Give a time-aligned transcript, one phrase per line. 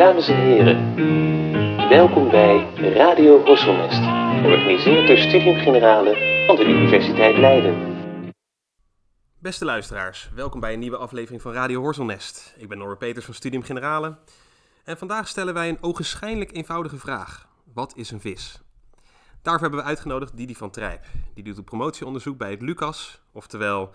[0.00, 0.94] Dames en heren,
[1.88, 4.02] welkom bij Radio Horselnest,
[4.42, 7.74] georganiseerd door Studium Generale van de Universiteit Leiden.
[9.38, 12.54] Beste luisteraars, welkom bij een nieuwe aflevering van Radio Horselnest.
[12.56, 14.18] Ik ben Norbert Peters van Studium Generale
[14.84, 17.48] en vandaag stellen wij een ogenschijnlijk eenvoudige vraag.
[17.74, 18.60] Wat is een vis?
[19.42, 21.04] Daarvoor hebben we uitgenodigd Didi van Trijp.
[21.34, 23.90] Die doet een promotieonderzoek bij het LUCAS, oftewel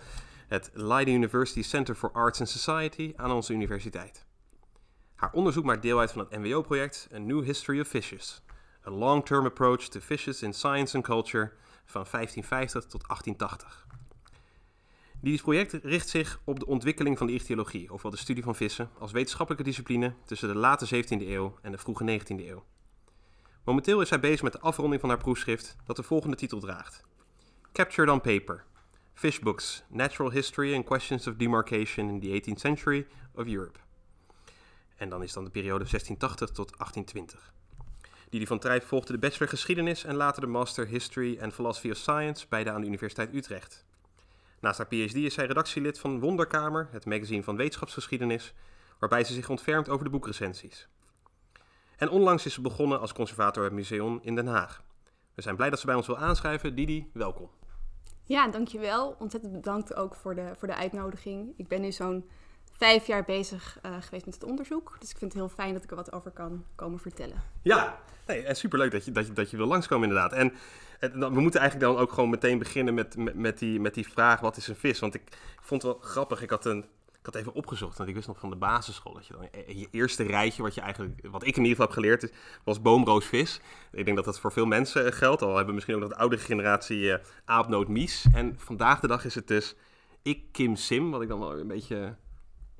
[0.48, 4.25] het Leiden University Center for Arts and Society aan onze universiteit.
[5.16, 8.42] Haar onderzoek maakt deel uit van het NWO-project A New History of Fishes,
[8.86, 11.52] a long-term approach to fishes in science and culture
[11.84, 13.86] van 1550 tot 1880.
[15.20, 18.90] Didi's project richt zich op de ontwikkeling van de ichthyologie, ofwel de studie van vissen,
[18.98, 22.64] als wetenschappelijke discipline tussen de late 17e eeuw en de vroege 19e eeuw.
[23.64, 27.04] Momenteel is zij bezig met de afronding van haar proefschrift dat de volgende titel draagt:
[27.72, 28.64] Captured on Paper.
[29.14, 33.78] Fish Books, Natural History and Questions of Demarcation in the 18th Century of Europe.
[34.96, 37.52] En dan is dan de periode 1680 tot 1820.
[38.28, 41.96] Didi van Trijp volgde de bachelor geschiedenis en later de master History and Philosophy of
[41.96, 43.84] Science, beide aan de Universiteit Utrecht.
[44.60, 48.54] Naast haar PhD is zij redactielid van Wonderkamer, het magazine van wetenschapsgeschiedenis,
[48.98, 50.88] waarbij ze zich ontfermt over de boekrecensies.
[51.96, 54.82] En onlangs is ze begonnen als conservator bij het museum in Den Haag.
[55.34, 56.74] We zijn blij dat ze bij ons wil aanschrijven.
[56.74, 57.50] Didi, welkom.
[58.22, 59.16] Ja, dankjewel.
[59.18, 61.52] Ontzettend bedankt ook voor de, voor de uitnodiging.
[61.56, 62.28] Ik ben nu zo'n
[62.76, 64.96] vijf jaar bezig uh, geweest met het onderzoek.
[65.00, 67.42] Dus ik vind het heel fijn dat ik er wat over kan komen vertellen.
[67.62, 70.32] Ja, nee, en superleuk dat je, dat, je, dat je wil langskomen inderdaad.
[70.32, 70.52] En
[71.00, 74.56] we moeten eigenlijk dan ook gewoon meteen beginnen met, met, die, met die vraag, wat
[74.56, 74.98] is een vis?
[74.98, 75.22] Want ik,
[75.60, 76.84] vond het wel grappig, ik had een
[77.26, 79.88] ik had even opgezocht, want ik wist nog van de basisschool dat je dan je
[79.90, 82.32] eerste rijtje, wat je eigenlijk, wat ik in ieder geval heb geleerd,
[82.64, 83.60] was boomroosvis.
[83.92, 85.42] Ik denk dat dat voor veel mensen geldt.
[85.42, 88.26] Al hebben misschien ook nog de oudere generatie uh, aapnoot mies.
[88.32, 89.74] En vandaag de dag is het dus
[90.22, 92.16] ik Kim Sim, wat ik dan wel een beetje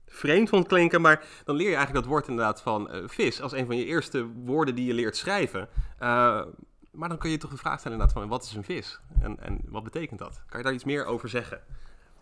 [0.06, 3.52] vreemd vond klinken, maar dan leer je eigenlijk dat woord inderdaad van uh, vis als
[3.52, 5.68] een van je eerste woorden die je leert schrijven.
[6.02, 6.42] Uh,
[6.90, 9.40] maar dan kun je toch de vraag stellen inderdaad van wat is een vis en,
[9.40, 10.42] en wat betekent dat?
[10.48, 11.60] Kan je daar iets meer over zeggen?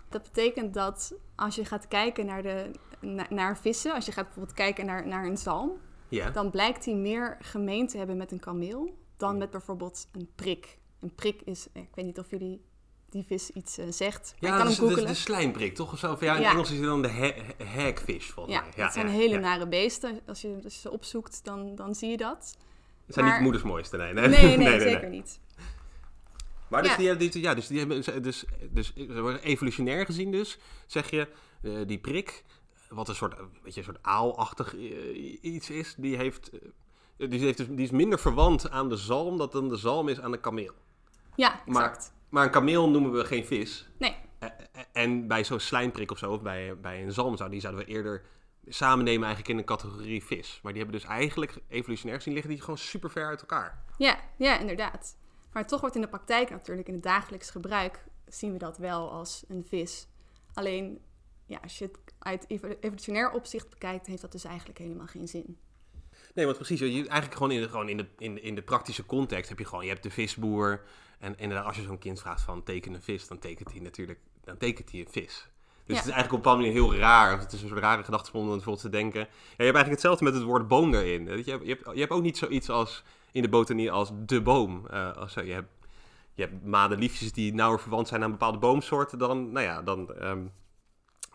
[0.09, 2.71] Dat betekent dat als je gaat kijken naar, de,
[3.29, 5.73] naar vissen, als je gaat bijvoorbeeld kijken naar, naar een zalm,
[6.33, 10.79] dan blijkt hij meer gemeen te hebben met een kameel dan met bijvoorbeeld een prik.
[11.01, 12.65] Een prik is, ik weet niet of jullie
[13.15, 14.35] die vis iets uh, zegt.
[14.39, 15.93] Ja, kan hem de, de slijmprik, toch?
[15.93, 16.17] Of zo?
[16.21, 16.51] Ja, in ja.
[16.51, 17.33] Engels is het dan de ha
[17.65, 18.73] hagfish, volgens ja, mij.
[18.77, 20.21] Ja, dat zijn hele nare beesten.
[20.27, 22.57] Als je, als je ze opzoekt, dan, dan zie je dat.
[23.07, 24.13] Het zijn niet moeders mooiste, nee.
[24.13, 25.41] Nee, nee, nee, nee zeker niet.
[26.69, 28.93] Maar dus, die, die, ja, dus die hebben, dus, dus
[29.43, 31.29] evolutionair gezien dus, zeg je,
[31.63, 32.45] uh, die prik,
[32.89, 36.51] wat een soort, weet je, een soort aalachtig uh, iets is, die heeft,
[37.17, 40.31] die, heeft dus, die is minder verwant aan de zalm dan de zalm is aan
[40.31, 40.73] de kameel.
[41.35, 42.14] Ja, exact.
[42.29, 43.89] Maar, een kameel noemen we geen vis.
[43.99, 44.17] Nee.
[44.93, 47.91] En bij zo'n slijmprik of zo, of bij, bij een zalm, zou, die zouden we
[47.91, 48.23] eerder
[48.69, 50.61] samen nemen eigenlijk in een categorie vis.
[50.63, 53.85] Maar die hebben dus eigenlijk, evolutionair gezien, liggen die gewoon super ver uit elkaar.
[53.99, 55.17] Ja, ja, inderdaad.
[55.53, 59.11] Maar toch wordt in de praktijk natuurlijk, in het dagelijks gebruik, zien we dat wel
[59.11, 60.09] als een vis.
[60.53, 61.01] Alleen,
[61.47, 62.45] ja, als je het uit
[62.81, 65.59] evolutionair opzicht bekijkt, heeft dat dus eigenlijk helemaal geen zin.
[66.35, 69.07] Nee, want precies, je, eigenlijk gewoon, in de, gewoon in, de, in, in de praktische
[69.07, 70.85] context heb je gewoon, je hebt de visboer.
[71.19, 74.19] En inderdaad, als je zo'n kind vraagt van teken een vis, dan tekent hij natuurlijk,
[74.45, 75.49] dan tekent hij een vis.
[75.87, 77.39] Dus het is eigenlijk op een bepaalde manier heel raar.
[77.39, 79.21] Het is een soort rare gedachte om bijvoorbeeld te denken.
[79.21, 81.25] Ja, je hebt eigenlijk hetzelfde met het woord boom erin.
[81.25, 83.03] Je hebt, je hebt, je hebt ook niet zoiets als
[83.33, 84.87] in de botanie als de boom.
[84.91, 85.69] Uh, als, je, hebt,
[86.35, 90.53] je hebt madeliefjes die nauwer verwant zijn aan bepaalde boomsoorten dan, nou ja, dan, um,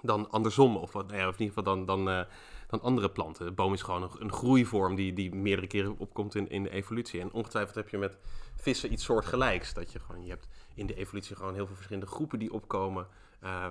[0.01, 0.75] dan andersom.
[0.75, 2.21] Of, nou ja, of in ieder geval dan, dan, uh,
[2.67, 3.45] dan andere planten.
[3.45, 6.69] De boom is gewoon een, een, groeivorm die, die meerdere keren opkomt in, in de
[6.69, 7.21] evolutie.
[7.21, 8.17] En ongetwijfeld heb je met
[8.61, 9.73] vissen iets soortgelijks.
[9.73, 13.07] Dat je gewoon, je hebt in de evolutie gewoon heel veel verschillende groepen die opkomen.
[13.43, 13.65] Uh,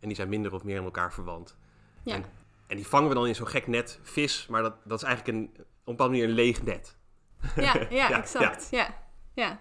[0.00, 1.56] en die zijn minder of meer in elkaar verwant.
[2.02, 2.14] Ja.
[2.14, 2.24] En,
[2.66, 5.38] en die vangen we dan in zo'n gek net vis, maar dat, dat is eigenlijk
[5.38, 6.96] een, op een bepaalde manier een leeg net.
[7.56, 8.68] Ja, ja, exact.
[8.70, 8.94] Ja.
[9.34, 9.60] ja.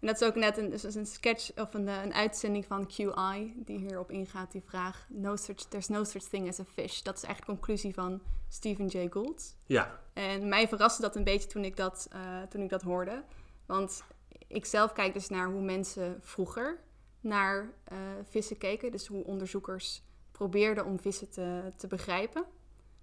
[0.00, 3.52] En dat is ook net een, dus een sketch of een, een uitzending van QI
[3.56, 7.02] die hierop ingaat, die vraag: no such, There's no such thing as a fish.
[7.02, 9.56] Dat is eigenlijk de conclusie van Stephen Jay Gould.
[9.66, 10.00] Ja.
[10.12, 13.22] En mij verraste dat een beetje toen ik dat, uh, toen ik dat hoorde.
[13.68, 14.04] Want
[14.46, 16.78] ik zelf kijk dus naar hoe mensen vroeger
[17.20, 17.98] naar uh,
[18.28, 18.90] vissen keken.
[18.90, 22.44] Dus hoe onderzoekers probeerden om vissen te, te begrijpen,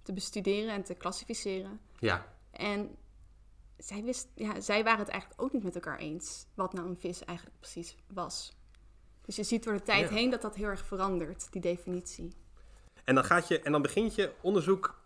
[0.02, 1.80] te bestuderen en te klassificeren.
[1.98, 2.26] Ja.
[2.50, 2.96] En
[3.78, 6.98] zij, wist, ja, zij waren het eigenlijk ook niet met elkaar eens wat nou een
[6.98, 8.56] vis eigenlijk precies was.
[9.24, 12.32] Dus je ziet door de tijd heen dat dat heel erg verandert, die definitie.
[13.04, 15.04] En dan, gaat je, en dan begint je onderzoek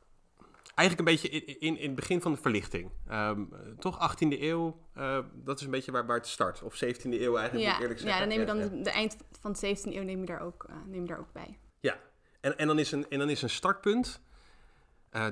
[0.74, 2.90] eigenlijk een beetje in, in, in het begin van de verlichting.
[3.12, 6.62] Um, toch 18e eeuw, uh, dat is een beetje waar, waar het start.
[6.62, 8.08] Of 17e eeuw eigenlijk, ja, eerlijk zeggen.
[8.08, 10.40] Ja, dan neem je dan de, de, eind van de 17e eeuw neem je daar
[10.40, 11.58] ook, uh, neem je daar ook bij.
[11.80, 11.98] Ja,
[12.40, 14.20] en, en, dan is een, en dan is een startpunt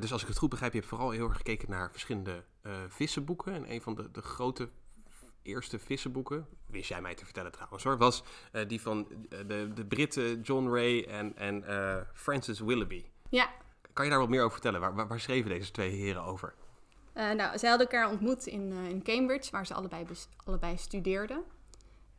[0.01, 2.45] dus als ik het goed begrijp, je hebt vooral heel erg gekeken naar verschillende
[2.89, 3.55] vissenboeken.
[3.55, 4.69] En een van de, de grote
[5.43, 8.23] eerste vissenboeken, wist jij mij te vertellen trouwens hoor, was
[8.67, 11.65] die van de, de Britten John Ray en, en
[12.15, 13.05] Francis Willoughby.
[13.29, 13.51] Ja.
[13.99, 14.81] Kan je daar wat meer over vertellen?
[14.81, 16.55] Waar, waar, waar schreven deze twee heren over?
[17.15, 20.07] Uh, nou, zij hadden elkaar ontmoet in, uh, in Cambridge, waar ze allebei,
[20.45, 21.43] allebei studeerden.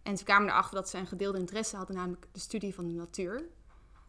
[0.04, 2.94] En ze kwamen erachter dat ze een gedeelde interesse hadden, namelijk de studie van de
[2.94, 3.44] natuur.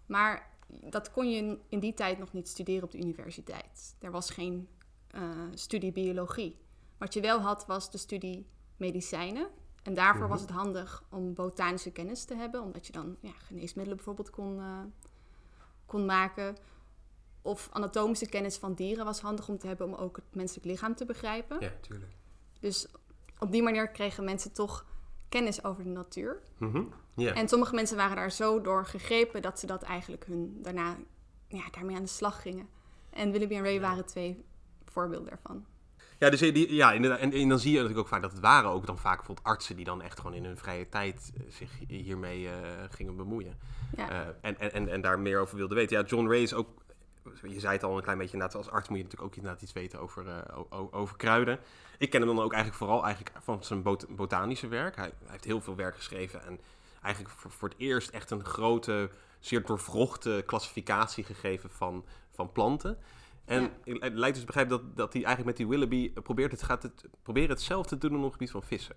[0.06, 3.96] Maar dat kon je in die tijd nog niet studeren op de universiteit.
[4.00, 4.68] Er was geen
[5.14, 5.22] uh,
[5.54, 6.58] studie biologie.
[6.98, 8.46] Wat je wel had, was de studie
[8.76, 9.48] medicijnen.
[9.82, 10.30] En daarvoor mhm.
[10.30, 14.60] was het handig om botanische kennis te hebben, omdat je dan ja, geneesmiddelen bijvoorbeeld kon,
[15.86, 16.56] kon maken.
[17.42, 20.94] Of anatomische kennis van dieren was handig om te hebben om ook het menselijk lichaam
[20.94, 21.56] te begrijpen.
[21.60, 22.12] Ja, tuurlijk.
[22.60, 22.86] Dus
[23.38, 24.84] op die manier kregen mensen toch
[25.28, 26.42] kennis over de natuur.
[26.58, 30.96] Mm En sommige mensen waren daar zo door gegrepen dat ze dat eigenlijk hun daarna
[31.48, 32.68] ja, daarmee aan de slag gingen.
[33.10, 34.44] En Willoughby en Ray waren twee
[34.84, 35.66] voorbeelden daarvan.
[36.18, 37.18] Ja, dus die, ja inderdaad.
[37.18, 39.46] En, en, dan zie je natuurlijk ook vaak dat het waren ook dan vaak bijvoorbeeld
[39.46, 42.50] artsen die dan echt gewoon in hun vrije tijd eh, zich hiermee uh,
[42.90, 43.58] gingen bemoeien.
[43.96, 44.10] Ja.
[44.10, 45.98] Uh, en, en, en daar meer over wilden weten.
[45.98, 46.79] Ja, John Ray is ook
[47.42, 49.62] je zei het al een klein beetje, inderdaad, als arts moet je natuurlijk ook inderdaad
[49.62, 51.58] iets weten over, uh, over kruiden.
[51.98, 54.96] Ik ken hem dan ook eigenlijk vooral eigenlijk van zijn botanische werk.
[54.96, 56.60] Hij, hij, heeft heel veel werk geschreven en
[57.02, 62.98] eigenlijk voor, voor, het eerst echt een grote, zeer doorvrochte klassificatie gegeven van, van planten.
[63.44, 66.82] En het lijkt dus begrijp dat, dat hij eigenlijk met die Willoughby probeert het, gaat
[66.82, 68.96] het, proberen hetzelfde te doen op het gebied van vissen.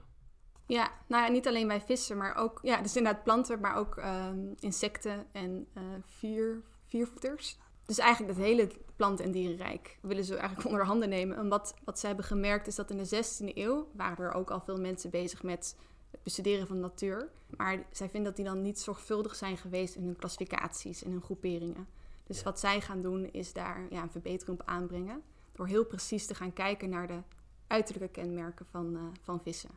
[0.65, 3.97] Ja, nou ja, niet alleen bij vissen, maar ook, ja, dus inderdaad planten, maar ook
[3.97, 7.57] um, insecten en uh, vier, viervoeters.
[7.85, 11.37] Dus eigenlijk het hele plant- en dierenrijk willen ze eigenlijk onder handen nemen.
[11.37, 14.51] En wat, wat ze hebben gemerkt is dat in de 16e eeuw waren er ook
[14.51, 15.75] al veel mensen bezig met
[16.11, 17.29] het bestuderen van de natuur.
[17.57, 21.21] Maar zij vinden dat die dan niet zorgvuldig zijn geweest in hun klassificaties en hun
[21.21, 21.87] groeperingen.
[22.27, 25.23] Dus wat zij gaan doen is daar ja, een verbetering op aanbrengen.
[25.51, 27.19] Door heel precies te gaan kijken naar de
[27.67, 29.69] uiterlijke kenmerken van, uh, van vissen.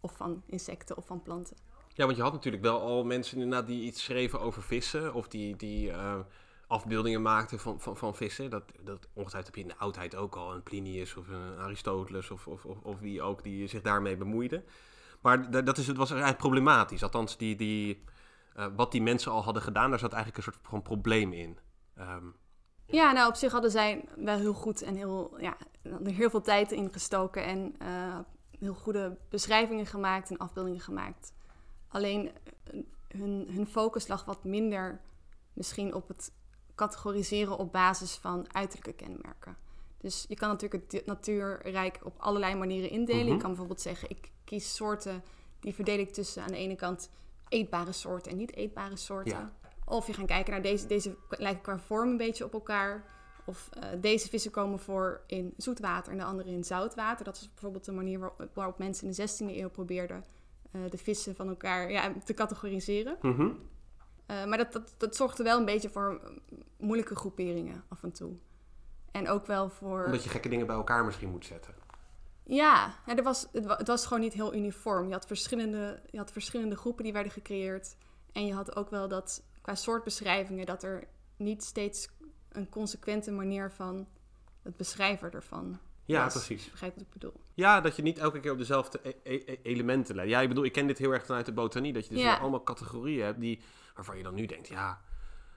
[0.00, 1.56] Of van insecten of van planten.
[1.94, 5.14] Ja, want je had natuurlijk wel al mensen inderdaad die iets schreven over vissen.
[5.14, 6.18] Of die, die uh
[6.68, 8.50] afbeeldingen maakte van, van, van vissen.
[8.50, 12.30] Dat, dat ongetwijfeld heb je in de oudheid ook al een Plinius of een Aristoteles
[12.30, 14.64] of, of, of, of wie ook die zich daarmee bemoeide.
[15.20, 17.02] Maar dat is, het was eigenlijk problematisch.
[17.02, 18.04] Althans, die, die,
[18.56, 21.58] uh, wat die mensen al hadden gedaan, daar zat eigenlijk een soort van probleem in.
[21.98, 22.34] Um,
[22.86, 25.56] ja, nou op zich hadden zij wel heel goed en heel, ja,
[26.04, 28.18] heel veel tijd in gestoken en uh,
[28.58, 31.32] heel goede beschrijvingen gemaakt en afbeeldingen gemaakt.
[31.88, 32.30] Alleen
[32.74, 35.00] uh, hun, hun focus lag wat minder
[35.52, 36.32] misschien op het
[36.78, 39.56] categoriseren op basis van uiterlijke kenmerken.
[40.00, 43.24] Dus je kan natuurlijk het natuurrijk op allerlei manieren indelen.
[43.24, 43.38] Je mhm.
[43.38, 45.22] kan bijvoorbeeld zeggen, ik kies soorten,
[45.60, 47.10] die verdeel ik tussen aan de ene kant
[47.48, 49.52] eetbare soorten en niet eetbare soorten.
[49.84, 53.04] Of je gaat kijken naar deze, deze lijken qua vorm een beetje op elkaar.
[53.44, 57.24] Of uh, deze vissen komen voor in zoet water en de andere in zout water.
[57.24, 60.24] Dat is bijvoorbeeld de manier waarop, waarop mensen in de 16e eeuw probeerden
[60.72, 63.16] uh, de vissen van elkaar ja, te categoriseren.
[63.22, 63.58] Mm
[64.30, 66.20] uh, maar dat, dat, dat zorgde wel een beetje voor
[66.76, 68.32] moeilijke groeperingen af en toe.
[69.10, 70.04] En ook wel voor...
[70.04, 71.74] Omdat je gekke dingen bij elkaar misschien moet zetten.
[72.44, 75.06] Ja, ja er was, het, was gewoon niet heel uniform.
[75.06, 77.96] Je had, verschillende, je had verschillende groepen die werden gecreëerd.
[78.32, 80.66] En je had ook wel dat qua soortbeschrijvingen...
[80.66, 82.08] dat er niet steeds
[82.48, 84.08] een consequente manier van
[84.62, 85.78] het beschrijven ervan
[86.16, 86.70] ja, precies.
[86.70, 87.32] Begrijp wat ik bedoel?
[87.54, 90.30] Ja, dat je niet elke keer op dezelfde e-, e-, e elementen leidt.
[90.30, 91.92] Ja, ik bedoel, ik ken dit heel erg vanuit de botanie.
[91.92, 93.60] Dat je dus allemaal categorieën hebt die,
[93.98, 95.00] waarvan je dan nu denkt, ja,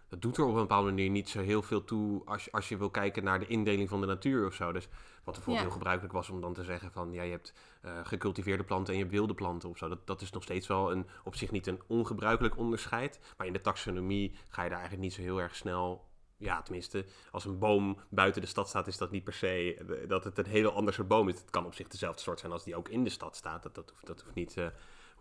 [0.09, 2.69] dat doet er op een bepaalde manier niet zo heel veel toe als je, als
[2.69, 4.71] je wil kijken naar de indeling van de natuur of zo.
[4.71, 4.87] Dus
[5.23, 7.53] wat bijvoorbeeld heel gebruikelijk was om dan te zeggen van, ja, je hebt
[7.85, 9.87] uh, gecultiveerde planten en je hebt wilde planten of zo.
[9.87, 13.19] Dat, dat is nog steeds wel een, op zich niet een ongebruikelijk onderscheid.
[13.37, 17.05] Maar in de taxonomie ga je daar eigenlijk niet zo heel erg snel ja, tenminste,
[17.31, 20.37] als een boom buiten de stad staat, is dat niet per se eh, dat het
[20.37, 21.39] een hele ander soort boom is.
[21.39, 23.63] Het kan op zich dezelfde soort zijn als die ook in de stad staat.
[23.63, 24.65] Dat, dat, hoeft, dat hoeft, niet, uh,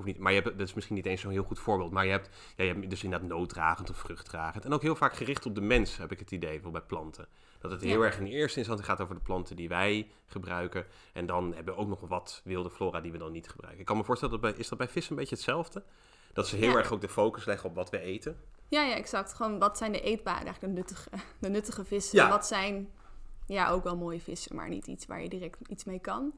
[0.00, 0.18] hoeft niet.
[0.18, 1.90] Maar je hebt, dat is misschien niet eens zo'n heel goed voorbeeld.
[1.90, 4.64] Maar je hebt, ja, je hebt dus inderdaad nooddragend of vruchtdragend.
[4.64, 7.26] En ook heel vaak gericht op de mens, heb ik het idee, bij planten.
[7.58, 10.86] Dat het heel erg in eerste instantie gaat over de planten die wij gebruiken.
[11.12, 13.80] En dan hebben we ook nog wat wilde flora die we dan niet gebruiken.
[13.80, 15.82] Ik kan me voorstellen, dat bij, is dat bij vissen een beetje hetzelfde?
[16.32, 18.40] Dat ze heel erg ook de focus leggen op wat we eten.
[18.68, 19.34] Ja, ja, exact.
[19.34, 22.18] Gewoon wat zijn de eetbare, eigenlijk de nuttige, de nuttige vissen.
[22.18, 22.28] Ja.
[22.28, 22.90] Wat zijn
[23.46, 26.32] ja, ook wel mooie vissen, maar niet iets waar je direct iets mee kan.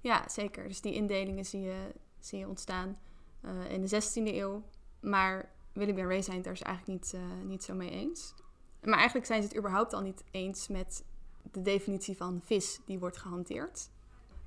[0.00, 0.68] Ja, zeker.
[0.68, 1.92] Dus die indelingen zie je,
[2.26, 2.98] zie je ontstaan
[3.44, 4.62] uh, in de 16e eeuw.
[5.00, 8.34] Maar William en Ray zijn het daar dus eigenlijk niet, uh, niet zo mee eens.
[8.82, 11.04] Maar eigenlijk zijn ze het überhaupt al niet eens met
[11.42, 13.88] de definitie van vis die wordt gehanteerd.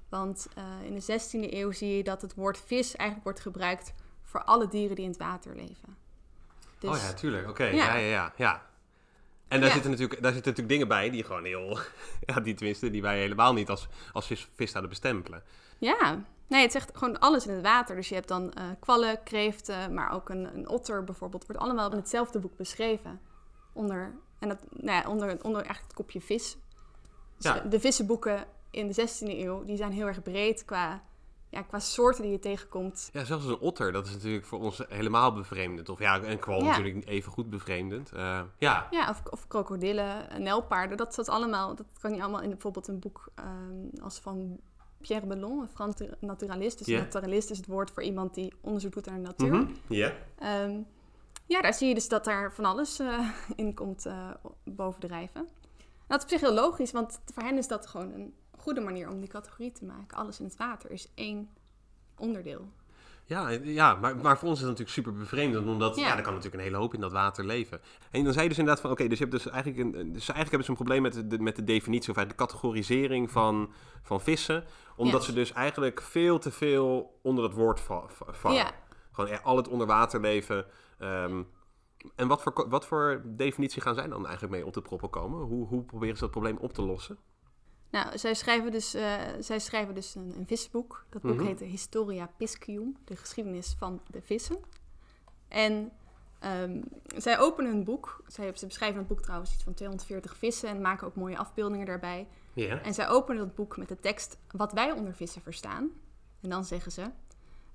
[0.10, 3.94] Want uh, in de 16e eeuw zie je dat het woord vis eigenlijk wordt gebruikt
[4.24, 5.98] voor alle dieren die in het water leven.
[6.80, 7.50] Dus, oh ja, tuurlijk.
[7.50, 7.96] Oké, ja.
[7.96, 7.98] ja.
[7.98, 8.70] Ja, ja,
[9.48, 11.80] En daar, zitten natuurlijk, daar zitten natuurlijk dingen bij die gewoon heel...
[12.26, 15.44] Ja, die tenminste, die wij helemaal niet als, als vis, vis zouden bestempelen.
[15.78, 17.96] Ja, nee, het zegt gewoon alles in het water.
[17.96, 21.46] Dus je hebt dan uh, kwallen, kreeften, maar ook een, een otter bijvoorbeeld.
[21.46, 23.20] wordt allemaal in hetzelfde boek beschreven.
[23.74, 26.58] Onder, en dat, nou ja, onder, onder eigenlijk het kopje vis.
[27.38, 27.60] Dus ja.
[27.60, 31.02] De vissenboeken in de 16e eeuw, die zijn heel erg breed qua
[31.50, 33.10] ja, qua soorten die je tegenkomt.
[33.14, 35.90] Ja, zelfs een otter, dat is natuurlijk voor ons helemaal bevreemdend.
[35.90, 38.12] Of ja, en kwal natuurlijk even goed bevreemdend.
[38.14, 42.50] Uh, ja, ja of, of krokodillen, nelpaarden, dat, dat allemaal, dat kan je allemaal in
[42.50, 44.60] bijvoorbeeld een boek um, als van
[45.01, 46.77] Pierre Bellon, een Frans naturalist.
[46.77, 49.54] Dus naturalist is het woord voor iemand die onderzoek doet naar de natuur.
[49.54, 50.13] Mhm, ja.
[50.63, 50.86] um,
[51.46, 54.30] ja, daar zie je dus dat daar van alles uh, in komt uh,
[54.63, 55.48] bovendrijven.
[56.08, 59.10] Dat is op zich heel logisch, want voor hen is dat gewoon een goede manier
[59.10, 60.18] om die categorie te maken.
[60.18, 61.50] Alles in het water is één
[62.18, 62.68] onderdeel.
[63.28, 66.18] Ja, ja maar, maar voor ons is het natuurlijk super bevreemdend, omdat ja.
[66.18, 67.82] er kan natuurlijk een hele hoop in dat water leven.
[68.12, 70.30] En dan zei je dus inderdaad van, oké, dus je hebt dus eigenlijk, een, dus
[70.30, 73.72] eigenlijk hebben ze een probleem met de, met de definitie, of de categorisering van,
[74.04, 74.64] van vissen,
[74.96, 77.80] omdat ze dus eigenlijk veel te veel onder het woord
[78.16, 78.58] vallen.
[78.58, 78.72] Ja.
[79.12, 80.66] Gewoon al het onderwaterleven.
[81.00, 81.48] Um,
[82.16, 85.40] en wat voor, wat voor definitie gaan zij dan eigenlijk mee op de proppen komen?
[85.40, 87.18] Hoe, hoe proberen ze dat probleem op te lossen?
[87.98, 91.06] Nou, zij schrijven dus, uh, zij schrijven dus een, een visboek.
[91.10, 94.58] Dat boek mm heet Historia Piscium, de geschiedenis van de vissen.
[95.48, 95.92] En
[96.62, 96.84] um,
[97.16, 98.24] zij openen een boek.
[98.27, 101.86] Zij, ze beschrijven het boek trouwens iets van 240 vissen en maken ook mooie afbeeldingen
[101.86, 102.27] daarbij.
[102.54, 102.86] Yeah.
[102.86, 105.92] En zij openen dat boek met de tekst wat wij onder vissen verstaan.
[106.42, 107.10] En dan zeggen ze,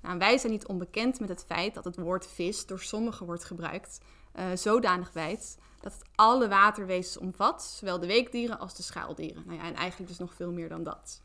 [0.01, 3.45] nou, wij zijn niet onbekend met het feit dat het woord vis door sommigen wordt
[3.45, 4.01] gebruikt,
[4.35, 9.43] uh, zodanig wijd dat het alle waterwezens omvat, zowel de weekdieren als de schaaldieren.
[9.47, 11.21] Nou ja, en eigenlijk dus nog veel meer dan dat.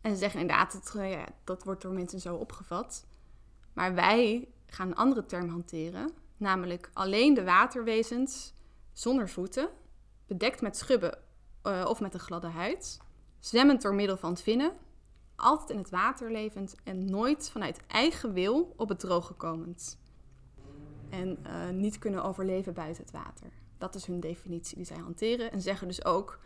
[0.00, 3.06] En ze zeggen inderdaad, dat, eh, ja, dat wordt door mensen zo opgevat.
[3.72, 8.52] Maar wij gaan een andere term hanteren, namelijk alleen de waterwezens
[8.92, 9.68] zonder voeten,
[10.26, 11.18] bedekt met schubben
[11.62, 13.00] uh, of met een gladde huid,
[13.40, 14.72] zwemmend door middel van het vinnen,
[15.36, 19.98] altijd in het water levend en nooit vanuit eigen wil op het droge komend.
[21.10, 23.50] En uh, niet kunnen overleven buiten het water.
[23.78, 25.52] Dat is hun definitie die zij hanteren.
[25.52, 26.38] En zeggen dus ook,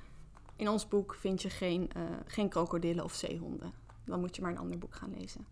[0.57, 3.73] in ons boek vind je geen, uh, geen krokodillen of zeehonden.
[4.05, 5.47] Dan moet je maar een ander boek gaan lezen.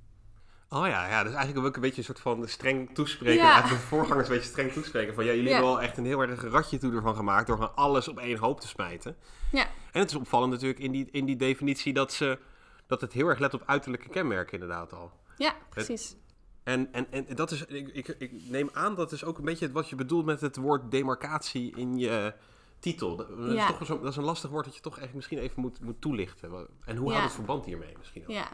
[0.68, 3.42] Oh ja, ja, dus eigenlijk ook een beetje een soort van streng toespreken.
[3.42, 3.52] Ja.
[3.52, 5.14] Eigenlijk de voorgangers een beetje streng toespreken.
[5.14, 7.76] Van ja, jullie hebben wel echt een heel erg ratje toe ervan gemaakt door gewoon
[7.76, 9.16] alles op één hoop te smijten.
[9.52, 9.66] Ja.
[9.92, 12.38] En het is opvallend natuurlijk in die, in die definitie dat, ze,
[12.86, 15.12] dat het heel erg let op uiterlijke kenmerken inderdaad al.
[15.36, 16.16] Ja, precies.
[16.62, 19.72] En, en, en dat is, ik, ik, ik, neem aan dat is ook een beetje
[19.72, 22.34] wat je bedoelt met het woord demarcatie in je
[22.78, 23.16] titel.
[23.16, 25.60] Dat, is, toch zo, dat is een lastig woord dat je toch echt misschien even
[25.60, 26.68] moet, moet toelichten.
[26.84, 27.12] En hoe ja.
[27.12, 28.30] houdt het verband hiermee misschien ook?
[28.30, 28.48] Ja,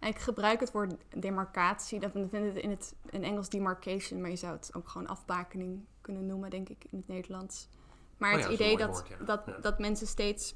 [0.00, 2.00] ik gebruik het woord demarcatie.
[2.00, 5.84] Dat vinden het in het in Engels demarcation, maar je zou het ook gewoon afbakening
[6.00, 7.68] kunnen noemen, denk ik, in het Nederlands.
[8.16, 10.54] Maar oh het idee dat, dat, dat mensen steeds,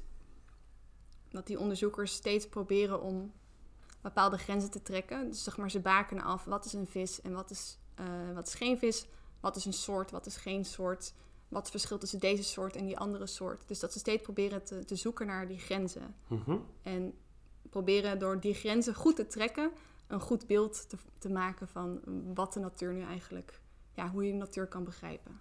[1.29, 3.33] dat die onderzoekers steeds proberen om
[4.01, 5.29] bepaalde grenzen te trekken.
[5.29, 8.47] Dus zeg maar, ze bakenen af wat is een vis en wat is, uh, wat
[8.47, 9.07] is geen vis.
[9.39, 11.13] Wat is een soort, wat is geen soort.
[11.47, 13.67] Wat is het verschil tussen deze soort en die andere soort.
[13.67, 16.15] Dus dat ze steeds proberen te, te zoeken naar die grenzen.
[16.27, 16.57] Mhm.
[16.81, 17.13] En
[17.69, 19.71] proberen door die grenzen goed te trekken,
[20.07, 22.01] een goed beeld te, te maken van
[22.33, 23.59] wat de natuur nu eigenlijk,
[23.93, 25.39] ja, hoe je de natuur kan begrijpen.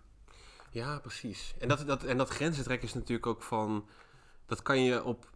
[0.70, 1.54] Ja, precies.
[1.58, 3.86] En dat, dat, en dat grenzen trekken is natuurlijk ook van,
[4.46, 5.29] dat kan je op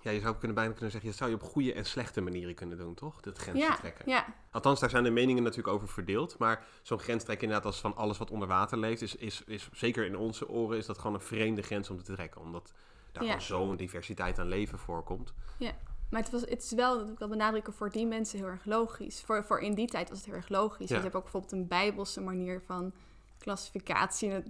[0.00, 2.54] ja, je zou kunnen bijna kunnen zeggen, dat zou je op goede en slechte manieren
[2.54, 3.20] kunnen doen, toch?
[3.20, 4.10] Dat grens trekken.
[4.10, 4.34] Ja.
[4.50, 6.38] Althans, daar zijn de meningen natuurlijk over verdeeld.
[6.38, 9.68] Maar zo'n grens trekken inderdaad als van alles wat onder water leeft, is, is, is
[9.72, 12.40] zeker in onze oren is dat gewoon een vreemde grens om te trekken.
[12.40, 12.72] Omdat
[13.12, 15.32] daar gewoon zo'n diversiteit aan leven voorkomt.
[15.58, 15.72] Ja.
[16.10, 18.64] Maar het, was, het is wel, dat ik wel benadrukken, voor die mensen heel erg
[18.64, 19.22] logisch.
[19.22, 20.88] Voor, voor in die tijd was het heel erg logisch.
[20.88, 20.96] Ja.
[20.96, 22.92] je hebt ook bijvoorbeeld een bijbelse manier van
[23.42, 24.42] klassificatie.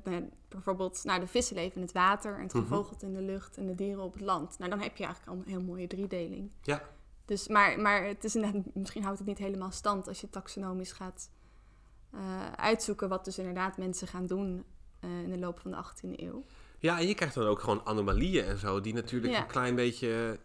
[0.49, 2.63] Bijvoorbeeld, nou, de vissen leven in het water en het mhm.
[2.63, 4.59] gevogelte in de lucht en de dieren op het land.
[4.59, 6.53] Nou, dan heb je eigenlijk al een heel mooie driedeling.
[6.63, 6.83] Ja.
[7.25, 8.37] Dus, maar, maar het is
[8.75, 11.31] misschien houdt het niet helemaal stand als je taxonomisch gaat
[12.15, 14.65] uh, uitzoeken wat dus inderdaad mensen gaan doen
[15.01, 16.45] uh, in de loop van de 18e eeuw.
[16.79, 20.39] Ja, en je krijgt dan ook gewoon anomalieën en zo, die natuurlijk een klein beetje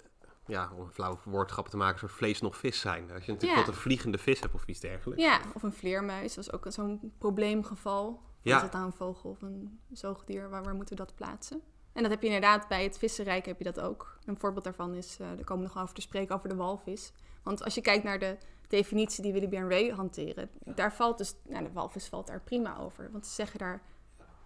[0.48, 3.12] ja, om een flauw woordgrap te maken, soort vlees nog vis zijn.
[3.12, 5.24] Als je natuurlijk wat een vliegende vis hebt of iets dergelijks.
[5.24, 6.34] Ja, of een vleermuis.
[6.34, 8.22] Dat was ook zo'n probleemgeval.
[8.48, 8.56] Ja.
[8.56, 10.50] Is het nou een vogel of een zoogdier?
[10.50, 11.62] Waar, waar moeten we dat plaatsen?
[11.94, 14.20] En dat heb je inderdaad bij het vissenrijk heb je dat ook.
[14.26, 17.12] Een voorbeeld daarvan is, uh, daar komen we nog over te spreken, over de walvis.
[17.44, 18.38] Want als je kijkt naar de
[18.68, 22.78] definitie die Willoughby en Ray hanteren, daar valt dus, nou, de walvis valt daar prima
[22.78, 23.12] over.
[23.12, 23.82] Want ze zeggen daar,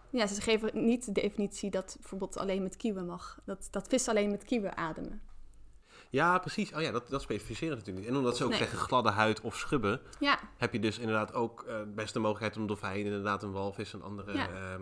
[0.09, 3.39] ja, ze geven niet de definitie dat bijvoorbeeld alleen met kieuwen mag.
[3.45, 5.21] Dat, dat vis alleen met kieuwen ademen.
[6.11, 6.73] Ja, precies.
[6.73, 8.13] Oh ja, dat, dat specificeren natuurlijk niet.
[8.13, 10.39] En omdat ze ook zeggen gladde huid of schubben, ja.
[10.57, 14.01] heb je dus inderdaad ook uh, best de mogelijkheid om dolfijn, inderdaad een walvis en
[14.01, 14.49] andere ja.
[14.49, 14.81] Ehm,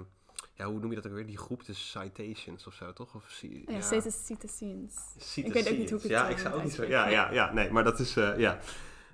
[0.53, 1.25] ja, hoe noem je dat ook weer?
[1.25, 3.15] Die groep, de citations of zo, toch?
[3.15, 4.01] Of, ja, ja.
[4.09, 4.93] citations.
[5.35, 6.83] Ik weet ook niet hoe ik het Ja, ik zou ook niet zo...
[6.83, 8.17] Ja, ja, ja, nee, maar dat is...
[8.17, 8.59] Uh, ja.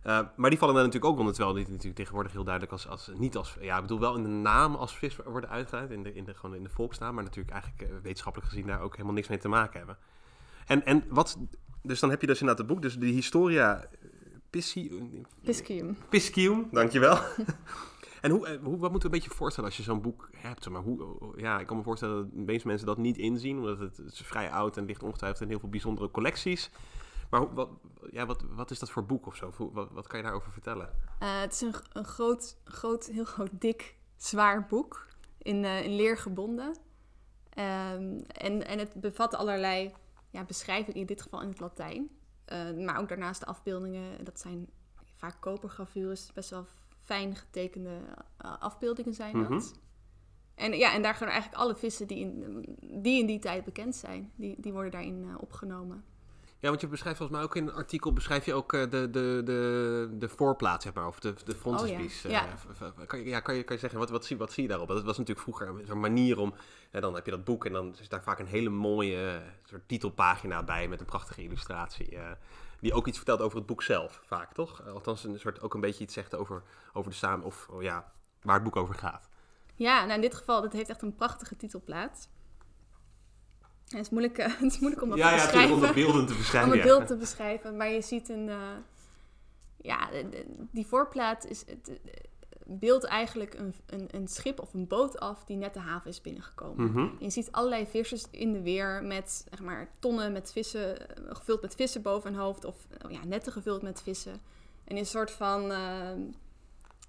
[0.06, 2.88] Uh, maar die vallen daar natuurlijk ook onder, terwijl die natuurlijk tegenwoordig heel duidelijk als,
[2.88, 6.04] als niet als, ja, ik bedoel wel in de naam als vis worden uitgelegd, in
[6.04, 8.92] de, in de, gewoon in de volksnaam, maar natuurlijk eigenlijk uh, wetenschappelijk gezien daar ook
[8.92, 9.98] helemaal niks mee te maken hebben.
[10.66, 11.38] En, en wat,
[11.88, 13.90] dus dan heb je dus inderdaad het boek, dus de Historia
[14.50, 15.26] Piscium.
[15.44, 15.98] Piscium.
[16.10, 17.18] Piscium, dankjewel.
[18.22, 20.70] En hoe, eh, hoe, wat moeten we een beetje voorstellen als je zo'n boek hebt?
[20.70, 23.80] Maar hoe, ja, ik kan me voorstellen dat de meeste mensen dat niet inzien, omdat
[23.80, 26.72] het, het is vrij oud en ligt ongetwijfeld in heel veel bijzondere collecties.
[27.30, 27.70] Maar wat,
[28.12, 29.54] ja, wat, wat is dat voor boek of zo?
[29.74, 30.90] Wat, wat kan je daarover vertellen?
[31.22, 35.08] Uh, het is een, een groot, groot, heel groot, dik, zwaar boek.
[35.38, 36.68] In, uh, in leer gebonden.
[36.68, 39.94] Um, en, en het bevat allerlei
[40.36, 42.10] ja, beschrijvingen, in dit geval in het Latijn.
[42.54, 44.24] Uh, maar ook daarnaast de afbeeldingen.
[44.24, 44.70] Dat zijn
[45.16, 46.66] vaak kopergravures, best wel
[47.02, 48.00] fijn getekende
[48.38, 49.50] afbeeldingen zijn dat.
[49.50, 49.84] Mm -hmm.
[50.56, 52.66] En, ja, en daar gaan eigenlijk alle vissen die in
[53.02, 56.04] die, in die tijd bekend zijn, die, die worden daarin opgenomen.
[56.60, 59.10] Ja, want je beschrijft volgens mij ook in een artikel beschrijf je ook uh, de,
[59.10, 62.28] de, de, de voorplaat, zeg maar, of de, de frontispiece.
[62.28, 62.48] Oh, ja.
[62.82, 64.88] Uh, kan, ja, kan, je, kan je zeggen, wat, wat, zie, wat zie je daarop?
[64.88, 66.54] Dat was natuurlijk vroeger zo'n manier om,
[66.92, 69.88] ja, dan heb je dat boek en dan is daar vaak een hele mooie soort
[69.88, 72.18] titelpagina bij met een prachtige illustratie.
[72.80, 74.88] die ook iets vertelt over het boek zelf, vaak, toch?
[74.88, 78.12] Althans, een soort, ook een beetje iets zegt over, over de samen, of oh, ja,
[78.42, 79.30] waar het boek over gaat.
[79.76, 82.30] Ja, nou in dit geval, dat heeft echt een prachtige titelplaat.
[83.88, 85.70] Het, is moeilijk, het is moeilijk om dat ja, te beschrijven.
[85.70, 86.72] Ja, om de beelden te beschrijven.
[86.72, 87.78] om het beeld te beschrijven.
[87.78, 88.48] Maar je ziet een...
[88.48, 88.58] Uh,
[89.78, 90.10] ja,
[90.72, 91.64] die voorplaat is...
[91.68, 92.00] Het,
[92.68, 96.22] beeldt eigenlijk een, een, een, schip of een boot af die net de haven is
[96.22, 96.86] binnengekomen.
[96.86, 97.16] Mm -hmm.
[97.20, 101.76] je ziet allerlei vissers in de weer met zeg maar, tonnen met vissen, gevuld met
[101.76, 102.76] vissen boven hun hoofd of
[103.06, 104.42] oh ja, netten gevuld met vissen.
[104.84, 105.70] En een soort van, uh,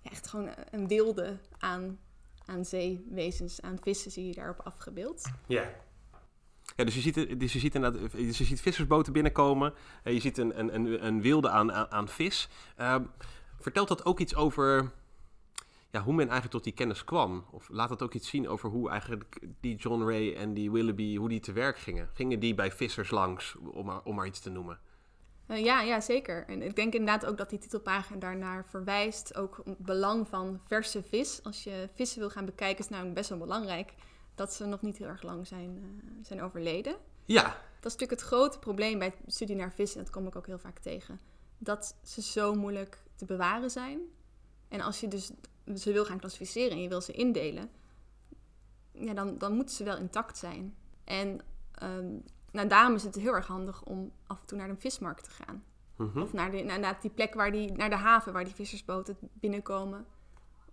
[0.02, 1.98] ja, echt gewoon een wilde aan,
[2.44, 5.30] aan zeewezens, aan vissen zie je daarop afgebeeld.
[5.46, 5.70] Ja.
[6.76, 9.74] Ja, dus je ziet, dus je ziet, inderdaad, dus je ziet vissersboten binnenkomen.
[10.04, 12.48] Uh, je ziet een, een, een, een wilde aan, aan, vis.
[12.80, 12.96] Uh,
[13.60, 14.92] vertelt dat ook iets over
[15.90, 17.44] ja, hoe men eigenlijk tot die kennis kwam?
[17.50, 21.16] Of laat dat ook iets zien over hoe eigenlijk die John Ray en die Willoughby,
[21.16, 22.08] hoe die te werk gingen?
[22.14, 24.78] Gingen die bij vissers langs, om maar, om iets te noemen?
[25.48, 26.44] Ja, ja, zeker.
[26.46, 29.36] En ik denk inderdaad ook dat die titelpagina daarnaar verwijst.
[29.36, 31.40] Ook het belang van verse vis.
[31.42, 33.92] Als je vissen wil gaan bekijken, is namelijk best wel belangrijk
[34.36, 35.84] dat ze nog niet heel erg lang zijn, uh,
[36.22, 36.96] zijn overleden.
[37.24, 37.42] Ja.
[37.42, 39.98] Dat is natuurlijk het grote probleem bij het studie naar vissen.
[39.98, 41.20] En dat kom ik ook heel vaak tegen.
[41.58, 44.00] Dat ze zo moeilijk te bewaren zijn.
[44.68, 45.30] En als je dus
[45.74, 47.70] ze wil gaan klassificeren en je wil ze indelen,
[48.92, 50.76] ja, dan, dan moeten ze wel intact zijn.
[51.04, 51.40] En
[51.82, 55.24] um, nou, daarom is het heel erg handig om af en toe naar de vismarkt
[55.24, 55.64] te gaan.
[55.96, 56.22] Mm -hmm.
[56.22, 60.06] Of naar, de, naar, die plek waar die, naar de haven waar die vissersboten binnenkomen.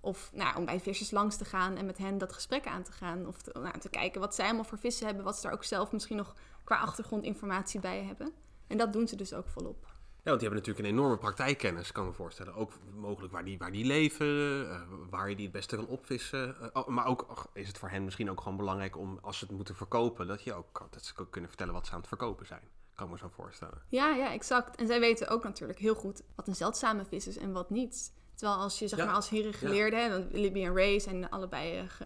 [0.05, 2.91] Of nou, om bij vissers langs te gaan en met hen dat gesprek aan te
[2.91, 3.27] gaan.
[3.27, 5.23] Of te, nou, te kijken wat zij allemaal voor vissen hebben.
[5.23, 8.33] Wat ze daar ook zelf misschien nog qua achtergrondinformatie bij hebben.
[8.67, 9.85] En dat doen ze dus ook volop.
[10.23, 12.55] Ja, want die hebben natuurlijk een enorme praktijkkennis, kan ik me voorstellen.
[12.55, 16.55] Ook mogelijk waar die, waar die leven, uh, waar je die het beste kan opvissen.
[16.75, 19.55] Uh, maar ook is het voor hen misschien ook gewoon belangrijk om, als ze het
[19.55, 22.45] moeten verkopen, dat, je ook, dat ze ook kunnen vertellen wat ze aan het verkopen
[22.45, 22.67] zijn.
[22.95, 23.81] Kan ik me zo voorstellen.
[23.87, 24.75] Ja, ja, exact.
[24.75, 28.13] En zij weten ook natuurlijk heel goed wat een zeldzame vis is en wat niet.
[28.43, 29.05] Terwijl als je, zeg ja.
[29.05, 30.09] maar, als heren geleerde, ja.
[30.09, 32.05] want Willoughby en Ray zijn allebei uh, ge,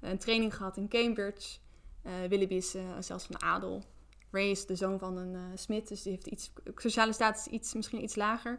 [0.00, 1.58] een training gehad in Cambridge.
[2.28, 3.82] Willoughby is zelfs van de adel.
[4.30, 7.74] Ray is de zoon van een uh, smid, dus die heeft iets, sociale status iets,
[7.74, 8.56] misschien iets lager.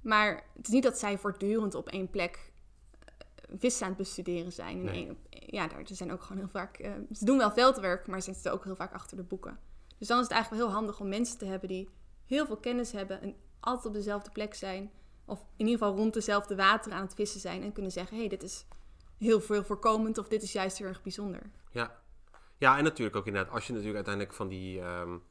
[0.00, 2.52] Maar het is niet dat zij voortdurend op één plek
[2.92, 4.82] uh, vis aan het bestuderen zijn.
[4.82, 4.94] Nee.
[4.94, 6.78] Één, ja, daar ze zijn ook gewoon heel vaak.
[6.78, 9.58] Uh, ze doen wel veldwerk, maar ze zitten ook heel vaak achter de boeken.
[9.98, 11.88] Dus dan is het eigenlijk wel heel handig om mensen te hebben die
[12.26, 14.90] heel veel kennis hebben en altijd op dezelfde plek zijn.
[15.30, 18.20] Of in ieder geval rond dezelfde wateren aan het vissen zijn en kunnen zeggen: hé,
[18.20, 18.66] hey, dit is
[19.18, 21.42] heel veel voorkomend of dit is juist heel erg bijzonder.
[21.70, 22.00] Ja,
[22.60, 25.22] ja, en natuurlijk ook inderdaad, als je natuurlijk uiteindelijk van die um,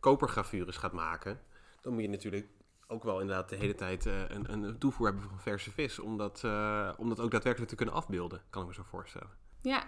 [0.00, 1.40] kopergravures gaat maken,
[1.80, 2.48] dan moet je natuurlijk
[2.86, 6.16] ook wel inderdaad de hele tijd uh, een, een toevoer hebben van verse vis, om
[6.16, 9.30] dat, uh, om dat ook daadwerkelijk te kunnen afbeelden, kan ik me zo voorstellen.
[9.62, 9.84] Ja,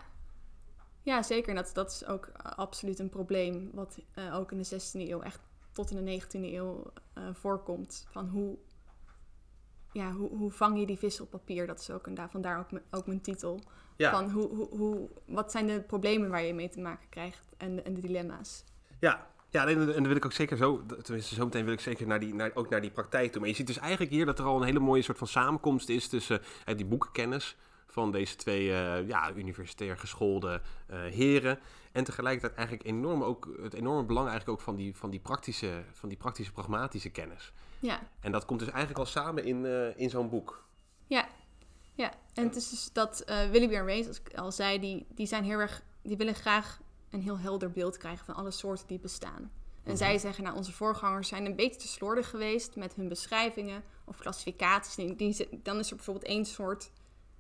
[1.03, 1.49] ja zeker.
[1.49, 5.23] En dat, dat is ook absoluut een probleem, wat uh, ook in de 16e eeuw,
[5.23, 5.41] echt
[5.73, 6.93] tot in de 19e eeuw
[7.33, 8.07] voorkomt.
[8.11, 8.59] Van hoe,
[9.93, 11.67] ja, hoe, hoe vang je die vis op papier?
[11.67, 13.61] Dat is ook een, vandaar ook, ook mijn titel.
[13.97, 14.11] Ja.
[14.11, 17.85] Van hoe, hoe, hoe, wat zijn de problemen waar je mee te maken krijgt en,
[17.85, 18.65] en de dilemma's.
[19.01, 22.07] Ja, ja, en dan wil ik ook zeker zo, tenminste zo meteen wil ik zeker
[22.07, 23.41] naar die, naar, ook naar die praktijk toe.
[23.41, 25.89] Maar je ziet dus eigenlijk hier dat er al een hele mooie soort van samenkomst
[25.89, 31.59] is tussen uh, die boekenkennis van deze twee uh, ja, universitair geschoolde uh, heren.
[31.93, 35.85] En tegelijkertijd eigenlijk enorm ook, het enorme belang eigenlijk ook van die, van die, praktische,
[35.93, 37.53] van die praktische, pragmatische kennis.
[37.83, 38.01] Ja.
[38.21, 39.67] En dat komt dus eigenlijk al samen in,
[39.97, 40.65] in zo'n boek.
[41.07, 41.29] Ja,
[41.95, 45.07] Ja, en het is dus dat uh, Willoughby en Ray, zoals ik al zei, die,
[45.09, 48.87] die zijn heel erg, die willen graag een heel helder beeld krijgen van alle soorten
[48.87, 49.51] die bestaan.
[49.83, 49.97] En mhm.
[49.97, 54.19] zij zeggen, nou, onze voorgangers zijn een beetje te slordig geweest met hun beschrijvingen of
[54.19, 54.95] klassificaties.
[54.95, 56.91] Die, die, dan is er bijvoorbeeld één soort,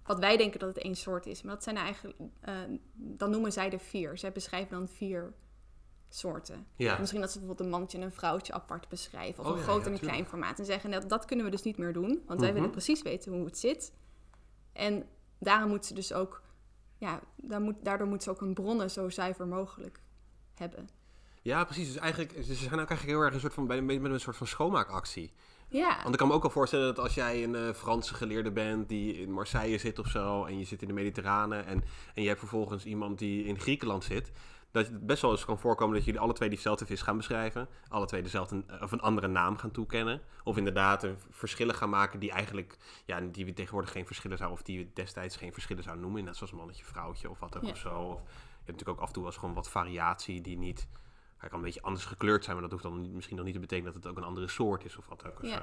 [0.04, 1.42] wat wij denken dat het één soort is.
[1.42, 2.54] Maar dat zijn eigenlijk, uh,
[2.94, 4.18] dan noemen zij er vier.
[4.18, 5.32] Zij beschrijven dan vier
[6.14, 6.66] soorten.
[6.76, 6.98] Ja.
[6.98, 9.44] Misschien dat ze bijvoorbeeld een mannetje en een vrouwtje apart beschrijven.
[9.44, 10.58] Of oh, een groot en een klein formaat.
[10.58, 12.22] En zeggen, dat, dat kunnen we dus niet meer doen.
[12.26, 12.58] Want wij mhm.
[12.58, 13.92] willen precies weten hoe het zit.
[14.72, 15.06] En
[15.38, 16.42] daarom moet ze dus ook,
[16.98, 17.20] ja,
[17.58, 20.00] moet, daardoor moet ze ook een bronnen zo zuiver mogelijk
[20.54, 20.88] hebben.
[21.42, 21.86] Ja, precies.
[21.86, 24.46] Dus eigenlijk, ze zijn ook eigenlijk heel erg een soort van, met een soort van
[24.46, 25.32] schoonmaakactie.
[25.68, 25.96] Ja.
[25.96, 28.88] Want ik kan me ook al voorstellen dat als jij een uh, Franse geleerde bent
[28.88, 32.28] die in Marseille zit of zo, en je zit in de Mediterrane en, en je
[32.28, 34.30] hebt vervolgens iemand die in Griekenland zit,
[34.72, 37.68] dat het best wel eens kan voorkomen dat jullie alle twee diezelfde vis gaan beschrijven.
[37.88, 40.20] Alle twee dezelfde of een andere naam gaan toekennen.
[40.44, 44.58] Of inderdaad een verschillen gaan maken die eigenlijk, ja, die we tegenwoordig geen verschillen zouden,
[44.58, 46.24] of die we destijds geen verschillen zouden noemen.
[46.24, 47.98] Net zoals mannetje, vrouwtje of wat ook of zo.
[47.98, 50.86] Of, je hebt natuurlijk ook af en toe wel gewoon wat variatie die niet,
[51.36, 53.54] hij kan een beetje anders gekleurd zijn, maar dat hoeft dan niet, misschien nog niet
[53.54, 55.42] te betekenen dat het ook een andere soort is of wat ook.
[55.42, 55.56] Of ja.
[55.56, 55.62] Zo.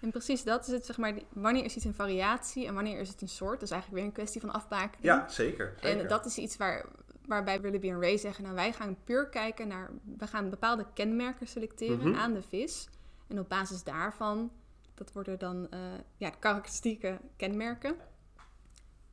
[0.00, 3.08] En precies dat is het, zeg maar, wanneer is iets een variatie en wanneer is
[3.08, 3.52] het een soort.
[3.52, 4.98] Dat is eigenlijk weer een kwestie van afbaken.
[5.02, 6.00] Ja, zeker, zeker.
[6.00, 6.86] En dat is iets waar,
[7.30, 11.46] waarbij Willoughby en Ray zeggen, nou wij gaan puur kijken naar, we gaan bepaalde kenmerken
[11.46, 12.18] selecteren mhm.
[12.18, 12.88] aan de vis.
[13.26, 14.50] En op basis daarvan,
[14.94, 15.80] dat worden dan uh,
[16.16, 17.96] ja, karakteristieke kenmerken.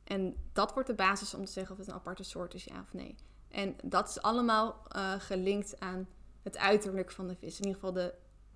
[0.04, 2.80] En dat wordt de basis om te zeggen of het een aparte soort is, ja
[2.80, 3.14] of nee.
[3.48, 6.08] En dat is allemaal uh, gelinkt aan
[6.42, 7.58] het uiterlijk van de vis.
[7.58, 8.14] In ieder geval de,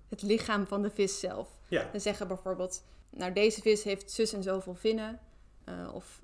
[0.09, 1.59] het lichaam van de vis zelf.
[1.67, 1.89] Ja.
[1.91, 5.19] We zeggen bijvoorbeeld, nou deze vis heeft zus en zoveel vinnen.
[5.69, 6.21] Uh, of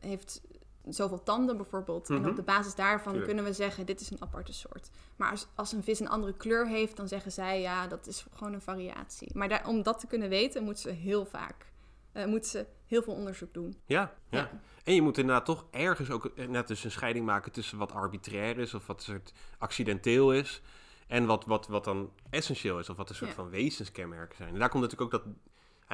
[0.00, 0.40] heeft
[0.88, 2.10] zoveel tanden bijvoorbeeld.
[2.10, 2.34] En op mhm.
[2.34, 4.90] de basis daarvan kunnen we zeggen, dit is een aparte soort.
[5.16, 8.26] Maar als, als een vis een andere kleur heeft, dan zeggen zij, ja, dat is
[8.34, 9.30] gewoon een variatie.
[9.34, 11.72] Maar daar, om dat te kunnen weten, moeten ze heel vaak,
[12.12, 13.76] uh, moeten ze heel veel onderzoek doen.
[13.86, 14.50] Ja, ja,
[14.84, 17.92] En je moet inderdaad toch ergens ook eh, net dus een scheiding maken tussen wat
[17.92, 20.62] arbitrair is of wat soort accidenteel is.
[21.06, 24.52] En wat, wat, wat dan essentieel is, of wat een soort van wezenskenmerken zijn.
[24.52, 25.34] En daar komt natuurlijk ook dat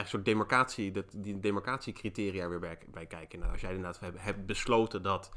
[0.02, 3.38] een soort demarcatie, dat, die demarcatiecriteria weer bij, bij kijken.
[3.38, 5.30] Nou, als jij inderdaad hebt, hebt besloten dat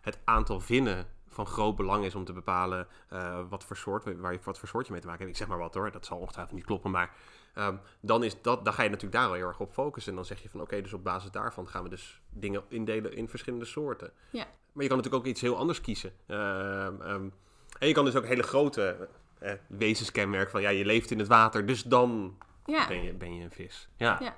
[0.00, 4.32] het aantal vinnen van groot belang is om te bepalen uh, wat, voor soort, waar
[4.32, 5.36] je, wat voor soort je mee te maken hebt.
[5.36, 7.14] Ik zeg maar wat hoor, dat zal ongetwijfeld niet kloppen, maar
[7.54, 10.10] um, dan, is dat, dan ga je natuurlijk daar wel heel erg op focussen.
[10.10, 13.12] En dan zeg je van oké, dus op basis daarvan gaan we dus dingen indelen
[13.12, 14.12] in verschillende soorten.
[14.30, 14.46] Ja.
[14.72, 16.12] Maar je kan natuurlijk ook iets heel anders kiezen.
[16.26, 17.32] Uh, um,
[17.78, 19.08] en je kan dus ook hele grote
[19.42, 22.86] uh, wezenskenmerken van ja, je leeft in het water, dus dan ja.
[22.86, 23.88] ben, je, ben je een vis.
[23.96, 24.18] Ja.
[24.20, 24.36] ja.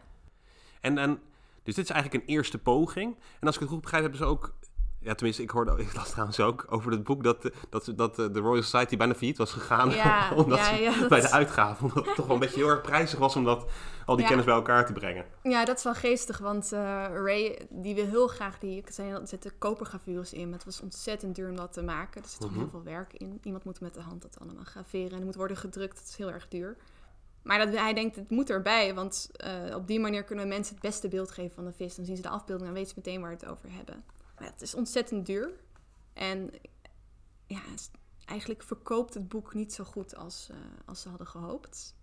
[0.81, 1.21] En, en,
[1.63, 3.17] dus dit is eigenlijk een eerste poging.
[3.41, 4.55] En als ik het goed begrijp, hebben ze ook
[5.07, 8.39] ja, tenminste, ik hoorde, ik las trouwens ook over het boek dat, dat, dat de
[8.39, 9.91] Royal Society bijna failliet was gegaan.
[9.91, 10.59] Ja, omdat
[11.09, 13.71] bij de uitgave, omdat het toch wel een beetje heel erg prijzig was om dat,
[14.07, 15.25] al die kennis bij elkaar te brengen.
[15.43, 16.79] Ja, dat is wel geestig, want uh,
[17.13, 21.49] Ray die wil heel graag die, er zitten kopergravures in, maar het was ontzettend duur
[21.49, 22.23] om dat te maken.
[22.23, 22.59] Er zit mhm.
[22.59, 23.39] heel veel werk in.
[23.43, 26.17] Iemand moet met de hand dat allemaal graveren en het moet worden gedrukt, dat is
[26.17, 26.77] heel erg duur.
[27.47, 30.75] Maar dat, hij denkt, het moet erbij, want uh, op die manier kunnen we mensen
[30.75, 31.95] het beste beeld geven van de vis.
[31.95, 34.05] Dan zien ze de afbeelding en weten ze meteen waar we het over hebben.
[34.39, 35.51] Maar het is ontzettend duur.
[36.13, 36.51] En
[37.47, 37.61] ja,
[38.25, 41.95] eigenlijk verkoopt het boek niet zo goed als, uh, als ze hadden gehoopt.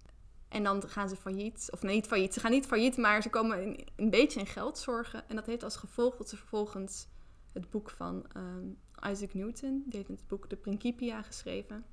[0.50, 1.68] En dan gaan ze failliet.
[1.72, 2.34] Of nee, niet failliet.
[2.34, 5.30] Ze gaan niet failliet, maar ze komen een, beetje in geld zorgen.
[5.30, 7.08] En dat heeft als gevolg dat ze vervolgens
[7.52, 8.78] het boek van um,
[9.10, 11.86] Isaac Newton, die heeft het boek De Principia geschreven.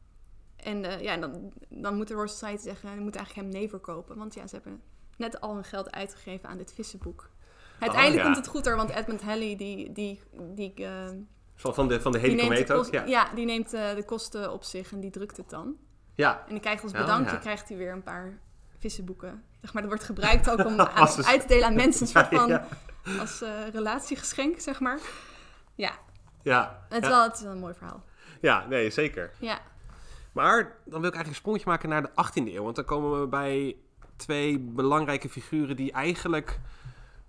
[0.62, 3.68] En uh, ja, dan, dan moet de Royal Society zeggen, je moet eigenlijk hem nee
[3.68, 4.16] verkopen.
[4.16, 4.83] Want ja, ze hebben
[5.16, 7.31] net al hun geld uitgegeven aan dit vissenboek.
[7.79, 9.92] Uiteindelijk oh, komt het goed er, want Edmund Halley, die...
[9.92, 10.23] die,
[10.55, 11.09] die uh,
[11.55, 13.05] van de, van de Helicometer, ja.
[13.05, 15.77] Ja, die neemt uh, de kosten op zich en die drukt het dan.
[16.14, 16.44] Ja.
[16.46, 18.38] En die krijgt als bedankje, oh, krijgt hij weer een paar
[18.79, 19.44] vissenboeken.
[19.61, 22.03] Zeg maar, dat wordt gebruikt ook om aan, uit te delen aan mensen.
[22.03, 22.61] Een soort van,
[23.20, 23.42] als
[23.73, 25.01] relatiegeschenk, zeg maar.
[25.75, 25.92] Ja.
[26.42, 26.85] Ja.
[26.88, 28.05] Het, is Wel, het is wel een mooi verhaal.
[28.40, 29.31] Ja, nee, zeker.
[29.38, 29.59] Ja.
[30.32, 32.62] Maar dan wil ik eigenlijk een sprongetje maken naar de 18e eeuw.
[32.62, 33.76] Want dan komen we bij
[34.16, 36.60] twee belangrijke figuren die eigenlijk...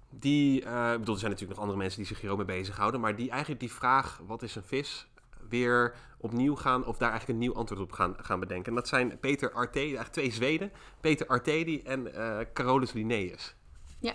[0.09, 2.45] Die, uh, ik bedoel, er zijn natuurlijk nog andere mensen die zich hier ook mee
[2.45, 2.99] bezighouden.
[2.99, 5.07] Maar die eigenlijk die vraag, wat is een vis,
[5.49, 6.85] weer opnieuw gaan...
[6.85, 8.69] of daar eigenlijk een nieuw antwoord op gaan, gaan bedenken.
[8.69, 10.71] En dat zijn Peter Artedi, eigenlijk twee Zweden.
[11.01, 13.55] Peter Artedi en uh, Carolus Linnaeus.
[13.99, 14.13] Ja.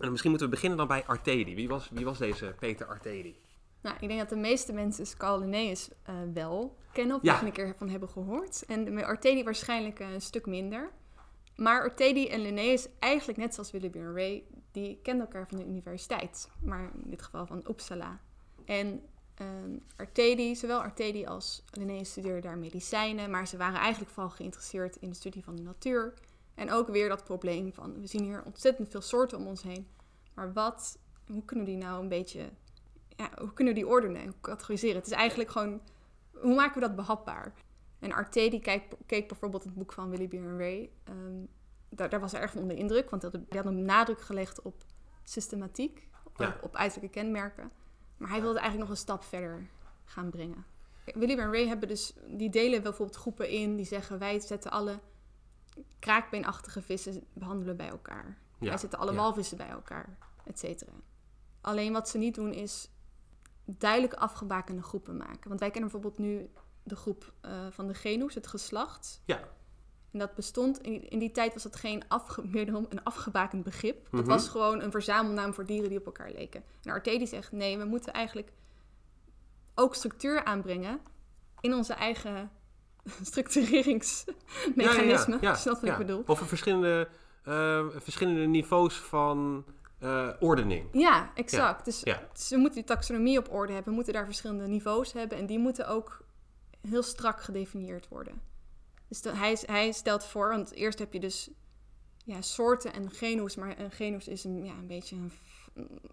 [0.00, 1.54] En misschien moeten we beginnen dan bij Artedi.
[1.54, 3.36] Wie was, wie was deze Peter Artedi?
[3.80, 7.42] Nou, ik denk dat de meeste mensen Carl Linnaeus uh, wel kennen of ja.
[7.42, 8.64] een keer van hebben gehoord.
[8.66, 10.90] En Artedi waarschijnlijk een stuk minder.
[11.56, 15.66] Maar Artedi en Linnaeus, eigenlijk net zoals Willoughby en Ray, die kenden elkaar van de
[15.66, 16.50] universiteit.
[16.60, 18.20] Maar in dit geval van Uppsala.
[18.64, 19.02] En
[19.40, 23.30] um, Artedi, zowel Artedi als Linnaeus studeerden daar medicijnen.
[23.30, 26.14] Maar ze waren eigenlijk vooral geïnteresseerd in de studie van de natuur.
[26.54, 29.88] En ook weer dat probleem van, we zien hier ontzettend veel soorten om ons heen.
[30.34, 32.50] Maar wat hoe kunnen we die nou een beetje,
[33.18, 34.96] ja, hoe kunnen we die ordenen categoriseren?
[34.96, 35.80] Het is eigenlijk gewoon,
[36.32, 37.52] hoe maken we dat behapbaar?
[37.98, 40.90] En Arte die keek, keek bijvoorbeeld het boek van Willy Ray.
[41.08, 41.48] Um,
[41.88, 44.84] daar, daar, was hij erg van onder indruk, want hij had een nadruk gelegd op
[45.22, 47.70] systematiek, op, op uiterlijke kenmerken.
[48.16, 49.66] Maar hij wilde eigenlijk nog een stap verder
[50.04, 50.64] gaan brengen.
[51.04, 55.00] Willy en Ray hebben dus, die delen bijvoorbeeld groepen in die zeggen wij zetten alle
[55.98, 58.38] kraakbeenachtige vissen behandelen bij elkaar.
[58.58, 60.92] Wij zetten alle walvissen bij elkaar, et cetera.
[61.60, 62.90] Alleen wat ze niet doen is
[63.76, 65.48] duidelijk afgebakende groepen maken.
[65.48, 66.50] Want wij kennen bijvoorbeeld nu
[66.82, 69.22] de groep uh, van de genus, het geslacht.
[69.24, 69.40] Ja.
[70.10, 74.08] En dat bestond, in, in die tijd was dat geen afge, meer een afgebakend begrip.
[74.10, 74.28] Dat mhm.
[74.28, 76.62] was gewoon een verzamelnaam voor dieren die op elkaar leken.
[76.82, 78.52] En Artedi zegt, nee, we moeten eigenlijk
[79.74, 81.00] ook structuur aanbrengen
[81.60, 82.50] in onze eigen
[83.22, 85.32] structureringsmechanisme.
[85.32, 86.22] Ja, ja, ja, Snap wat ik bedoel?
[86.26, 87.08] Of verschillende,
[87.48, 89.64] uh, verschillende niveaus van
[90.00, 90.88] uh, ordening.
[90.92, 91.84] Ja, exact.
[91.84, 92.02] Dus,
[92.48, 93.90] we moeten die taxonomie op orde hebben.
[93.90, 95.38] We moeten daar verschillende niveaus hebben.
[95.38, 96.24] En die moeten ook
[96.88, 98.40] heel strak gedefinieerd worden.
[99.08, 101.50] Dus hij, hij stelt voor, want eerst heb je dus
[102.24, 103.56] ja, soorten en genus.
[103.56, 105.32] Maar een genus is een, ja, een beetje een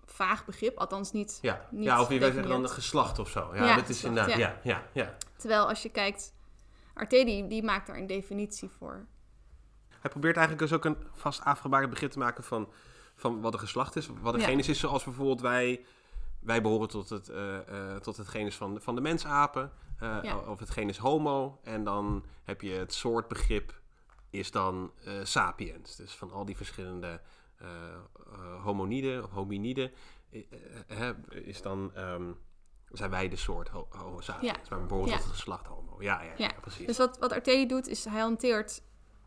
[0.06, 1.40] vaag begrip, althans niet.
[1.42, 3.56] Ja, niet ja of je weet dan een geslacht of zo.
[3.56, 4.38] Ja, dat is inderdaad.
[4.38, 4.60] Ja.
[4.64, 6.34] Ja, ja, Terwijl als je kijkt,
[6.94, 9.06] Artedi die maakt daar een definitie voor.
[9.90, 12.70] Hij probeert eigenlijk dus ook een vast afgebakend begrip te maken van,
[13.16, 15.86] van wat een geslacht is, wat een genus is, zoals bijvoorbeeld wij.
[16.40, 19.72] Wij behoren tot het, uh, uh, tot het genus van, van de mensapen,
[20.04, 21.60] uh, of het genus homo.
[21.64, 23.80] En dan heb je het soortbegrip,
[24.30, 24.92] is dan
[25.24, 25.96] sapiens.
[25.96, 27.22] Dus van al die verschillende
[28.64, 29.92] homoniden of hominiden
[31.30, 32.38] is dan, um,
[32.92, 34.52] zijn wij de soort ho homo sapiens.
[34.52, 34.70] Ja.
[34.70, 35.16] Maar bijvoorbeeld ja.
[35.16, 36.02] het geslacht homo.
[36.02, 36.52] Ja, ja, ja.
[36.62, 36.88] precies.
[36.88, 38.82] Dus wat, wat Artedi doet, is hij hanteert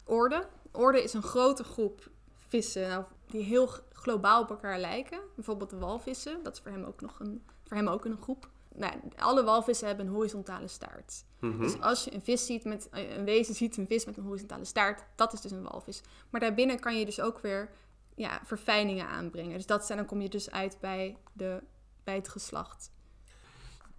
[0.04, 0.48] orde.
[0.72, 5.20] Orde is een grote groep vissen die heel globaal op elkaar lijken.
[5.34, 8.48] Bijvoorbeeld de walvissen, dat is voor hem ook nog een, voor hem ook een groep.
[8.74, 11.24] Nou, alle walvissen hebben een horizontale staart.
[11.40, 11.60] Mm -hmm.
[11.60, 14.64] Dus als je een vis ziet met een wezen ziet een vis met een horizontale
[14.64, 16.02] staart, dat is dus een walvis.
[16.30, 17.70] Maar daarbinnen kan je dus ook weer
[18.14, 19.56] ja, verfijningen aanbrengen.
[19.56, 21.62] Dus dat zijn, dan kom je dus uit bij, de,
[22.04, 22.90] bij het geslacht.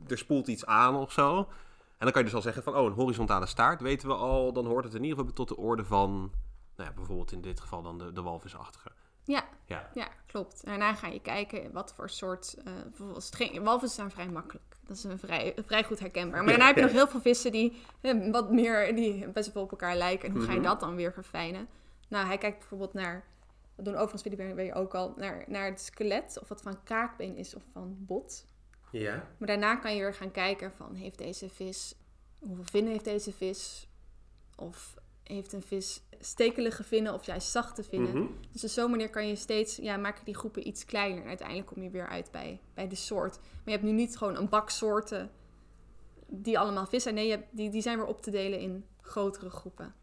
[0.08, 1.38] Er spoelt iets aan of zo.
[1.38, 4.54] En dan kan je dus al zeggen van, oh, een horizontale staart, weten we al,
[4.54, 6.32] dan hoort het in ieder geval tot de orde van,
[6.76, 8.92] nou ja, bijvoorbeeld in dit geval dan de, de walvisachtige.
[9.30, 9.90] Ja, ja.
[9.94, 10.66] ja, klopt.
[10.66, 13.30] Daarna ga je kijken wat voor soort, uh, bijvoorbeeld
[13.64, 14.76] walvissen zijn vrij makkelijk.
[14.86, 16.40] Dat is een vrij, vrij goed herkenbaar.
[16.40, 17.82] Maar daarna heb je nog heel veel vissen die
[18.32, 20.30] wat meer, die best wel op elkaar lijken.
[20.30, 20.68] En hoe ga je mhm.
[20.68, 21.68] dat dan weer verfijnen?
[22.08, 23.26] Nou, hij kijkt bijvoorbeeld naar
[23.76, 27.56] dat doen overigens je ook al naar, naar het skelet, of wat van kaakbeen is
[27.56, 28.48] of van bot.
[28.92, 29.28] Ja.
[29.38, 31.96] Maar daarna kan je weer gaan kijken van, heeft deze vis,
[32.40, 33.90] hoeveel vinnen heeft deze vis?
[34.56, 38.18] Of heeft een vis stekelige vinnen of juist zachte vinnen?
[38.18, 41.22] Mm Dus op zo'n manier kan je steeds, ja, maken die groepen iets kleiner.
[41.22, 43.40] En uiteindelijk kom je weer uit bij, bij de soort.
[43.40, 45.32] Maar je hebt nu niet gewoon een bak soorten
[46.28, 47.16] die allemaal vis zijn.
[47.16, 49.94] Nee, je hebt, die, die zijn weer op te delen in grotere groepen.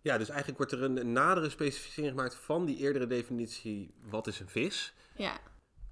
[0.00, 4.40] Ja, dus eigenlijk wordt er een, nadere specificering gemaakt van die eerdere definitie, wat is
[4.40, 4.94] een vis?
[5.16, 5.38] Ja.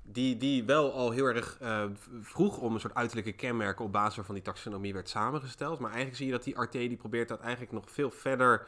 [0.02, 1.84] Die, die wel al heel erg uh,
[2.20, 5.78] vroeg om een soort uiterlijke kenmerken op basis waarvan die taxonomie werd samengesteld.
[5.78, 8.66] Maar eigenlijk zie je dat die RT die probeert dat eigenlijk nog veel verder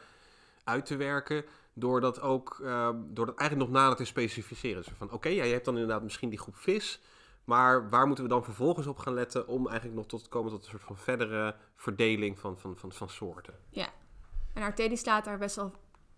[0.65, 1.45] uit te werken.
[1.73, 4.83] Door dat ook, uh, door dat eigenlijk nog nader te specificeren.
[4.83, 7.01] Dus van oké, ja, je hebt dan inderdaad misschien die groep vis.
[7.43, 10.51] Maar waar moeten we dan vervolgens op gaan letten om eigenlijk nog tot te komen
[10.51, 13.53] tot een soort van verdere verdeling van, van, van, van soorten?
[13.69, 13.89] Ja,
[14.53, 15.71] en Arte die slaat daar best wel...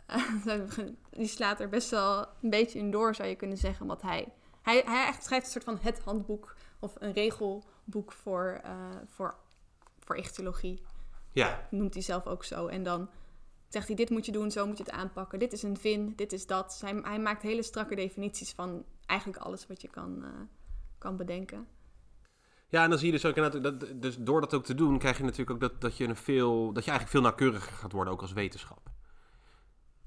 [1.09, 3.85] die slaat er best wel een beetje in door, zou je kunnen zeggen.
[3.85, 6.55] Want hij, hij, hij echt schrijft een soort van het handboek...
[6.79, 8.71] of een regelboek voor, uh,
[9.05, 9.35] voor,
[9.99, 10.81] voor ichthyologie.
[11.31, 11.67] Ja.
[11.69, 12.67] Noemt hij zelf ook zo.
[12.67, 13.09] En dan
[13.67, 15.39] zegt hij, dit moet je doen, zo moet je het aanpakken.
[15.39, 16.81] Dit is een vin, dit is dat.
[16.85, 20.29] Hij, hij maakt hele strakke definities van eigenlijk alles wat je kan, uh,
[20.97, 21.67] kan bedenken.
[22.69, 24.97] Ja, en dan zie je dus ook inderdaad, dat, dus door dat ook te doen,
[24.97, 27.91] krijg je natuurlijk ook dat, dat, je, een veel, dat je eigenlijk veel nauwkeuriger gaat
[27.91, 28.89] worden, ook als wetenschap.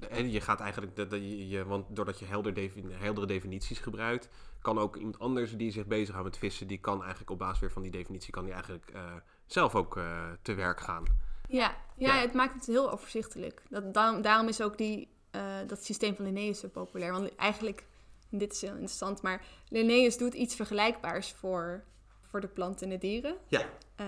[0.08, 4.28] En je gaat eigenlijk, dat, je, je, want doordat je helder heldere definities gebruikt,
[4.62, 7.70] kan ook iemand anders die zich bezighoudt met vissen, die kan eigenlijk op basis weer
[7.70, 9.02] van die definitie, kan die eigenlijk uh,
[9.46, 11.04] zelf ook uh, te werk gaan.
[11.50, 13.62] Ja, ja, ja, het maakt het heel overzichtelijk.
[13.68, 17.12] Dat, daarom, daarom is ook die, uh, dat systeem van Linnaeus zo populair.
[17.12, 17.84] Want eigenlijk,
[18.30, 21.84] dit is heel interessant, maar Linnaeus doet iets vergelijkbaars voor
[22.30, 23.36] voor de planten en de dieren.
[23.48, 23.64] Ja.
[24.00, 24.06] Uh,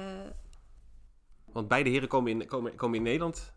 [1.44, 3.52] Want beide heren komen in, komen, komen in Nederland,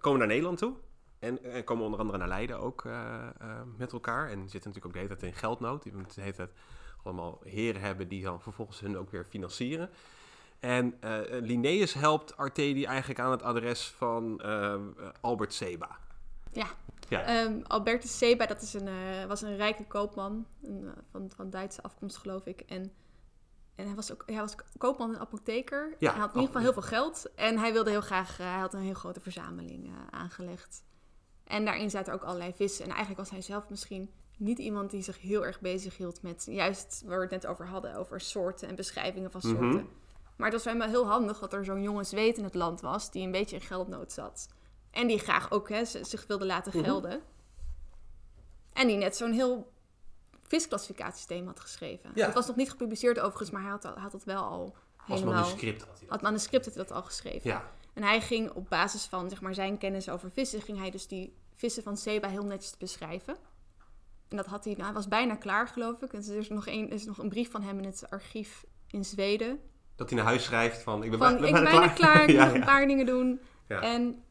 [0.00, 0.74] komen naar Nederland toe.
[1.18, 4.30] En, en komen onder andere naar Leiden ook uh, uh, met elkaar.
[4.30, 5.82] En zitten natuurlijk ook de hele tijd in geldnood.
[5.82, 6.50] Die moeten de hele tijd
[7.02, 9.90] allemaal heren hebben die dan vervolgens hun ook weer financieren.
[10.60, 10.98] En
[11.30, 14.42] Linnaeus helpt Artedi eigenlijk aan het adres van
[15.20, 15.98] Albert Seba.
[16.52, 16.66] Ja,
[17.08, 17.44] Ja.
[17.44, 18.88] Um, Albertus Seba, dat is een,
[19.28, 22.60] was een rijke koopman een, van, van Duitse afkomst, geloof ik.
[22.60, 22.92] En
[23.78, 25.94] en hij was ook hij was koopman en apotheker.
[25.98, 27.26] Ja, hij had in ieder geval heel veel geld.
[27.34, 30.82] En hij wilde heel graag, uh, hij had een heel grote verzameling uh, aangelegd.
[31.44, 32.84] En daarin zaten ook allerlei vissen.
[32.84, 36.46] En eigenlijk was hij zelf misschien niet iemand die zich heel erg bezig hield met,
[36.50, 39.68] juist waar we het net over hadden, over soorten en beschrijvingen van soorten.
[39.68, 39.84] Mhm.
[40.38, 43.10] Maar het was wel heel handig dat er zo'n jonge zweet in het land was
[43.10, 44.48] die een beetje in geldnood zat.
[44.90, 46.84] En die graag ook hè, zich wilde laten mhm.
[46.84, 47.22] gelden.
[48.72, 49.72] En die net zo'n heel
[50.42, 52.10] visclassificatiesysteem had geschreven.
[52.14, 55.34] Het was nog niet gepubliceerd overigens, maar hij had, had het wel al helemaal...
[55.34, 56.10] Als manuscript had hij dat.
[56.10, 57.50] Had manuscript had hij dat al geschreven.
[57.50, 57.70] Ja.
[57.92, 60.62] En hij ging op basis van zeg maar, zijn kennis over vissen...
[60.62, 63.36] ging hij dus die vissen van Seba heel netjes beschrijven.
[64.28, 64.72] En dat had hij...
[64.72, 66.12] Nou, hij was bijna klaar, geloof ik.
[66.12, 68.64] En er is nog een, er is nog een brief van hem in het archief
[68.86, 69.60] in Zweden.
[69.98, 71.02] Dat hij naar huis schrijft van...
[71.02, 73.40] Ik ben, van, ik ben bijna klaar, ik moet een paar dingen doen.
[73.66, 74.22] En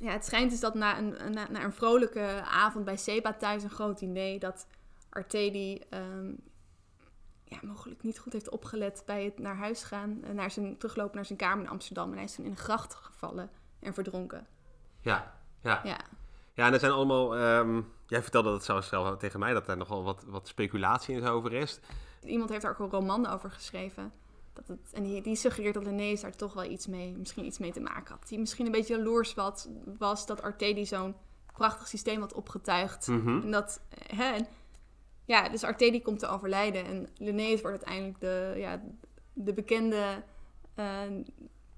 [0.00, 3.62] ja, het schijnt dus dat na een, na, na een vrolijke avond bij Seba thuis...
[3.62, 4.38] een groot diner...
[4.38, 4.66] dat
[5.10, 6.38] Artedi um,
[7.44, 10.20] ja, mogelijk niet goed heeft opgelet bij het naar huis gaan.
[10.24, 12.10] Uh, naar zijn, teruglopen naar zijn kamer in Amsterdam.
[12.10, 14.46] En hij is toen in een gracht gevallen en verdronken.
[15.00, 15.80] Ja, ja.
[15.84, 16.00] Ja,
[16.54, 17.38] ja en er zijn allemaal...
[17.38, 21.52] Um, jij vertelde dat zelfs tegen mij, dat er nogal wat, wat speculatie in over
[21.52, 21.80] is.
[22.24, 24.12] Iemand heeft daar ook een roman over geschreven.
[24.52, 27.58] Dat het, en die, die suggereert dat Linnaeus daar toch wel iets mee, misschien iets
[27.58, 28.28] mee te maken had.
[28.28, 31.14] Die misschien een beetje jaloers was, was dat Artedi zo'n
[31.52, 33.06] prachtig systeem had opgetuigd.
[33.06, 33.80] Mm En dat...
[34.14, 34.38] Hè,
[35.24, 36.84] ja, dus Artedi komt te overlijden.
[36.84, 38.82] En Linnaeus wordt uiteindelijk de, ja,
[39.32, 40.22] de bekende...
[40.76, 41.02] Uh,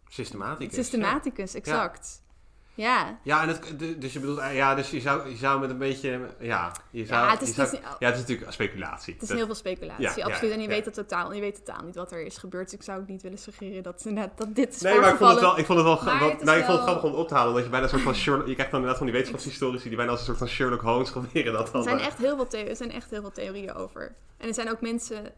[0.09, 0.75] systematicus.
[0.75, 2.23] Systematicus, exact.
[2.25, 2.32] Ja.
[2.75, 5.79] Ja, en het, dus je bedoelt, eh, ja, dus je zou, je zou met een
[5.79, 9.15] beetje, ja, je zou, ja, het is, zou, ja, het is natuurlijk speculatie.
[9.15, 10.53] Het is heel veel speculatie, absoluut.
[10.53, 12.65] en je weet het totaal, je weet totaal niet wat er is gebeurd.
[12.65, 14.03] Dus ik zou ook niet willen suggereren dat,
[14.37, 16.59] dat dit is Nee, maar ik vond het wel, ik vond het wel, wat, nou,
[16.59, 18.47] ik vond het grappig om op te halen, dat je bijna een soort van Sherlock,
[18.47, 21.11] je krijgt dan inderdaad van die wetenschapshistorici die bijna als een soort van Sherlock Holmes
[21.11, 21.83] proberen dat dan.
[21.83, 24.15] Er zijn echt heel veel, er zijn echt heel veel theorieën over.
[24.37, 25.33] En er zijn ook mensen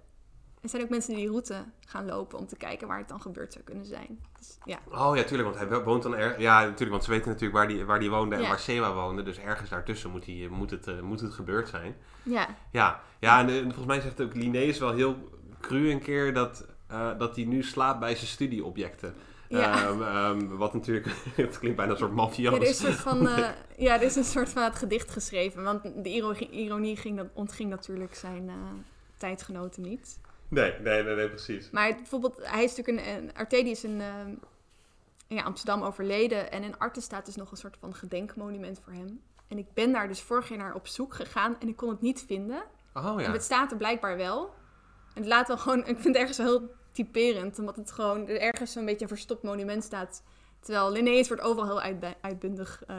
[0.64, 3.20] er zijn ook mensen die die route gaan lopen om te kijken waar het dan
[3.20, 4.18] gebeurd zou kunnen zijn.
[4.38, 4.79] Dus, ja.
[4.90, 6.40] Oh ja, tuurlijk, want hij woont dan er.
[6.40, 9.22] Ja, natuurlijk, want ze weten natuurlijk waar die, waar die woonde en waar Sewa woonde.
[9.22, 11.96] Dus ergens daartussen moet, die, moet, het, uh, moet het gebeurd zijn.
[12.22, 12.48] Ja.
[12.70, 15.29] Ja, ja en, volgens mij zegt ook Linnaeus wel heel
[15.61, 19.14] cru een keer dat, uh, dat hij nu slaapt bij zijn studieobjecten.
[19.48, 19.88] Ja.
[19.88, 22.50] Um, um, wat natuurlijk, het klinkt bijna een soort maffia.
[22.50, 23.48] Ja, er is een soort van, uh,
[23.87, 25.62] ja, er is een soort van het gedicht geschreven.
[25.62, 28.50] Want de ironie, ironie ging, ontging natuurlijk zijn
[29.16, 30.18] tijdgenoten niet.
[30.54, 31.70] Nee, nee, nee, nee, precies.
[31.70, 34.02] Maar bijvoorbeeld, hij is natuurlijk een, een Artedi is in,
[35.28, 36.50] ja, Amsterdam overleden.
[36.50, 39.20] En in Artes staat dus nog een soort van gedenkmonument voor hem.
[39.48, 42.00] En ik ben daar dus vorig jaar naar op zoek gegaan en ik kon het
[42.00, 42.62] niet vinden.
[42.94, 43.26] Oh ja.
[43.26, 44.54] En het staat er blijkbaar wel.
[45.14, 48.28] En het laat wel gewoon, ik vind het ergens wel heel typerend, omdat het gewoon
[48.28, 50.22] ergens zo'n beetje een verstopt monument staat
[50.64, 52.96] Terwijl Linnaeus wordt overal heel uitbundig uh,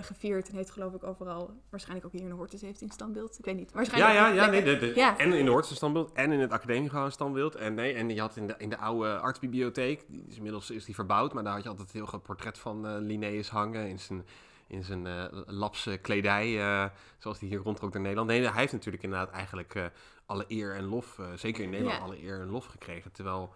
[0.00, 3.38] gevierd en heeft geloof ik overal, waarschijnlijk ook hier in de Hortus heeft in standbeeld.
[3.38, 3.72] Ik weet niet.
[3.72, 5.18] Waarschijnlijk ja, ja, ja, nee, de, ja.
[5.18, 7.54] En in de Hortus standbeeld en in het academie standbeeld.
[7.54, 10.84] En, nee, en je had in de, in de oude artsbibliotheek, die is inmiddels is
[10.84, 13.88] die verbouwd, maar daar had je altijd een heel groot portret van uh, Linnaeus hangen
[13.88, 14.26] in zijn,
[14.66, 18.28] in zijn uh, lapse kledij, zoals die hier rondtrok door Nederland.
[18.28, 19.90] Nee, hij heeft natuurlijk inderdaad eigenlijk
[20.26, 23.12] alle eer en lof, zeker in Nederland, alle eer en lof gekregen.
[23.12, 23.54] Terwijl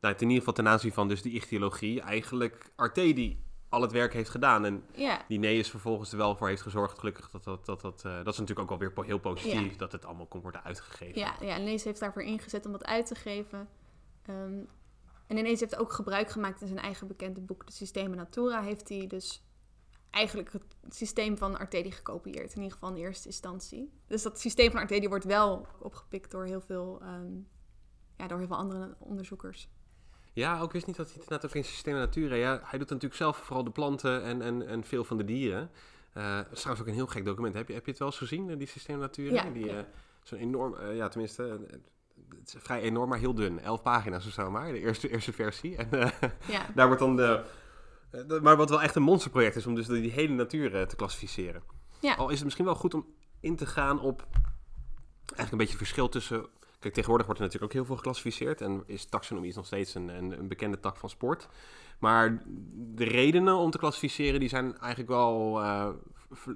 [0.00, 4.12] nou, in ieder geval ten aanzien van dus die ichthyologie, eigenlijk Artedi al het werk
[4.12, 4.64] heeft gedaan.
[4.64, 5.24] En ja.
[5.28, 8.32] die Neus vervolgens er wel voor heeft gezorgd, gelukkig, dat dat, dat, dat, uh, dat
[8.32, 11.20] is natuurlijk ook alweer heel positief, dat het allemaal kon worden uitgegeven.
[11.20, 13.68] Ja, ja Nees heeft daarvoor ingezet om dat uit te geven.
[14.30, 14.68] Um,
[15.26, 18.88] en Ineens heeft ook gebruik gemaakt in zijn eigen bekende boek, De Systemen Natura, heeft
[18.88, 19.42] hij dus
[20.10, 23.92] eigenlijk het systeem van Artedi gekopieerd, in ieder geval in eerste instantie.
[24.06, 27.48] Dus dat systeem van Artedi wordt wel opgepikt door heel veel, um,
[28.16, 29.68] ja, door heel veel andere onderzoekers.
[30.38, 32.34] Ja, ook wist niet dat hij het inderdaad ook in systemen natura.
[32.34, 35.70] Ja, hij doet natuurlijk zelf vooral de planten en, en, en veel van de dieren.
[36.14, 37.54] Uh, dat is trouwens ook een heel gek document.
[37.54, 39.34] Heb je, heb je het wel eens gezien, eh, die systeem natura?
[39.34, 39.78] Ja, die, uh,
[40.22, 41.42] Zo'n enorm, uh, ja tenminste,
[42.28, 43.60] het is vrij enorm, maar heel dun.
[43.60, 45.76] Elf pagina's of zo maar, de eerste, eerste versie.
[45.76, 45.88] En
[46.46, 46.66] ja.
[46.74, 47.44] daar wordt dan de...
[48.42, 51.62] maar wat wel echt een monsterproject is om dus die hele natuur te klassificeren.
[52.00, 52.14] Ja.
[52.14, 53.06] Al is het misschien wel goed om
[53.40, 54.26] in te gaan op
[55.36, 56.46] eigenlijk een beetje het verschil tussen
[56.78, 58.60] Kijk, tegenwoordig wordt er natuurlijk ook heel veel geclassificeerd.
[58.60, 61.48] En is taxonomie is nog steeds een, een, een, bekende tak van sport.
[61.98, 62.42] Maar
[62.74, 65.88] de redenen om te klassificeren, die zijn eigenlijk wel uh,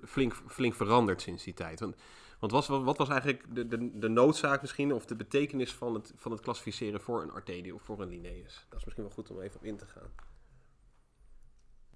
[0.05, 1.81] flink, flink veranderd sinds die tijd.
[1.81, 1.97] Want,
[2.39, 6.13] want was, wat was eigenlijk de, de, de noodzaak misschien, of de betekenis van het,
[6.17, 8.67] van het klassificeren voor een Artedi of voor een Linnaeus?
[8.69, 10.11] Dat is misschien wel goed om even op in te gaan.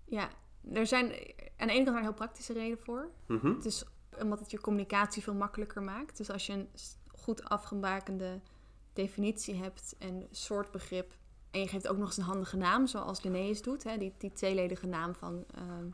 [0.05, 0.29] Ja,
[0.73, 1.05] er zijn
[1.57, 3.09] aan de ene kant een heel praktische reden voor.
[3.27, 3.85] Mm Het is
[4.21, 6.17] omdat het je communicatie veel makkelijker maakt.
[6.17, 6.69] Dus als je een
[7.27, 8.41] goed afgebakende
[8.93, 11.13] definitie hebt en soortbegrip.
[11.51, 14.33] En je geeft ook nog eens een handige naam, zoals Linnaeus doet, hè, die, die
[14.33, 15.87] tweeledige naam van ehm,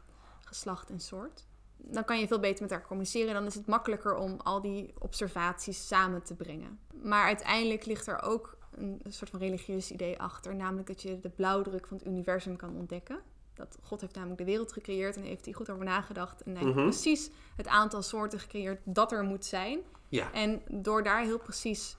[0.44, 1.46] geslacht en soort.
[1.76, 3.34] dan kan je veel beter met haar communiceren.
[3.34, 6.78] Dan is het makkelijker om al die observaties samen te brengen.
[7.02, 10.54] Maar uiteindelijk ligt er ook een soort van religieus idee achter.
[10.54, 13.20] Namelijk dat je de blauwdruk van het universum kan ontdekken.
[13.54, 16.42] Dat God heeft namelijk de wereld gecreëerd en heeft hij goed over nagedacht.
[16.42, 16.84] En hij heeft mhm.
[16.84, 19.80] precies het aantal soorten gecreëerd dat er moet zijn.
[20.12, 20.32] Ja.
[20.32, 21.96] En door daar heel precies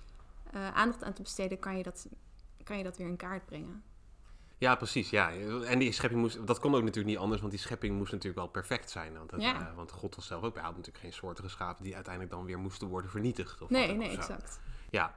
[0.55, 2.07] uh, aandacht aan te besteden, kan je, dat,
[2.63, 3.83] kan je dat weer in kaart brengen.
[4.57, 5.09] Ja, precies.
[5.09, 5.31] Ja.
[5.63, 8.39] En die schepping moest, dat kon ook natuurlijk niet anders, want die schepping moest natuurlijk
[8.39, 9.17] wel perfect zijn.
[9.17, 9.59] Want, ja.
[9.59, 12.45] uh, want God was zelf ook, hij had natuurlijk geen soorten geschapen die uiteindelijk dan
[12.45, 13.61] weer moesten worden vernietigd.
[13.61, 14.59] Of nee, nee, exact.
[14.89, 15.15] Ja.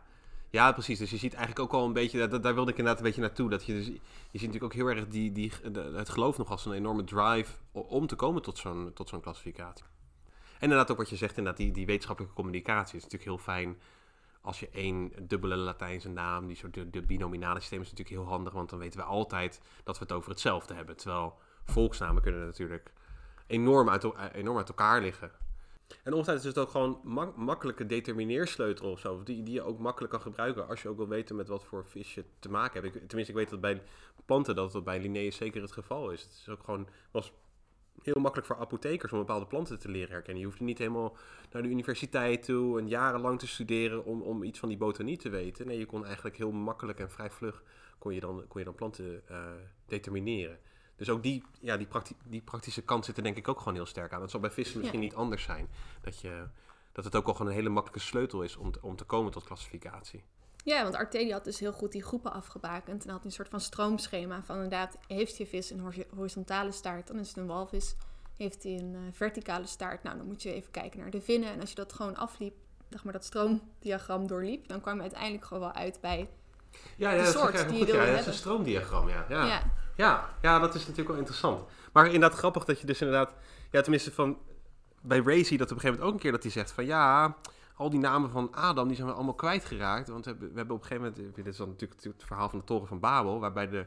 [0.50, 0.98] ja, precies.
[0.98, 3.20] Dus je ziet eigenlijk ook al een beetje, dat, daar wilde ik inderdaad een beetje
[3.20, 3.50] naartoe.
[3.50, 3.92] Dat je, dus, je
[4.30, 5.52] ziet natuurlijk ook heel erg die, die,
[5.94, 9.84] het geloof nog als een enorme drive om te komen tot zo'n tot zo'n klassificatie.
[10.56, 13.76] En inderdaad ook wat je zegt, inderdaad, die, die wetenschappelijke communicatie is natuurlijk heel fijn
[14.46, 18.52] als je één dubbele Latijnse naam, die soort de, binominale systeem is natuurlijk heel handig,
[18.52, 20.96] want dan weten we altijd dat we het over hetzelfde hebben.
[20.96, 22.92] Terwijl volksnamen kunnen natuurlijk
[23.46, 25.30] enorm uit, enorm uit elkaar liggen.
[26.02, 27.00] En ongetwijfeld is het ook gewoon
[27.36, 31.08] makkelijke determineersleutel of zo, die, die je ook makkelijk kan gebruiken als je ook wil
[31.08, 32.92] weten met wat voor vis je te maken hebt.
[32.92, 33.82] tenminste, ik weet dat bij
[34.24, 36.22] planten dat dat bij Linnaeus zeker het geval is.
[36.22, 37.32] Het is ook gewoon, was
[38.02, 40.42] heel makkelijk voor apothekers om bepaalde planten te leren herkennen.
[40.42, 41.16] Je hoeft niet helemaal
[41.52, 45.28] naar de universiteit toe en jarenlang te studeren om, om iets van die botanie te
[45.28, 45.66] weten.
[45.66, 47.62] Nee, je kon eigenlijk heel makkelijk en vrij vlug
[47.98, 49.38] kon je dan, kon je dan planten uh,
[49.86, 50.58] determineren.
[50.96, 53.74] Dus ook die, ja, die, prakti die praktische kant zit er denk ik ook gewoon
[53.74, 54.20] heel sterk aan.
[54.20, 55.68] Dat zal bij vissen misschien niet anders zijn.
[56.00, 56.46] Dat, je,
[56.92, 59.32] dat het ook al gewoon een hele makkelijke sleutel is om te, om te komen
[59.32, 60.24] tot klassificatie.
[60.66, 63.04] Ja, want Artedi had dus heel goed die groepen afgebakend.
[63.04, 67.18] En had een soort van stroomschema van inderdaad, heeft je vis een horizontale staart, dan
[67.18, 67.96] is het een walvis.
[68.36, 71.52] Heeft hij een uh, verticale staart, nou dan moet je even kijken naar de vinnen.
[71.52, 72.54] En als je dat gewoon afliep,
[72.90, 76.28] zeg maar dat stroomdiagram doorliep, dan kwam je uiteindelijk gewoon wel uit bij
[76.96, 79.26] ja, ja, de soort dat die je wilde ja, dat is een stroomdiagram, ja.
[79.28, 79.46] Ja.
[79.46, 79.62] ja.
[79.96, 80.28] ja.
[80.42, 81.68] Ja, dat is natuurlijk wel interessant.
[81.92, 83.32] Maar inderdaad grappig dat je dus inderdaad,
[83.70, 84.38] ja tenminste van,
[85.00, 87.36] bij zie dat op een gegeven moment ook een keer dat hij zegt van ja
[87.76, 90.08] al die namen van Adam, die zijn we allemaal kwijtgeraakt.
[90.08, 92.64] Want we hebben, op een gegeven moment, dit is dan natuurlijk het verhaal van de
[92.64, 93.86] toren van Babel, waarbij de,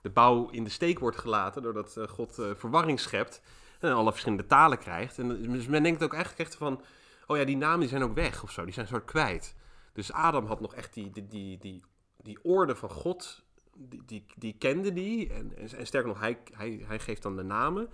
[0.00, 3.42] de bouw in de steek wordt gelaten doordat uh, God uh, verwarring schept
[3.80, 5.18] en alle verschillende talen krijgt.
[5.18, 6.80] En dus men denkt ook eigenlijk echt van,
[7.26, 9.56] oh ja, die namen die zijn ook weg of zo, die zijn soort kwijt.
[9.92, 11.82] Dus Adam had nog echt die, die, die, die,
[12.16, 15.32] die orde van God, die, die, die kende die.
[15.32, 17.88] En, en, sterker nog, hij, hij, hij geeft dan de namen.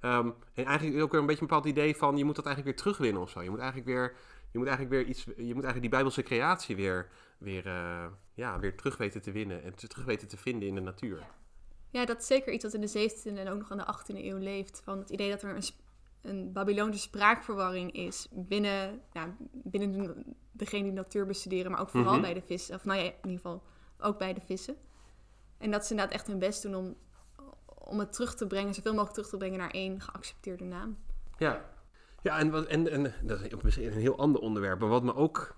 [0.00, 2.76] Um, en eigenlijk ook weer een beetje een bepaald idee van, je moet dat eigenlijk
[2.76, 3.42] weer terugwinnen of zo.
[3.42, 4.14] Je moet eigenlijk weer
[4.50, 8.58] je moet eigenlijk weer iets, je moet eigenlijk die Bijbelse creatie weer, weer, uh, ja,
[8.58, 11.26] weer terug weten te winnen en terug weten te vinden in de natuur.
[11.90, 14.24] Ja, dat is zeker iets wat in de 17e en ook nog in de 18e
[14.24, 14.80] eeuw leeft.
[14.84, 15.62] Van het idee dat er een,
[16.20, 22.12] een Babylonische spraakverwarring is binnen, ja, binnen de, degene die natuur bestuderen, maar ook vooral
[22.12, 22.22] mhm.
[22.22, 22.74] bij de vissen.
[22.74, 23.62] Of nou ja, in ieder geval
[23.98, 24.76] ook bij de vissen.
[25.58, 26.96] En dat ze inderdaad echt hun best doen om,
[27.74, 30.98] om het terug te brengen, zoveel mogelijk terug te brengen naar één geaccepteerde naam.
[31.38, 31.64] Ja,
[32.28, 34.80] ja, en, en, en dat is misschien een heel ander onderwerp.
[34.80, 35.56] Maar wat me ook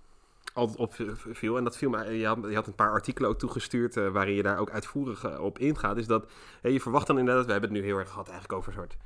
[0.53, 3.97] altijd opviel, en dat viel me, je had, je had een paar artikelen ook toegestuurd
[3.97, 6.31] uh, waarin je daar ook uitvoerig uh, op ingaat, is dat
[6.63, 8.97] je verwacht dan inderdaad, we hebben het nu heel erg gehad eigenlijk over een soort,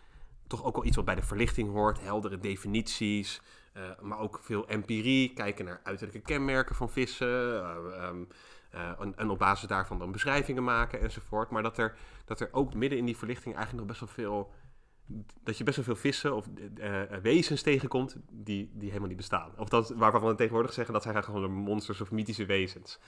[0.47, 3.41] toch ook wel iets wat bij de verlichting hoort, heldere definities,
[3.77, 7.65] uh, maar ook veel empirie, kijken naar uiterlijke kenmerken van vissen,
[8.09, 8.29] um,
[8.99, 11.51] en, en, op basis daarvan dan beschrijvingen maken enzovoort.
[11.51, 14.53] Maar dat er, dat er ook midden in die verlichting eigenlijk nog best wel veel
[15.43, 16.47] dat je best wel veel vissen of
[16.79, 19.53] uh, wezens tegenkomt die, die helemaal niet bestaan.
[19.57, 22.99] Of dat, waarvan we tegenwoordig zeggen dat zijn gewoon monsters of mythische wezens.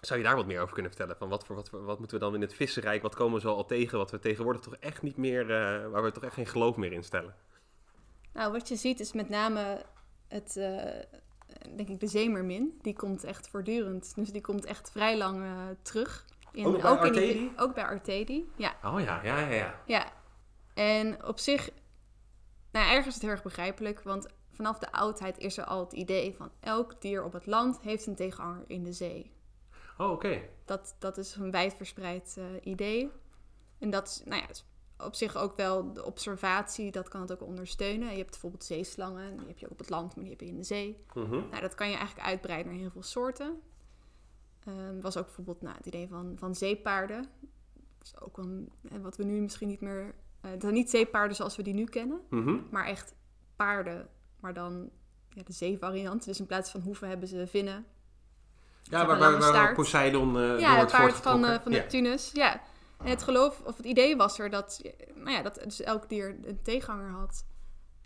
[0.00, 1.16] Zou je daar wat meer over kunnen vertellen?
[1.16, 3.54] Van wat, voor, wat, wat moeten we dan in het vissenrijk, wat komen we zo
[3.54, 6.46] al tegen, wat we tegenwoordig toch echt niet meer, uh, waar we toch echt geen
[6.46, 7.34] geloof meer in stellen?
[8.32, 9.84] Nou, wat je ziet is met name
[10.28, 10.54] het,
[11.76, 12.78] denk ik, de zeemermin.
[12.82, 15.44] Die komt echt voortdurend, dus die komt echt vrij lang
[15.82, 16.24] terug.
[16.52, 17.14] In, ook bij ook?
[17.14, 18.74] In ook bij Artedi, ja.
[18.84, 19.48] Oh ja, ja, ja.
[19.48, 20.12] Ja, ja
[20.74, 21.70] en op zich,
[22.70, 25.92] nou ergens is het heel erg begrijpelijk, want vanaf de oudheid is er al het
[25.92, 29.32] idee van elk dier op het land heeft een tegenhanger in de zee.
[29.98, 30.40] Oh, oké.
[30.64, 33.10] Dat, dat is een wijdverspreid uh, idee.
[33.78, 34.46] En dat is, nou ja,
[35.04, 38.10] op zich ook wel de observatie, dat kan het ook ondersteunen.
[38.10, 40.46] Je hebt bijvoorbeeld zeeslangen, die heb je ook op het land, maar die heb je
[40.46, 41.04] in de zee.
[41.14, 43.60] Mm nou, dat kan je eigenlijk uitbreiden naar heel veel soorten.
[44.68, 47.28] Um, was ook bijvoorbeeld nou, het idee van, van zeepaarden.
[47.98, 50.14] Dat is ook een, wat we nu misschien niet meer
[50.50, 52.56] dat zijn niet zeepaarden zoals we die nu kennen, mhm.
[52.70, 53.14] maar echt
[53.56, 54.08] paarden,
[54.40, 54.90] maar dan
[55.28, 56.24] ja, de zeevariant.
[56.24, 57.86] Dus in plaats van hoeven hebben ze vinnen.
[58.82, 62.30] Ja, waar, waar, waar Poseidon uh, Ja, het paard van, uh, van Neptunus.
[62.32, 62.60] Ja.
[62.98, 64.82] En het geloof, of het idee was er dat,
[65.14, 67.46] nou ja, dat dus elk dier een tegenhanger had.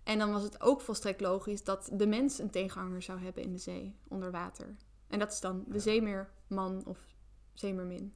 [0.05, 3.53] En dan was het ook volstrekt logisch dat de mens een tegenhanger zou hebben in
[3.53, 4.77] de zee, onder water.
[5.09, 6.99] En dat is dan de zeemeerman of
[7.53, 8.15] zeemermin.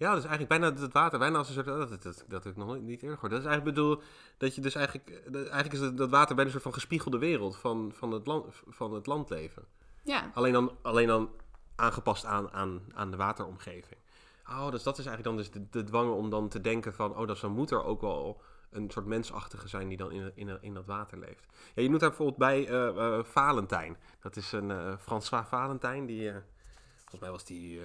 [0.00, 2.56] Ja, dus eigenlijk bijna het water, bijna als een soort, oh, dat, dat, dat, ik
[2.56, 3.32] nog niet eerder gehoord.
[3.32, 4.02] Dat is eigenlijk bedoel,
[4.36, 7.92] dat je dus eigenlijk, eigenlijk is dat water bijna een soort van gespiegelde wereld van,
[7.94, 9.64] van, het, land, van het landleven.
[10.02, 10.30] Ja.
[10.34, 11.30] Alleen dan, alleen dan
[11.76, 14.00] aangepast aan, aan, aan de wateromgeving.
[14.48, 17.16] Oh, dus dat is eigenlijk dan dus de, de dwang om dan te denken van,
[17.16, 18.40] oh, dat zo moet er ook wel
[18.70, 21.46] een soort mensachtige zijn die dan in, in, in dat water leeft.
[21.74, 23.96] Ja, je noemt daar bijvoorbeeld bij uh, Valentijn.
[24.20, 26.30] Dat is een uh, François Valentijn, die,
[26.96, 27.80] volgens mij was die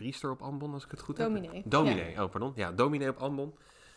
[0.00, 1.50] priester op Ambon, als ik het goed Dominee.
[1.54, 1.70] heb.
[1.70, 2.22] Dominee.
[2.22, 2.52] oh pardon.
[2.54, 3.54] Ja, dominee op Ambon.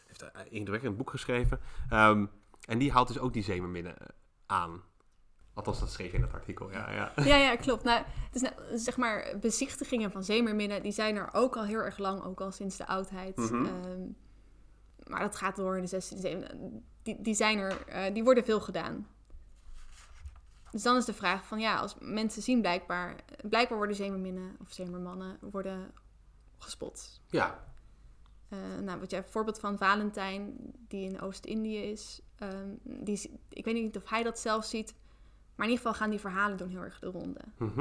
[0.07, 1.59] Heeft een indrukwekkend boek geschreven.
[1.93, 2.29] Um,
[2.65, 3.95] en die haalt dus ook die zeemerminnen
[4.45, 4.81] aan.
[5.53, 6.91] Althans, dat schreef je in het artikel, ja.
[6.91, 7.83] Ja, ja, ja klopt.
[7.83, 11.97] Nou, dus, nou, zeg maar, bezichtigingen van zeemerminnen, die zijn er ook al heel erg
[11.97, 13.37] lang, ook al sinds de oudheid.
[13.37, 14.15] Mm -hmm.
[15.07, 16.41] maar dat gaat door in de 16e eeuw.
[17.03, 19.07] Die, die zijn er, uh, die worden veel gedaan.
[20.73, 23.15] Dus dan is de vraag van, ja, als mensen zien blijkbaar,
[23.49, 25.91] blijkbaar worden zeemerminnen of zeemermannen worden
[26.57, 27.21] gespot.
[27.27, 27.63] Ja.
[28.49, 30.57] Uh, nou, wat jij voorbeeld van Valentijn,
[30.87, 34.95] die in Oost-Indië is, um, die, ik weet niet of hij dat zelf ziet,
[35.55, 37.39] maar in ieder geval gaan die verhalen doen heel erg de ronde.
[37.57, 37.77] Mm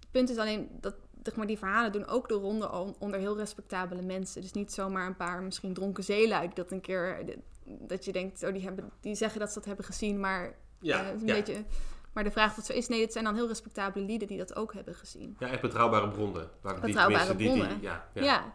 [0.00, 3.36] Het punt is alleen dat zeg maar, die verhalen doen ook de ronde onder heel
[3.36, 4.42] respectabele mensen.
[4.42, 7.24] Dus niet zomaar een paar misschien dronken zeelui dat een keer...
[7.64, 11.02] Dat je denkt, oh, die, hebben, die zeggen dat ze dat hebben gezien, maar ja,
[11.02, 11.34] uh, een ja.
[11.34, 11.64] beetje...
[12.12, 14.54] Maar de vraag het zo is, nee, het zijn dan heel respectabele lieden die dat
[14.54, 15.36] ook hebben gezien.
[15.38, 16.50] Ja, echt betrouwbare bronnen.
[16.60, 17.68] Waar betrouwbare die, bronnen.
[17.68, 18.22] Die, die, ja, ja.
[18.22, 18.54] ja,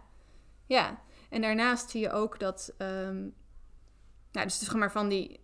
[0.65, 1.01] ja.
[1.29, 3.33] En daarnaast zie je ook dat, um,
[4.31, 5.39] nou, dus zeg maar van die,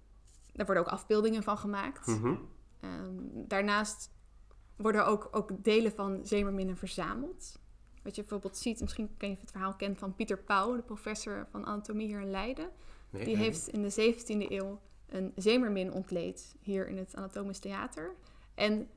[0.54, 2.08] daar worden ook afbeeldingen van gemaakt.
[2.08, 2.52] Mm -hmm.
[2.82, 4.12] Um, daarnaast
[4.76, 7.60] worden ook, ook delen van zeemerminnen verzameld.
[8.04, 11.48] Wat je bijvoorbeeld ziet, misschien ken je het verhaal kent van Pieter Pauw, de professor
[11.52, 12.70] van anatomie hier in Leiden.
[13.10, 13.44] Nee, die nee.
[13.44, 14.80] heeft in de 17e eeuw
[15.14, 18.16] een zeemermin ontleed hier in het Anatomisch Theater.
[18.56, 18.90] En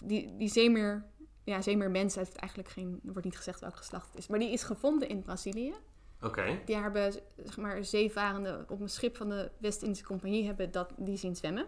[0.00, 1.04] die, die zeemer,
[1.44, 4.52] ja, zeemermens heeft eigenlijk geen, er wordt niet gezegd welk geslacht het is, maar die
[4.52, 5.74] is gevonden in Brazilië.
[6.16, 6.26] Oké.
[6.26, 6.62] Okay.
[6.64, 11.16] Die hebben, zeg maar, zeevarenden op een schip van de West-Indische Compagnie hebben dat, die
[11.16, 11.66] zien zwemmen.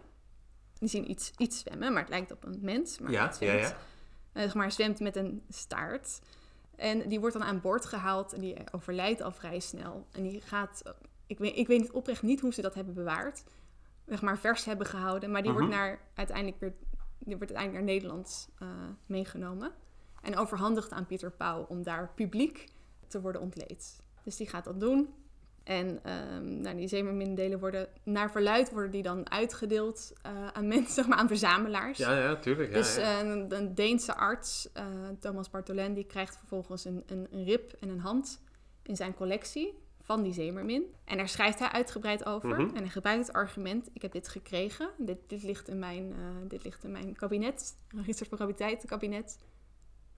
[0.79, 2.99] Die zien iets, iets zwemmen, maar het lijkt op een mens.
[2.99, 3.77] Maar ja, het zwemt, ja, ja.
[4.33, 6.21] Uh, zeg maar, zwemt met een staart.
[6.77, 10.07] En die wordt dan aan boord gehaald en die overlijdt al vrij snel.
[10.13, 10.83] En die gaat,
[11.27, 13.45] ik weet, ik weet niet oprecht niet hoe ze dat hebben bewaard.
[14.07, 15.31] Zeg maar vers hebben gehouden.
[15.31, 15.61] Maar die Mhm.
[15.61, 16.73] wordt naar, uiteindelijk weer,
[17.19, 18.69] die wordt uiteindelijk naar Nederland uh,
[19.07, 19.73] meegenomen.
[20.23, 22.69] En overhandigd aan Pieter Pauw om daar publiek
[23.07, 24.03] te worden ontleed.
[24.25, 25.15] Dus die gaat dat doen.
[25.65, 26.01] En
[26.35, 31.07] um, nou, die zeemermindelen worden, naar verluid worden die dan uitgedeeld uh, aan mensen, zeg
[31.07, 31.99] maar aan verzamelaars.
[31.99, 32.69] Ja, ja, tuurlijk.
[32.69, 33.23] Ja, dus ja.
[33.23, 34.85] uh, een, een Deense arts, uh,
[35.21, 38.43] Thomas Bartholin, die krijgt vervolgens een, een, een, rib en een hand
[38.83, 40.95] in zijn collectie van die zeemermin.
[41.05, 42.49] En daar schrijft hij uitgebreid over.
[42.49, 42.77] Mhm.
[42.77, 44.89] En hij gebruikt het argument, ik heb dit gekregen.
[44.99, 48.55] Dit, dit, ligt, in mijn, uh, dit ligt in mijn kabinet, register voor
[48.87, 49.39] kabinet.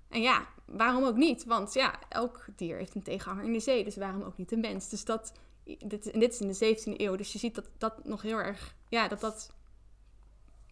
[0.09, 1.45] En ja, waarom ook niet?
[1.45, 3.85] Want ja, elk dier heeft een tegenhanger in de zee.
[3.85, 4.89] Dus waarom ook niet een mens?
[4.89, 5.33] Dus dat,
[5.65, 7.17] dit, en dit is in de 17e eeuw.
[7.17, 9.53] Dus je ziet dat dat nog heel erg, ja, dat dat...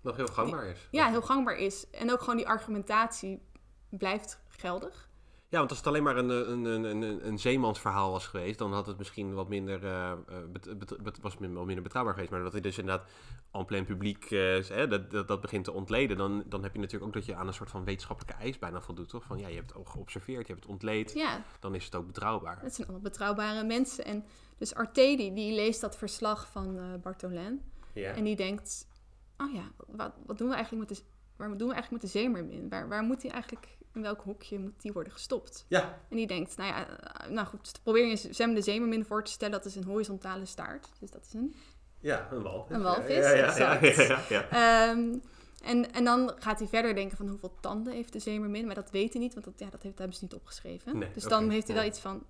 [0.02, 0.88] Nog heel gangbaar is.
[0.90, 1.90] Ja, heel gangbaar is.
[1.90, 3.42] En ook gewoon die argumentatie
[3.88, 5.08] blijft geldig.
[5.48, 8.72] Ja, want als het alleen maar een, een, een, een, een zeemansverhaal was geweest, dan
[8.72, 10.12] had het misschien wat minder, uh,
[10.52, 12.32] bet, bet, bet, was wat minder betrouwbaar geweest.
[12.32, 13.08] Maar dat hij dus inderdaad
[13.52, 17.06] en plein publiek uh, dat, dat, dat begint te ontleden, dan, dan heb je natuurlijk
[17.06, 19.24] ook dat je aan een soort van wetenschappelijke eis bijna voldoet, toch?
[19.24, 21.44] Van ja, je hebt het ook geobserveerd, je hebt het ontleed, ja.
[21.60, 22.60] dan is het ook betrouwbaar.
[22.62, 24.04] Het zijn allemaal betrouwbare mensen.
[24.04, 24.24] En
[24.58, 27.50] dus Artedi, die leest dat verslag van uh,
[27.92, 28.12] ja.
[28.12, 28.88] en die denkt,
[29.36, 31.04] oh ja, wat, wat doen we eigenlijk met de,
[31.36, 32.68] waar doen we eigenlijk met de zeemermin?
[32.68, 35.64] Waar, waar moet hij eigenlijk in welk hokje moet die worden gestopt?
[35.68, 35.98] Ja.
[36.08, 36.86] En die denkt, nou ja,
[37.28, 39.54] nou goed, probeer je zwemmende zeemermin voor te stellen.
[39.54, 40.88] Dat is een horizontale staart.
[41.00, 41.54] Dus dat is een...
[42.00, 42.76] Ja, een walvis.
[42.76, 44.18] Een walvis, ja, ja.
[44.28, 45.22] Ja, um,
[45.62, 48.66] en, en dan gaat hij verder denken van hoeveel tanden heeft de zeemermin.
[48.66, 50.98] Maar dat weet hij niet, want dat, ja, dat heeft, hebben ze niet opgeschreven.
[50.98, 52.26] Nee, dus okay, dan heeft hij wel iets van...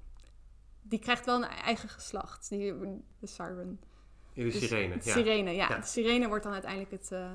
[0.82, 2.48] Die krijgt wel een eigen geslacht.
[2.48, 2.74] Die,
[3.20, 3.80] de siren.
[4.34, 5.12] De dus sirene, de ja.
[5.12, 5.78] sirene, ja.
[5.78, 7.10] De sirene wordt dan uiteindelijk het...
[7.12, 7.30] Uh,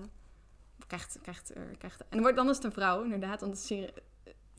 [0.88, 3.42] krijgt, krijgt, krijgt, en wordt, dan is het een vrouw, inderdaad.
[3.42, 3.94] Want de sirene,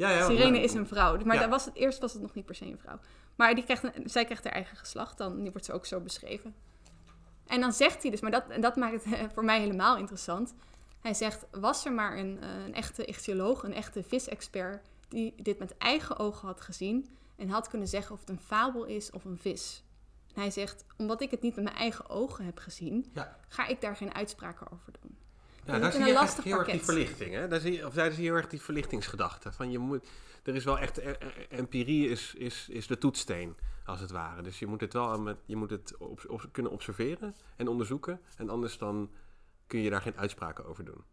[0.08, 1.18] ja, ja, Sirene maar, is een vrouw.
[1.24, 2.98] Maar daar was het, eerst was het nog niet per se een vrouw.
[3.36, 5.42] Maar die krijgt een, zij krijgt haar eigen geslacht dan.
[5.42, 6.54] Die wordt ze ook zo beschreven.
[7.46, 10.54] En dan zegt hij dus, maar dat, dat maakt het voor mij helemaal interessant.
[11.00, 14.86] Hij zegt, was er maar een, een echte ichthyoloog, een echte visexpert...
[15.08, 17.16] die dit met eigen ogen had gezien...
[17.36, 19.84] en had kunnen zeggen of het een fabel is of een vis.
[20.34, 23.10] En hij zegt, omdat ik het niet met mijn eigen ogen heb gezien...
[23.48, 25.16] Ga ik daar geen uitspraken over doen.
[25.64, 27.34] Ja, daar zie je echt heel erg die verlichting.
[27.34, 27.48] Hè?
[27.48, 29.52] Daar, zie je, of daar zie je heel erg die verlichtingsgedachte.
[29.52, 30.06] Van je moet,
[30.42, 31.00] er is wel echt,
[31.48, 34.42] empirie is, is, is de toetssteen, als het ware.
[34.42, 38.20] Dus je moet het wel met, je moet het op, op, kunnen observeren en onderzoeken.
[38.36, 39.10] En anders dan
[39.66, 41.04] kun je daar geen uitspraken over doen.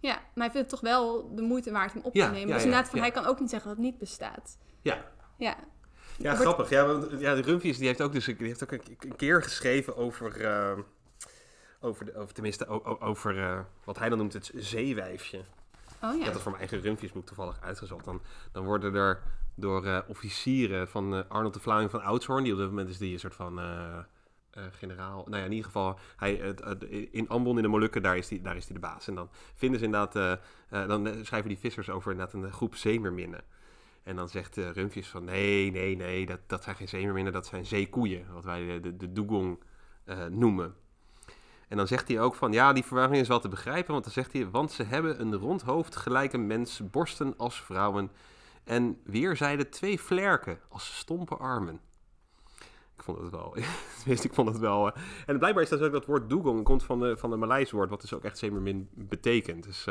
[0.00, 2.48] Ja, maar hij vindt het toch wel de moeite waard om op te ja, nemen.
[2.48, 3.04] ja, dus inderdaad, van, ja.
[3.04, 4.58] hij kan ook niet zeggen dat het niet bestaat.
[4.80, 5.10] Ja.
[5.36, 5.56] Ja.
[6.18, 6.68] Ja, grappig.
[6.68, 9.96] Ja, want, ja, de Rumphius die heeft ook, dus, die heeft ook een, keer geschreven
[9.96, 10.78] over, uh,
[11.82, 12.66] over, de, over tenminste
[13.00, 15.38] over uh, wat hij dan noemt het zeewijfje.
[15.38, 15.44] Oh,
[16.00, 16.12] ja.
[16.12, 18.04] Ik heb dat voor mijn eigen Rumphiusboek toevallig uitgezocht.
[18.04, 18.22] Dan,
[18.52, 19.22] dan worden er
[19.54, 23.12] door uh, officieren van Arnold de Vlaming van Oudshoorn, die op dit moment is die
[23.12, 23.60] een soort van
[24.70, 26.34] generaal, nou ja, in ieder geval, hij,
[27.10, 29.08] in Ambon in de Molukken, daar is hij daar is die de baas.
[29.08, 33.44] En dan vinden ze inderdaad, dan schrijven die vissers over inderdaad een groep zeemerminnen.
[34.02, 37.46] En dan zegt uh, Rumpjes van nee, nee, nee, dat, dat zijn geen zeemerminnen, dat
[37.46, 39.62] zijn zeekoeien, wat wij de, de, dugong
[40.06, 40.74] uh, noemen.
[41.72, 44.12] En dan zegt hij ook van ja, die verwarring is wel te begrijpen, want dan
[44.12, 48.10] zegt hij, want ze hebben een rond hoofd gelijk een mens, borsten als vrouwen
[48.64, 51.80] en weerzijde twee vlerken als stompe armen.
[52.96, 53.56] Ik vond het wel,
[54.26, 54.86] ik vond het wel.
[54.86, 54.92] Uh,
[55.26, 57.90] en blijkbaar is dat ook dat woord dugong, komt van de, van de Maleis woord,
[57.90, 59.64] wat dus ook echt zeemermin betekent.
[59.64, 59.86] Dus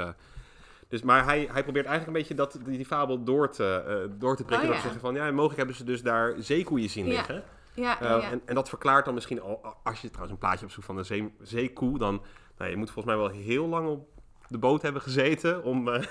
[0.87, 4.35] dus, maar hij, hij probeert eigenlijk een beetje dat, die, fabel door te, uh, door
[4.35, 4.69] te prikken.
[4.69, 4.81] Oh, ja.
[4.81, 7.35] zeggen van, ja, mogelijk hebben ze dus daar zeekoeien zien liggen.
[7.35, 7.43] Ja,
[7.75, 10.97] uh, en, en, dat verklaart dan misschien, al, als je trouwens een plaatje opzoekt van
[10.97, 12.21] een zee, zeekoe, dan,
[12.57, 14.07] nou, je moet volgens mij wel heel lang op
[14.47, 16.03] de boot hebben gezeten om, uh,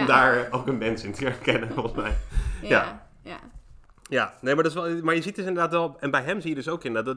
[0.00, 2.16] om daar ook een mens in te herkennen, volgens mij.
[2.62, 3.38] Ja, ja.
[4.08, 6.40] Ja, nee, maar, dat is wel, maar je ziet dus inderdaad wel, en bij hem
[6.40, 7.16] zie je dus ook in dat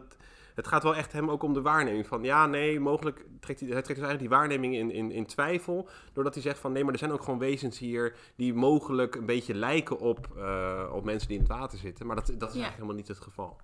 [0.60, 2.08] het gaat wel echt hem ook om de waarneming.
[2.08, 5.26] Van ja, nee, mogelijk trekt hij, hij trekt dus eigenlijk die waarneming in, in, in
[5.26, 5.90] twijfel.
[6.14, 9.26] Doordat hij zegt van nee, maar er zijn ook gewoon wezens hier die mogelijk een
[9.26, 12.06] beetje lijken op, uh, op mensen die in het water zitten.
[12.06, 13.58] Maar dat, dat is eigenlijk helemaal niet het geval.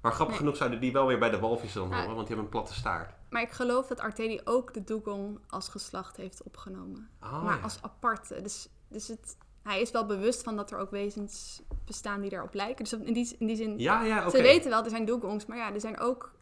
[0.00, 2.44] Maar grappig genoeg zouden die wel weer bij de walvissen dan horen, want die hebben
[2.44, 3.14] een platte staart.
[3.30, 7.08] Maar ik geloof dat Artedi ook de dugong als geslacht heeft opgenomen.
[7.22, 8.42] Oh, maar als aparte.
[8.42, 12.54] Dus, dus het, hij is wel bewust van dat er ook wezens bestaan die daarop
[12.54, 12.84] lijken.
[12.84, 15.56] Dus in die, in die zin, ja, ja, ze weten wel, er zijn dugongs, maar
[15.56, 16.32] ja, er zijn ook...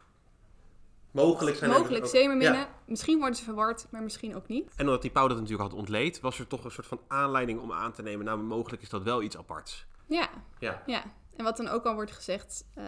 [1.11, 2.67] Mogelijk zijn Mogelijk zeemerminnen.
[2.85, 4.73] Misschien worden ze verward, maar misschien ook niet.
[4.75, 7.59] En omdat die Pauw dat natuurlijk had ontleed, was er toch een soort van aanleiding
[7.59, 9.85] om aan te nemen, nou, mogelijk is dat wel iets aparts.
[10.05, 10.29] Ja,
[10.59, 10.83] ja.
[10.85, 11.03] ja.
[11.35, 12.83] En wat dan ook al wordt gezegd, uh,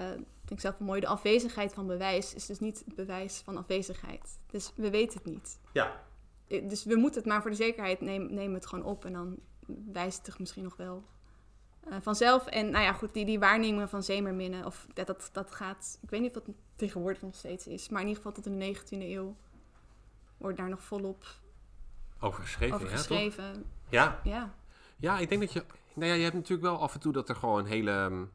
[0.51, 4.39] ik denk zelf mooi, de afwezigheid van bewijs is dus niet het bewijs van afwezigheid.
[4.47, 5.59] Dus we weten het niet.
[5.73, 6.03] Ja.
[6.47, 9.13] Eh, dus we moeten het maar voor de zekerheid nemen, nemen het gewoon op en
[9.13, 9.37] dan
[9.91, 11.03] wijst het misschien nog wel
[11.87, 12.47] uh, vanzelf.
[12.47, 16.09] En nou ja, goed, die, die waarnemingen van zeemerminnen, of dat, dat, dat gaat, ik
[16.09, 18.75] weet niet of dat tegenwoordig nog steeds is, maar in ieder geval tot in de
[18.75, 19.35] 19e eeuw
[20.37, 21.25] wordt daar nog volop
[22.19, 22.75] over geschreven.
[22.75, 23.65] Over geschreven.
[23.89, 24.31] Ja, ja.
[24.31, 24.55] ja.
[24.97, 27.29] Ja, ik denk dat je, nou ja, je hebt natuurlijk wel af en toe dat
[27.29, 28.31] er gewoon hele, um,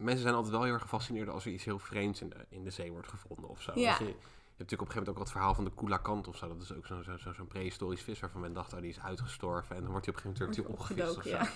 [0.00, 2.64] mensen zijn altijd wel heel erg gefascineerd als er iets heel vreemds in de, in
[2.64, 3.72] de zee wordt gevonden of zo.
[3.74, 3.96] Ja.
[3.98, 4.18] Je, je hebt
[4.58, 6.48] natuurlijk op een gegeven moment ook wat verhaal van de Kula of zo.
[6.48, 9.00] Dat is ook zo'n zo, zo, zo prehistorisch vis waarvan men dacht, oh, die is
[9.00, 9.76] uitgestorven.
[9.76, 11.28] En dan wordt hij op een gegeven moment opgevist of zo.
[11.28, 11.48] Ja.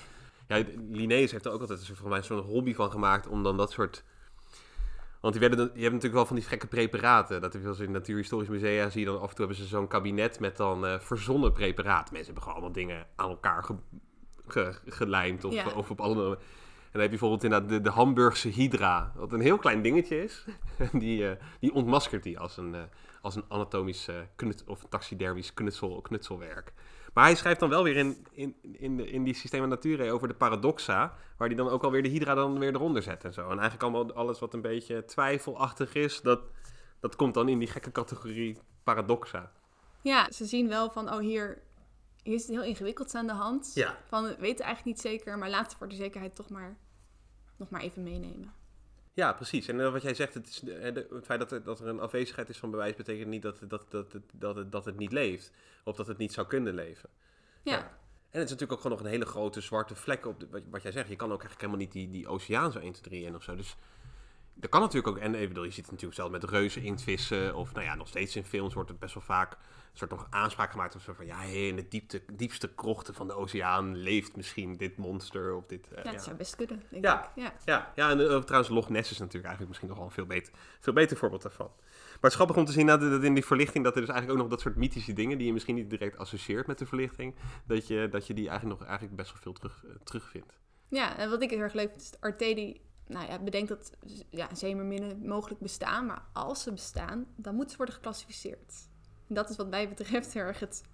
[0.46, 3.70] Ja, Linnaeus heeft er ook altijd voor mij zo'n hobby van gemaakt om dan dat
[3.70, 4.04] soort...
[5.20, 7.40] Want die werden, je hebt natuurlijk wel van die gekke preparaten.
[7.40, 9.86] Dat heb je in natuurhistorisch musea zie je dan af en toe hebben ze zo'n
[9.86, 12.14] kabinet met dan uh, verzonnen preparaten.
[12.14, 13.64] Mensen hebben gewoon allemaal dingen aan elkaar
[14.46, 16.38] ge, gelijmd of, of op alle
[16.94, 20.44] dan heb je bijvoorbeeld inderdaad de, de Hamburgse Hydra, wat een heel klein dingetje is.
[20.92, 21.30] die, uh,
[21.60, 22.82] die ontmaskert die als een, uh,
[23.22, 26.72] als een anatomisch uh, knut, of taxidermisch knutsel, knutselwerk.
[27.14, 30.28] Maar hij schrijft dan wel weer in, in, in, de, in die Systema Naturae over
[30.28, 33.42] de paradoxa, waar hij dan ook alweer de Hydra dan weer eronder zet en zo.
[33.42, 36.40] En eigenlijk allemaal alles wat een beetje twijfelachtig is, dat,
[37.00, 39.52] dat komt dan in die gekke categorie paradoxa.
[40.02, 41.62] Ja, ze zien wel van, oh hier,
[42.22, 43.70] hier is het heel ingewikkeld aan de hand.
[43.74, 43.98] Ja.
[44.04, 46.76] Van, we weten eigenlijk niet zeker, maar laten we voor de zekerheid toch maar
[47.56, 48.52] nog maar even meenemen.
[49.12, 49.68] Ja, precies.
[49.68, 50.62] En uh, wat jij zegt, het, is,
[51.10, 53.86] het feit dat er, dat er een afwezigheid is van bewijs, betekent niet dat, dat,
[53.88, 55.52] dat, dat, dat, het, dat het niet leeft.
[55.84, 57.10] Of dat het niet zou kunnen leven.
[57.62, 57.72] Ja.
[57.72, 57.78] ja.
[58.34, 60.62] En het is natuurlijk ook gewoon nog een hele grote zwarte vlek op de, wat,
[60.70, 61.08] wat jij zegt.
[61.08, 63.42] Je kan ook eigenlijk helemaal niet die, die oceaan zo 1, 2, 3 in of
[63.42, 63.56] zo.
[63.56, 63.76] Dus
[64.54, 65.22] dat kan natuurlijk ook.
[65.22, 67.54] En ik bedoel, je ziet het natuurlijk zelf met reuzen inktvissen.
[67.54, 69.56] Of nou ja, nog steeds in films wordt het best wel vaak
[69.98, 73.32] soort nog aanspraak gemaakt of zo van ja, in de diepte, diepste krochten van de
[73.32, 75.88] oceaan leeft misschien dit monster of dit.
[75.92, 76.82] Uh, ja, dat zou best kunnen.
[76.90, 77.30] Denk ja, ik.
[77.34, 78.10] ja, ja, ja.
[78.10, 80.92] En uh, trouwens, Loch Ness is natuurlijk eigenlijk misschien nog wel een veel beter, veel
[80.92, 81.70] beter voorbeeld daarvan.
[81.76, 84.10] Maar het is grappig om te zien dat, dat in die verlichting dat er dus
[84.10, 86.86] eigenlijk ook nog dat soort mythische dingen die je misschien niet direct associeert met de
[86.86, 87.34] verlichting,
[87.66, 90.58] dat je, dat je die eigenlijk nog eigenlijk best wel veel terug, uh, terugvindt.
[90.88, 93.92] Ja, en wat ik heel erg leuk vind is Artedi nou ja, bedenkt dat
[94.30, 98.92] ja, zeemerminnen mogelijk bestaan, maar als ze bestaan, dan moeten ze worden geclassificeerd
[99.26, 100.84] dat is wat mij betreft heel erg het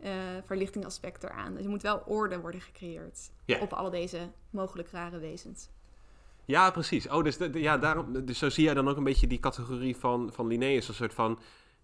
[0.00, 0.10] uh,
[0.44, 1.54] verlichtingaspect eraan.
[1.54, 5.68] Dus er moet wel orde worden gecreëerd op al deze mogelijk rare wezens.
[6.44, 7.08] Ja, precies.
[7.08, 10.32] Oh, dus, ja, daarom, dus zo zie jij dan ook een beetje die categorie van,
[10.32, 10.88] van Linnaeus.
[10.88, 11.38] Een soort van,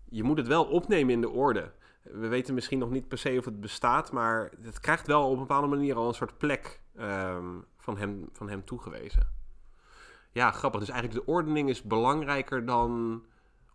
[0.09, 1.71] je moet het wel opnemen in de orde.
[2.03, 5.33] We weten misschien nog niet per se of het bestaat, maar het krijgt wel op
[5.33, 9.29] een bepaalde manier al een soort plek um, van, hem, van hem toegewezen.
[10.33, 10.81] Ja, grappig.
[10.81, 13.23] Dus eigenlijk de ordening is belangrijker dan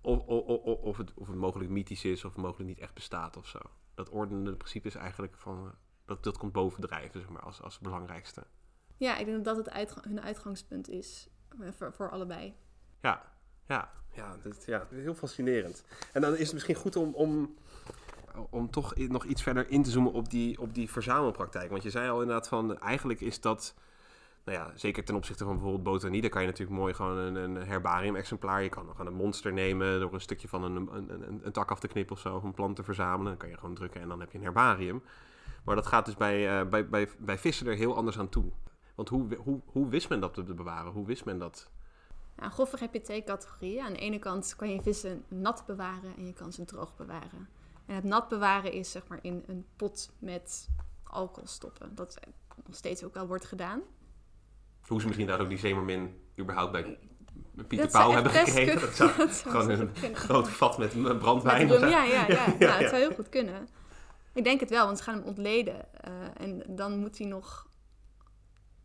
[0.08, 3.48] of, of, of, het, of het mogelijk mythisch is of mogelijk niet echt bestaat of
[3.48, 3.60] zo.
[3.94, 8.44] Dat ordenende principe is eigenlijk van, dat, dat komt bovendrijven, zeg maar, als, als belangrijkste.
[8.98, 12.54] Ja, ik denk dat dat het hun uitgangspunt is eh, voor, voor allebei.
[13.02, 13.32] Ja,
[13.68, 15.84] ja, ja, dat, ja, heel fascinerend.
[16.14, 17.56] En dan is het misschien goed om, om,
[18.50, 21.70] om toch nog iets verder in te zoomen op die, op die verzamelpraktijk.
[21.70, 23.76] Want je zei al inderdaad van, eigenlijk is dat
[24.48, 27.36] nou ja, zeker ten opzichte van bijvoorbeeld botanie, dan kan je natuurlijk mooi gewoon een,
[27.36, 28.64] een herbarium-exemplaar.
[28.64, 31.80] Je kan nog een monster nemen door een stukje van een, een, een, tak af
[31.80, 33.26] te knippen of zo, of een plant te verzamelen.
[33.26, 35.04] Dan kan je gewoon drukken en dan heb je een herbarium.
[35.64, 38.52] Maar dat gaat dus bij, uh, bij, bij, bij vissen er heel anders aan toe.
[38.96, 40.92] Want hoe, hoe, hoe wist men dat te bewaren?
[40.92, 41.70] Hoe wist men dat?
[42.36, 43.84] Nou, heb je twee categorieën.
[43.84, 47.50] Aan de ene kant kan je vissen nat bewaren en je kan ze droog bewaren.
[47.86, 50.70] En het nat bewaren is zeg maar in een pot met
[51.04, 51.96] alcohol stoppen.
[51.96, 52.20] Dat
[52.66, 53.82] nog steeds ook wel wordt gedaan.
[54.88, 56.98] Hoe ze misschien daar ook die zeemermin überhaupt bij
[57.68, 58.80] Pieter Pauw hebben gekregen.
[58.82, 61.68] Dat zou, gewoon een groot vat met brandwijn.
[61.68, 62.26] Met ja, ja, ja.
[62.28, 63.68] ja, nou, het zou heel goed kunnen.
[64.34, 65.86] Ik denk het wel, want ze gaan hem ontleden.
[66.08, 67.68] Uh, en dan moet hij nog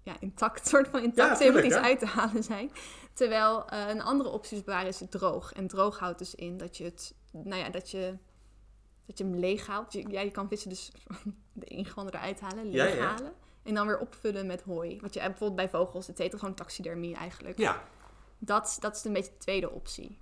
[0.03, 2.71] ja, intact, soort van intact, ja, helemaal iets uit te halen zijn.
[3.13, 5.53] Terwijl uh, een andere optie is bewaren is het droog.
[5.53, 8.17] En droog houdt dus in dat je het, nou ja, dat je,
[9.07, 9.93] dat je hem leeg haalt.
[9.93, 10.93] Je, ja, je kan vissen dus
[11.53, 13.33] de ingewanden eruit halen, leeg halen.
[13.63, 15.01] En dan weer opvullen met hooi.
[15.01, 17.59] Wat je bijvoorbeeld bij vogels, het heet gewoon taxidermie eigenlijk.
[17.59, 17.83] Ja.
[18.39, 20.19] Dat, dat is een beetje de tweede optie.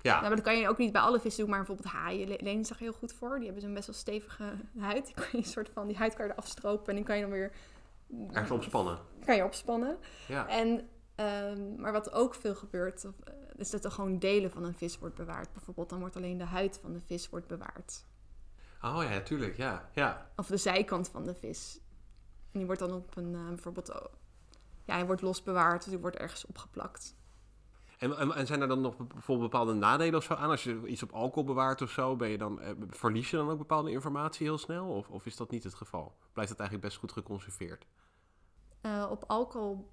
[0.00, 0.10] Ja.
[0.10, 2.36] Nou, maar dat kan je ook niet bij alle vissen doen, maar bijvoorbeeld haaien.
[2.40, 3.34] Leen zag heel goed voor.
[3.36, 5.06] Die hebben zo'n best wel stevige huid.
[5.06, 7.16] Die kan je een soort van, die huid kan je eraf stropen en dan kan
[7.16, 7.52] je dan weer...
[8.32, 8.98] Ergens opspannen.
[9.24, 9.98] Kan je opspannen.
[10.28, 10.48] Ja.
[10.48, 13.10] En, um, maar wat ook veel gebeurt, eh,
[13.56, 15.52] is dat er gewoon delen van een vis wordt bewaard.
[15.52, 18.04] Bijvoorbeeld dan wordt alleen de huid van de vis wordt bewaard.
[18.82, 19.90] Oh ja, tuurlijk, ja.
[19.94, 20.30] ja.
[20.36, 21.80] Of de zijkant van de vis.
[22.58, 24.12] En die wordt dan op een, uh, bijvoorbeeld, oh,
[24.84, 27.16] ja, hij wordt losbewaard of die wordt ergens opgeplakt.
[27.98, 30.50] En, en, en, zijn er dan nog bijvoorbeeld bepaalde nadelen of zo aan?
[30.50, 33.50] Als je iets op alcohol bewaart of zo, ben je dan, eh, verlies je dan
[33.50, 34.88] ook bepaalde informatie heel snel?
[34.88, 36.16] Of, of is dat niet het geval?
[36.32, 37.86] Blijft het eigenlijk best goed geconserveerd?
[38.82, 39.90] Uh, op alcohol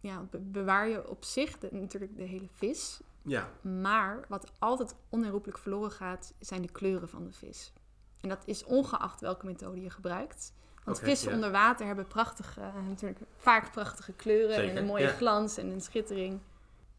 [0.00, 3.00] ja, bewaar je op zich de, natuurlijk de hele vis.
[3.22, 3.50] Ja.
[3.62, 7.72] Maar wat altijd onherroepelijk verloren gaat, zijn de kleuren van de vis.
[8.20, 10.52] En dat is ongeacht welke methode je gebruikt.
[10.88, 15.70] Want vissen onder water hebben prachtige, natuurlijk vaak prachtige kleuren en een mooie glans en
[15.70, 16.40] een schittering.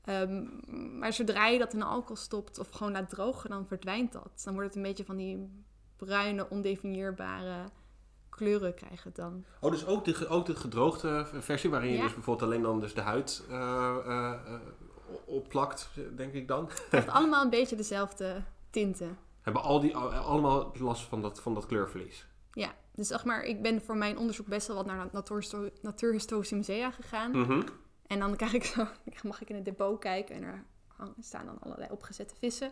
[0.05, 0.43] Ehm,
[0.99, 4.41] maar zodra je dat in alcohol stopt of gewoon laat drogen, dan verdwijnt dat.
[4.43, 5.49] Dan wordt het een beetje van die
[5.95, 7.63] bruine, ondefinieerbare
[8.29, 9.45] kleuren krijgen dan.
[9.59, 12.93] Oh, dus ook de, ook de gedroogde versie, waarin je dus bijvoorbeeld alleen dan dus
[12.93, 14.33] de huid uh, uh,
[15.25, 16.65] opplakt, denk ik dan.
[16.65, 19.17] Het heeft allemaal een beetje dezelfde tinten.
[19.41, 22.27] Hebben al die, allemaal last van dat, van dat kleurverlies?
[22.59, 25.07] Ja, dus zeg maar, ik ben voor mijn onderzoek best wel wat naar
[25.81, 27.31] natuurhistorische musea gegaan.
[27.31, 27.61] Mhm.
[28.07, 28.87] En dan krijg ik zo,
[29.23, 30.63] mag ik in het depot kijken en er
[31.19, 32.71] staan dan allerlei opgezette vissen.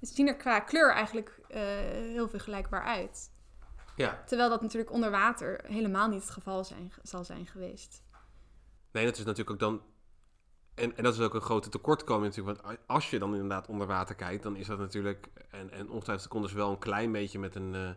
[0.00, 1.56] Dus zien er qua kleur eigenlijk uh,
[2.14, 3.30] heel vergelijkbaar uit.
[3.96, 4.22] Ja.
[4.26, 8.02] Terwijl dat natuurlijk onder water helemaal niet het geval zijn, zal zijn geweest.
[8.90, 9.82] Nee, dat is natuurlijk ook dan.
[10.74, 12.62] En, en dat is ook een grote tekortkoming natuurlijk.
[12.62, 15.28] Want als je dan inderdaad onder water kijkt, dan is dat natuurlijk.
[15.50, 17.74] En, en ongetwijfeld konden ze wel een klein beetje met een.
[17.74, 17.90] Uh,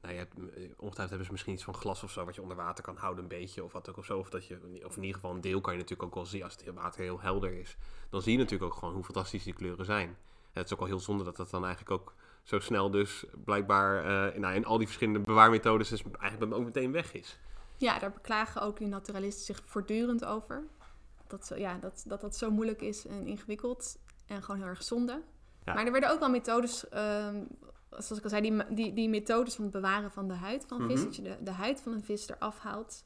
[0.00, 2.42] nou, je hebt, eh, ongetwijfeld hebben ze misschien iets van glas of zo, wat je
[2.42, 4.18] onder water kan houden, een beetje, of wat ook of zo.
[4.18, 6.42] Of, dat je, of in ieder geval een deel kan je natuurlijk ook wel zien
[6.42, 7.76] als het water heel helder is.
[8.10, 10.08] Dan zie je natuurlijk ook gewoon hoe fantastisch die kleuren zijn.
[10.08, 10.16] En
[10.60, 14.04] het is ook wel heel zonde dat dat dan eigenlijk ook zo snel dus blijkbaar
[14.34, 17.38] uh, nou, in al die verschillende bewaarmethodes dus eigenlijk ook meteen weg is.
[17.76, 20.64] Ja, daar beklagen ook die naturalisten zich voortdurend over.
[21.26, 25.22] Dat, ja, dat, dat dat zo moeilijk is en ingewikkeld en gewoon heel erg zonde.
[25.64, 27.48] Maar er werden ook wel methodes um,
[27.90, 30.86] zoals ik al zei, die, die, die methodes van het bewaren van de huid van
[30.86, 31.04] vis, mhm.
[31.04, 33.04] dat je de, de huid van een vis eraf haalt.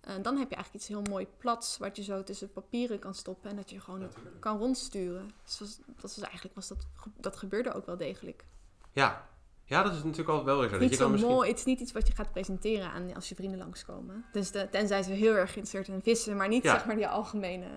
[0.00, 3.14] En dan heb je eigenlijk iets heel mooi plats, wat je zo tussen papieren kan
[3.14, 5.30] stoppen en dat je gewoon kan rondsturen.
[5.44, 6.86] Dus was, dat was eigenlijk was dat,
[7.16, 8.44] dat gebeurde ook wel degelijk.
[8.92, 9.28] Ja,
[9.64, 10.78] ja, dat is natuurlijk al wel weer zo.
[10.78, 11.32] Niet je zo misschien...
[11.32, 14.24] mooi, het is niet iets wat je gaat presenteren aan als je vrienden langskomen.
[14.32, 17.68] Dus de, tenzij ze heel erg geïnteresseerd in vissen, maar niet zeg maar die algemene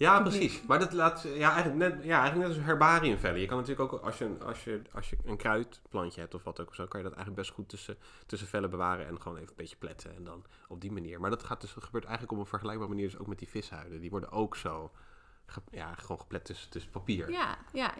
[0.00, 0.62] ja, precies.
[0.66, 3.40] Maar dat laat ja, eigenlijk net, ja, eigenlijk net als herbariumvellen.
[3.40, 6.60] Je kan natuurlijk ook, als je, als, je, als je een kruidplantje hebt of wat
[6.60, 7.96] ook of zo, kan je dat eigenlijk best goed tussen,
[8.26, 10.14] tussen vellen bewaren en gewoon even een beetje pletten.
[10.16, 11.20] En dan op die manier.
[11.20, 13.48] Maar dat, gaat dus, dat gebeurt eigenlijk op een vergelijkbare manier dus ook met die
[13.48, 14.00] vishuiden.
[14.00, 14.90] Die worden ook zo
[15.70, 17.30] ja, gewoon geplet tussen, tussen papier.
[17.30, 17.96] Ja, ja.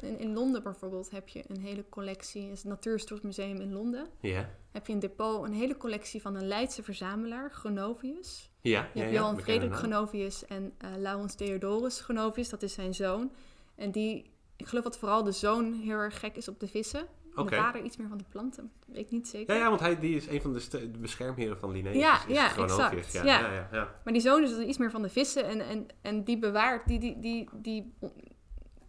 [0.00, 4.06] In, in, Londen bijvoorbeeld heb je een hele collectie, het Natuurhistorisch Museum in Londen.
[4.20, 4.50] Ja.
[4.72, 8.50] Heb je een depot, een hele collectie van een Leidse verzamelaar, Gronovius.
[8.60, 13.32] Ja, je hebt Johan Frederik Gronovius en uh, Laurens Theodorus Gronovius, dat is zijn zoon.
[13.74, 17.06] En die, ik geloof dat vooral de zoon heel erg gek is op de vissen.
[17.36, 17.58] Okay.
[17.58, 18.72] De vader iets meer van de planten.
[18.86, 19.54] Weet ik niet zeker.
[19.54, 21.96] Ja, ja want hij die is een van de, de beschermheren van Linnaeus.
[21.96, 23.12] Ja, ja exact.
[23.12, 23.40] Ja, ja.
[23.40, 25.44] Ja, ja, Maar die zoon is dus iets meer van de vissen.
[25.44, 27.94] En, en, en die bewaart, die, die, die, die,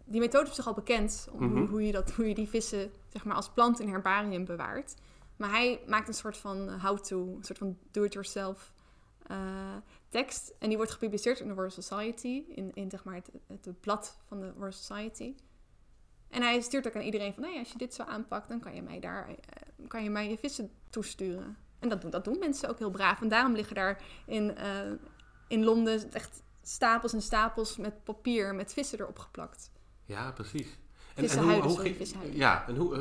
[0.04, 1.28] die methode is toch al bekend.
[1.32, 1.70] Om hoe, mhm.
[1.70, 4.94] hoe, je dat, hoe je die vissen zeg maar, als plant in herbarium bewaart.
[5.36, 8.72] Maar hij maakt een soort van how-to, een soort van do-it-yourself
[10.08, 10.54] tekst.
[10.58, 13.30] En die wordt gepubliceerd in de Royal Society, in, in zeg maar het,
[13.64, 15.34] het, blad van de Royal Society.
[16.30, 18.74] En hij stuurt ook aan iedereen van, nee, als je dit zo aanpakt, dan kan
[18.74, 19.28] je mij daar,
[19.88, 21.56] kan je mij je vissen toesturen.
[21.78, 23.20] En dat doen, dat doen mensen ook heel braaf.
[23.20, 24.56] En daarom liggen daar in,
[25.48, 29.70] in Londen echt stapels en stapels met papier met vissen erop geplakt.
[30.04, 30.78] Ja, precies.
[31.14, 31.96] En, en hoe, hoe,
[32.32, 32.96] ja, en hoe,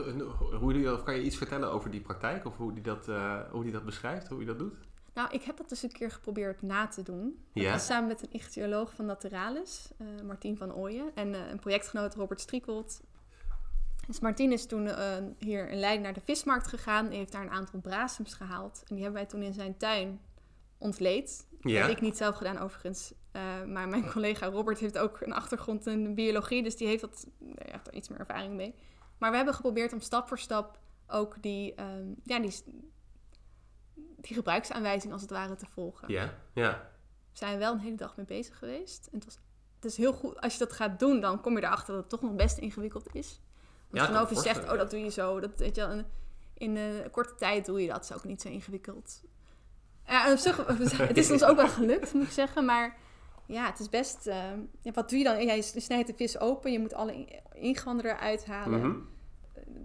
[0.55, 2.45] hoe, of kan je iets vertellen over die praktijk?
[2.45, 4.73] Of hoe die, dat, uh, hoe die dat beschrijft, hoe je dat doet?
[5.13, 7.45] Nou, ik heb dat dus een keer geprobeerd na te doen.
[7.53, 7.77] Ja.
[7.77, 11.11] samen met een ichthyoloog van Naturalis, uh, Martien van Ooyen.
[11.15, 13.01] En uh, een projectgenoot Robert Striekold.
[14.07, 14.89] Dus Martien is toen
[15.39, 17.05] hier in Leiden naar de vismarkt gegaan.
[17.05, 18.83] En heeft daar een aantal brasems gehaald.
[18.87, 20.19] En die hebben wij toen in zijn tuin
[20.77, 21.47] ontleed.
[21.61, 21.79] Ja.
[21.79, 23.13] Dat heb ik niet zelf gedaan overigens.
[23.33, 27.27] Uh, maar mijn collega Robert heeft ook een achtergrond in biologie, dus die heeft, dat,
[27.55, 28.75] heeft er iets meer ervaring mee.
[29.17, 32.53] Maar we hebben geprobeerd om stap voor stap ook die, um, ja, die,
[33.95, 36.13] die gebruiksaanwijzing als het ware te volgen.
[36.13, 36.89] Ja, ja.
[37.31, 39.07] We zijn wel een hele dag mee bezig geweest.
[39.11, 39.39] En het, was,
[39.75, 42.09] het is heel goed, als je dat gaat doen, dan kom je erachter dat het
[42.09, 43.41] toch nog best ingewikkeld is.
[43.89, 46.03] Want ja, je zegt, oh dat doe je zo, dat, weet je,
[46.53, 49.21] in een korte tijd doe je dat, is ook niet zo ingewikkeld.
[50.07, 50.65] Ja, op zich,
[50.97, 52.65] het is ons ook wel gelukt, moet ik zeggen.
[52.65, 52.97] Maar
[53.45, 54.27] ja, het is best...
[54.27, 54.35] Uh,
[54.81, 55.45] ja, wat doe je dan?
[55.45, 56.71] Ja, je snijdt de vis open.
[56.71, 58.79] Je moet alle ingewanden eruit halen.
[58.79, 58.99] Mhm.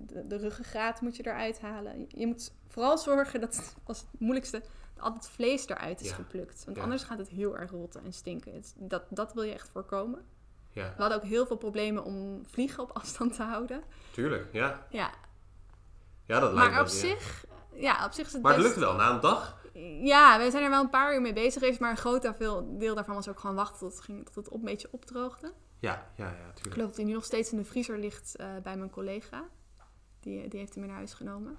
[0.07, 2.05] de, de ruggengraat moet je eruit halen.
[2.09, 4.63] Je moet vooral zorgen, dat was het moeilijkste...
[4.95, 6.65] dat het vlees eruit is geplukt.
[6.65, 8.63] Want anders gaat het heel erg rotten en stinken.
[8.77, 10.25] dat, dat wil je echt voorkomen.
[10.73, 10.93] Ja.
[10.97, 13.83] We hadden ook heel veel problemen om vliegen op afstand te houden.
[14.11, 14.87] Tuurlijk, ja.
[14.91, 15.11] Ja.
[16.25, 17.45] Ja, dat lijkt Maar op zich...
[17.75, 19.61] Ja, op zich is het Maar het lukt wel, na een dag
[20.03, 22.39] ja, we zijn er wel een paar uur mee bezig geweest, maar een groot
[22.79, 25.53] deel daarvan was ook gewoon wachten tot het, ging, tot het op een beetje opdroogde.
[25.79, 26.67] Ja, ja, ja, tuurlijk.
[26.67, 29.49] Ik geloof dat hij nu nog steeds in de vriezer ligt uh, bij mijn collega.
[30.21, 31.59] Die, die heeft hem naar huis genomen.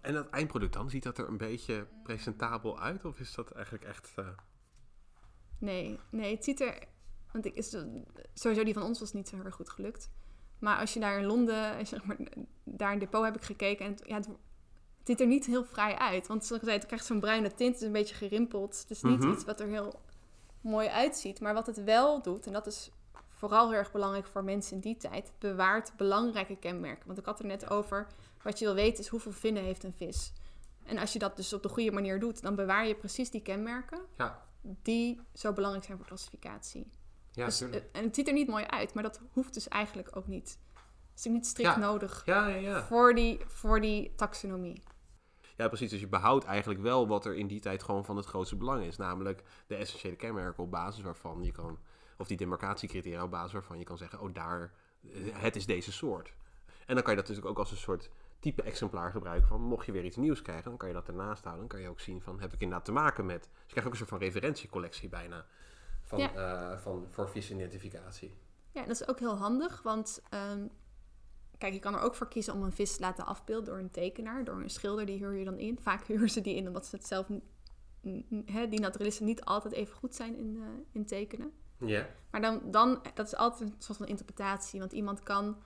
[0.00, 3.04] En dat eindproduct dan, ziet dat er een beetje presentabel uit?
[3.04, 4.12] Of is dat eigenlijk echt...
[4.18, 4.28] Uh...
[5.58, 6.78] Nee, nee, het ziet er...
[7.42, 7.76] Want ik, is,
[8.34, 10.10] sowieso die van ons was niet zo heel erg goed gelukt.
[10.58, 12.16] Maar als je daar in Londen, zeg maar,
[12.64, 13.84] daar in depot heb ik gekeken.
[13.84, 14.28] En het, ja, het,
[15.04, 16.26] ziet er niet heel vrij uit.
[16.26, 18.78] Want zoals ik zei, het krijgt zo'n bruine tint, het is een beetje gerimpeld.
[18.78, 19.32] Het is niet mhm.
[19.32, 20.00] iets wat er heel
[20.60, 21.40] mooi uitziet.
[21.40, 22.90] Maar wat het wel doet, en dat is
[23.28, 27.06] vooral heel erg belangrijk voor mensen in die tijd, bewaart belangrijke kenmerken.
[27.06, 28.06] Want ik had er net over,
[28.42, 30.32] wat je wil weten is hoeveel vinnen heeft een vis.
[30.84, 33.42] En als je dat dus op de goede manier doet, dan bewaar je precies die
[33.42, 34.42] kenmerken ja.
[34.60, 36.90] die zo belangrijk zijn voor klassificatie.
[37.38, 40.16] Ja, dus, eh, en het ziet er niet mooi uit, maar dat hoeft dus eigenlijk
[40.16, 40.58] ook niet.
[41.10, 44.82] Het is niet strikt nodig ja, Voor, die, voor die taxonomie.
[45.56, 45.90] Ja, precies.
[45.90, 48.84] Dus je behoudt eigenlijk wel wat er in die tijd gewoon van het grootste belang
[48.84, 48.96] is.
[48.96, 51.78] Namelijk de essentiële kenmerken op basis waarvan je kan,
[52.16, 54.72] of die demarcatiecriteria op basis waarvan je kan zeggen, oh daar,
[55.32, 56.32] het is deze soort.
[56.86, 59.86] En dan kan je dat natuurlijk ook als een soort type exemplaar gebruiken van, mocht
[59.86, 61.68] je weer iets nieuws krijgen, dan kan je dat ernaast houden.
[61.68, 63.86] Dan kan je ook zien van, heb ik inderdaad te maken met, dus je krijgt
[63.86, 65.46] ook een soort van referentiecollectie bijna
[66.08, 66.34] van, ja.
[66.34, 68.36] uh, van, voor visidentificatie.
[68.72, 70.66] Ja, dat is ook heel handig, want ehm,
[71.58, 73.90] Kijk, je kan er ook voor kiezen om een vis te laten afbeelden door een
[73.90, 75.78] tekenaar, door een schilder, die huur je dan in.
[75.80, 77.26] Vaak huren ze die in omdat ze het zelf,
[78.70, 81.52] die naturalisten niet altijd even goed zijn in, uh, in tekenen.
[81.78, 82.08] Ja.
[82.30, 85.56] Maar dan, dan, dat is altijd een soort van interpretatie, want iemand kan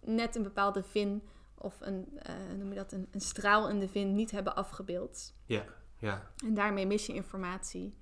[0.00, 1.22] net een bepaalde vin
[1.54, 5.34] of een, uh, noem je dat, een, een straal in de vin niet hebben afgebeeld.
[5.44, 5.64] Ja,
[5.98, 6.30] ja.
[6.44, 7.94] En daarmee mis je informatie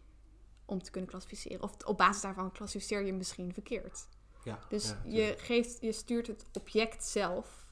[0.68, 1.62] om te kunnen klassificeren.
[1.62, 4.08] Of op basis daarvan klassificeer je misschien verkeerd.
[4.44, 7.66] Ja, dus je, geeft, je stuurt het object zelf,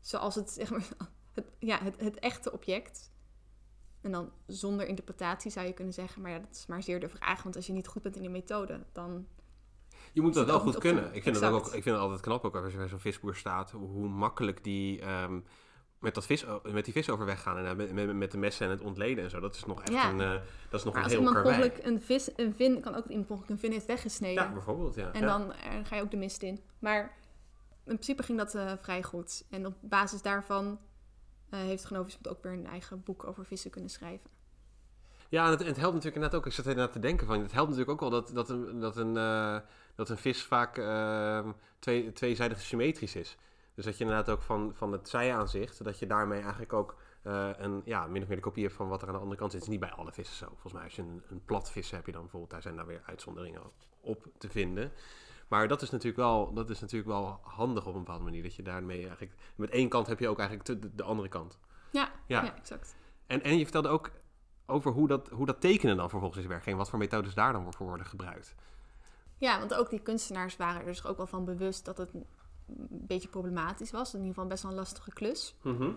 [0.00, 0.88] zoals het, zeg maar,
[1.34, 3.12] het, ja, het, het echte object.
[4.00, 7.08] En dan zonder interpretatie zou je kunnen zeggen, maar ja, dat is maar zeer de
[7.08, 7.42] vraag.
[7.42, 9.26] Want als je niet goed bent in die methode, dan.
[10.12, 11.14] Je moet dat wel goed kunnen.
[11.14, 13.34] Ik vind, het ook, ik vind het altijd knap ook als je bij zo'n visboer
[13.34, 15.44] staat, hoe makkelijk die um,
[15.98, 17.56] met, dat vis, met die vis overweg gaan.
[17.56, 19.40] En met, met, met, de messen en het ontleden en zo.
[19.40, 20.32] Dat is nog echt een, uh,
[20.70, 23.50] dat is nog maar een heel iemand mogelijk een vis, een vin, kan ook iemand
[23.50, 24.44] een vin heeft weggesneden.
[24.44, 25.12] Ja, bijvoorbeeld, ja.
[25.12, 26.60] En Dan, uh, ga je ook de mist in.
[26.78, 27.02] Maar
[27.84, 29.44] in principe ging dat uh, vrij goed.
[29.50, 30.78] En op basis daarvan
[31.50, 34.30] heeft Genovis ook weer een eigen boek over vissen kunnen schrijven.
[35.28, 37.52] Ja, en het, het, helpt natuurlijk inderdaad ook, ik zat inderdaad te denken van, het
[37.52, 39.14] helpt natuurlijk ook wel dat, dat, een, dat, een,
[39.94, 43.36] dat een vis vaak ehm, twee, tweezijdig symmetrisch is.
[43.78, 47.50] Dus dat je inderdaad ook van, van het zijaanzicht, dat je daarmee eigenlijk ook uh,
[47.56, 49.52] een, ja, min of meer de kopie hebt van wat er aan de andere kant
[49.52, 49.60] zit.
[49.60, 50.46] Het is niet bij alle vissen zo.
[50.46, 52.86] Volgens mij als je een, een plat vis heb je dan bijvoorbeeld, daar zijn daar
[52.86, 53.62] weer uitzonderingen
[54.00, 54.92] op te vinden.
[55.48, 58.42] Maar dat is natuurlijk wel, dat is natuurlijk wel handig op een bepaalde manier.
[58.42, 61.58] Dat je daarmee eigenlijk, met één kant heb je ook eigenlijk de, de andere kant.
[61.90, 62.96] Ja, ja, exact.
[63.26, 64.10] En, en je vertelde ook
[64.66, 66.66] over hoe dat, hoe dat tekenen dan vervolgens is werkt.
[66.66, 68.54] En wat voor methodes daar dan voor worden gebruikt.
[69.36, 72.10] Ja, want ook die kunstenaars waren er zich ook wel van bewust dat het
[72.68, 74.14] een beetje problematisch was.
[74.14, 75.56] In ieder geval best wel een lastige klus.
[75.62, 75.92] Mhm.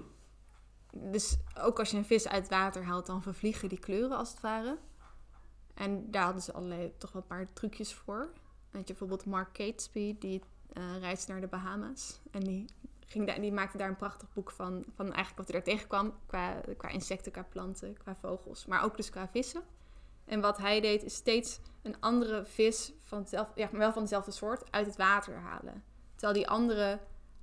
[0.94, 4.42] Dus ook als je een vis uit water haalt, dan vervliegen die kleuren als het
[4.42, 4.78] ware.
[5.74, 8.32] En daar hadden ze allerlei toch wel een paar trucjes voor.
[8.70, 10.42] Weet je, bijvoorbeeld Mark Catesby, die
[10.74, 12.20] uh, reisde naar de Bahama's.
[12.32, 12.66] En die,
[13.06, 16.14] ging daar, die maakte daar een prachtig boek van, van eigenlijk wat hij daar tegenkwam.
[16.26, 18.66] Qua, qua insecten, qua planten, qua vogels.
[18.66, 19.64] Maar ook dus qua vissen.
[20.26, 24.32] En wat hij deed, is steeds een andere vis, van hetzelfde, ja, wel van dezelfde
[24.32, 25.84] soort, uit het water halen.
[26.22, 27.00] Terwijl die andere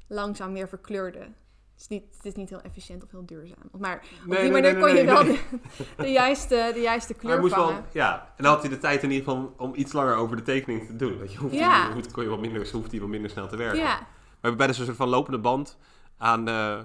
[0.08, 1.18] langzaam meer verkleurde.
[1.18, 3.70] Het is, niet, het is niet heel efficiënt of heel duurzaam.
[3.78, 5.38] Maar op die manier kon je wel de,
[5.96, 7.74] de, juiste, de juiste kleur moest vangen.
[7.74, 10.36] Wel, ja, en dan had hij de tijd in ieder geval om iets langer over
[10.36, 11.18] de tekening te doen.
[11.18, 11.92] Want je hoeft ja.
[11.92, 13.78] die, kon je wat minder, hoeft hij wat minder snel te werken.
[13.78, 14.06] Ja.
[14.40, 15.78] Maar bij een soort van lopende band
[16.16, 16.48] aan...
[16.48, 16.80] Uh,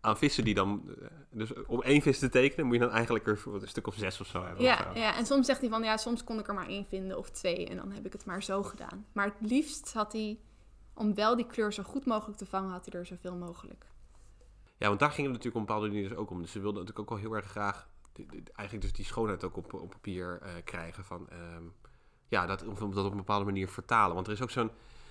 [0.00, 0.82] aan vissen die dan...
[1.00, 3.94] Eh, dus om één vis te tekenen moet je dan eigenlijk er een stuk of
[3.94, 4.64] zes of zo hebben.
[4.64, 5.82] Ja, ja, en soms zegt hij van...
[5.82, 7.66] Ja, soms kon ik er maar één vinden of twee.
[7.68, 9.06] En dan heb ik het maar zo gedaan.
[9.12, 10.38] Maar het liefst had hij...
[10.98, 12.70] Om wel die kleur zo goed mogelijk te vangen...
[12.70, 13.86] had hij er zoveel mogelijk.
[14.76, 16.40] Ja, want daar ging het natuurlijk om bepaalde dingen dus ook om.
[16.40, 17.88] Dus ze wilden natuurlijk ook wel heel erg graag...
[18.36, 21.04] eigenlijk dus die schoonheid ook op, op papier uh, krijgen.
[21.04, 21.72] Van, um,
[22.28, 24.14] ja, dat, dat op een bepaalde manier vertalen.
[24.14, 24.70] Want er is ook zo'n...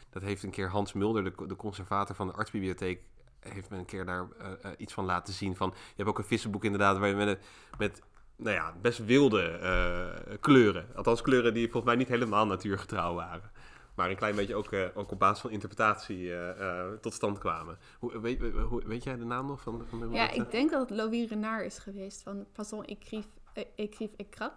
[0.09, 3.01] Dat heeft een keer Hans Mulder, de, conservator van de artsbibliotheek
[3.39, 5.55] heeft me een keer daar uh, uh, iets van laten zien.
[5.55, 7.45] Van, je hebt ook een vissenboek inderdaad, waar je met,
[7.77, 8.01] met
[8.36, 10.88] nou ja, best wilde kleuren.
[10.95, 13.51] Althans kleuren die volgens mij niet helemaal natuurgetrouw waren.
[13.95, 16.31] Maar een klein beetje ook, ook op basis van interpretatie
[17.01, 17.77] tot stand kwamen.
[17.99, 19.61] Hoe, weet, hoe, weet jij de naam nog?
[19.61, 23.27] Van, van de, ja, ik denk dat het Louis Renard is geweest van Poisson écrive,
[23.75, 24.53] écrive et crab.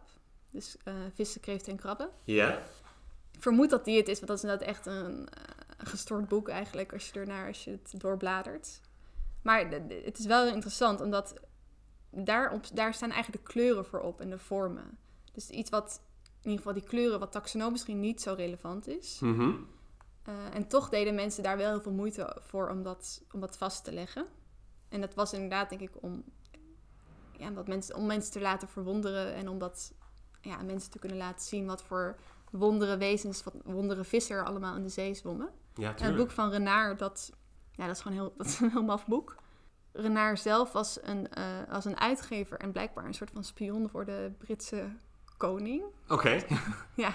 [0.50, 0.76] Dus
[1.14, 2.10] vissen, kreeften en krabben.
[2.24, 2.58] Ja.
[3.32, 5.28] Ik vermoed dat die het is, want dat is inderdaad echt een
[5.78, 8.80] gestoord boek eigenlijk als je ernaar als je het doorbladert.
[9.42, 11.34] Maar het is wel interessant, omdat
[12.10, 14.98] daar, op, daar staan eigenlijk de kleuren voor op en de vormen.
[15.32, 16.00] Dus iets wat,
[16.48, 19.18] ieder geval die kleuren, wat taxonomisch misschien niet zo relevant is.
[19.20, 19.52] Mhm.
[20.22, 23.56] Eh, en toch deden mensen daar wel heel veel moeite voor om dat, om dat
[23.56, 24.26] vast te leggen.
[24.88, 26.24] En dat was inderdaad, denk ik, om,
[27.32, 29.92] ja, dat mensen, om mensen te laten verwonderen en om dat
[30.40, 32.16] ja, mensen te kunnen laten zien wat voor
[32.50, 35.50] wondere wezens, wat wondere vissen er allemaal in de zee zwommen.
[35.74, 37.32] Ja, en het boek van Renard, dat,
[37.72, 39.36] ja, dat is gewoon heel, dat is een heel maf boek.
[39.92, 44.04] Renard zelf was een, uh, was een uitgever en blijkbaar een soort van spion voor
[44.04, 44.88] de Britse
[45.38, 45.82] koning.
[46.08, 46.28] Oké.
[46.94, 47.10] ja.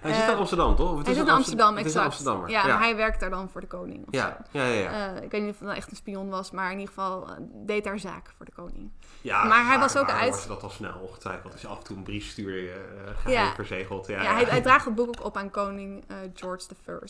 [0.00, 0.92] Hij zit in eh, Amsterdam, toch?
[0.92, 2.22] Of hij zit in Amsterdam, exact.
[2.24, 4.06] ja, ja, maar hij werkt daar dan voor de koning.
[4.10, 4.44] Ja.
[4.50, 5.16] ja, ja, ja.
[5.16, 7.36] Uh, ik weet niet of hij echt een spion was, maar in ieder geval uh,
[7.40, 8.90] deed daar zaken voor de koning.
[9.20, 10.44] Ja, maar hij was ook uit.
[10.48, 12.72] Dat al snel ongetwijfeld je af en toe een brief uh,
[13.16, 13.54] geheim ja.
[13.54, 14.06] verzegeld.
[14.06, 16.04] Ja, ja, Hij, hij, draagt het boek ook op aan koning
[16.34, 17.08] George I.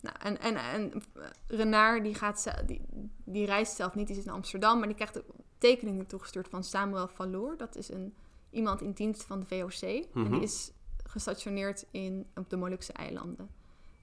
[0.00, 1.02] Nou, en, en, en
[1.46, 2.80] Renard die, gaat, die,
[3.24, 5.22] die reist zelf niet, die zit in Amsterdam, maar die krijgt
[5.58, 7.56] tekeningen toegestuurd van Samuel Valour.
[7.56, 8.14] Dat is een
[8.54, 9.82] iemand in dienst van de VOC.
[9.82, 10.42] En die mhm.
[10.42, 10.72] is
[11.06, 13.50] gestationeerd in, op de Molukse eilanden.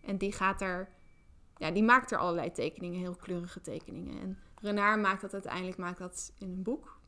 [0.02, 0.90] En die gaat er,
[1.58, 4.22] ja, die maakt er allerlei tekeningen, heel kleurige tekeningen.
[4.22, 7.00] En Renard maakt dat uiteindelijk maakt dat in een boek.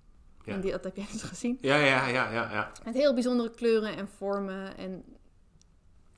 [0.44, 0.54] Ja.
[0.54, 1.58] En die, dat heb jij dus gezien.
[1.62, 2.72] Ja, ja, ja, ja, ja.
[2.86, 5.04] Met heel bijzondere kleuren en vormen en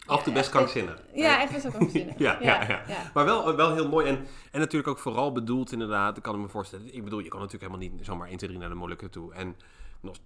[0.06, 1.02] Af en toe best krankzinnig.
[1.14, 2.18] Ja, echt best krankzinnig.
[2.26, 4.08] ja, ja, ja, ja, Maar wel, wel heel mooi.
[4.08, 6.18] En, en natuurlijk ook vooral bedoeld inderdaad.
[6.18, 6.94] Ik kan me voorstellen.
[6.94, 9.34] Ik bedoel, je kan natuurlijk helemaal niet zomaar 1, 2, 3 naar de Molukken toe.
[9.34, 9.56] En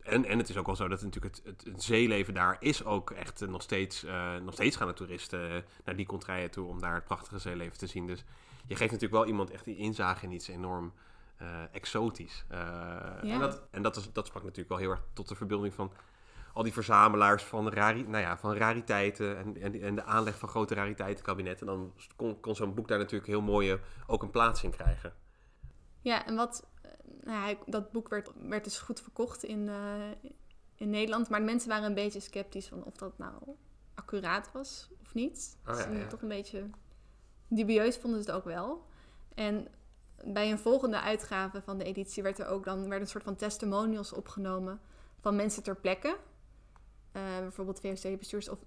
[0.02, 3.12] en, en het is ook wel zo dat natuurlijk het, het, zeeleven daar is ook
[3.12, 6.80] echt nog steeds, uh, nog steeds gaan de toeristen eh, naar die contraien toe om
[6.80, 8.08] daar het prachtige zeeleven te zien.
[8.08, 8.24] Dus
[8.68, 10.94] je geeft natuurlijk wel iemand echt die inzage in iets enorm
[11.42, 12.46] uh, exotisch.
[12.50, 13.20] Ja.
[13.22, 15.92] En, dat, en dat, is, dat sprak natuurlijk wel heel erg tot de verbeelding van
[16.54, 20.50] al die verzamelaars van, rari, nou ja, van rariteiten en, en, en de aanleg van
[20.50, 21.68] grote rariteitenkabinetten.
[21.68, 25.14] En dan kon, kon zo'n boek daar natuurlijk heel mooi ook een plaats in krijgen.
[26.02, 26.68] Ja, en wat
[27.24, 30.30] nou, dat boek werd, werd dus goed verkocht in, eh,
[30.76, 31.30] in Nederland.
[31.30, 33.34] Maar mensen waren een beetje sceptisch van of dat nou
[33.94, 35.58] accuraat was of niet.
[35.68, 36.70] Oh, ja, dus toch een beetje
[37.48, 38.86] dubieus vonden ze het ook wel.
[39.36, 39.68] En
[40.24, 43.36] bij een volgende uitgave van de editie werd er ook dan werd een soort van
[43.36, 44.82] testimonials opgenomen
[45.20, 46.18] van mensen ter plekke.
[47.14, 48.60] Uh, bijvoorbeeld VOC-bestuurs of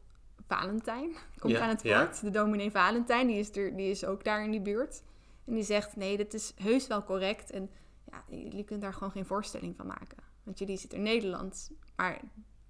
[0.47, 2.21] Valentijn komt aan het woord.
[2.21, 5.03] De dominee Valentijn, die is, er, die is ook daar in die buurt.
[5.45, 7.51] En die zegt, nee, dit is heus wel correct.
[7.51, 7.71] En
[8.13, 10.19] ja, jullie kunnen daar gewoon geen voorstelling van maken.
[10.43, 12.21] Want jullie zitten in Nederland, maar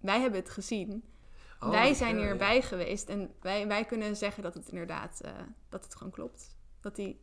[0.00, 1.04] wij hebben het gezien.
[1.60, 5.30] Oh, wij zijn hierbij geweest en wij, wij kunnen zeggen dat het inderdaad, uh,
[5.68, 6.56] dat het gewoon klopt.
[6.80, 7.20] Dat die,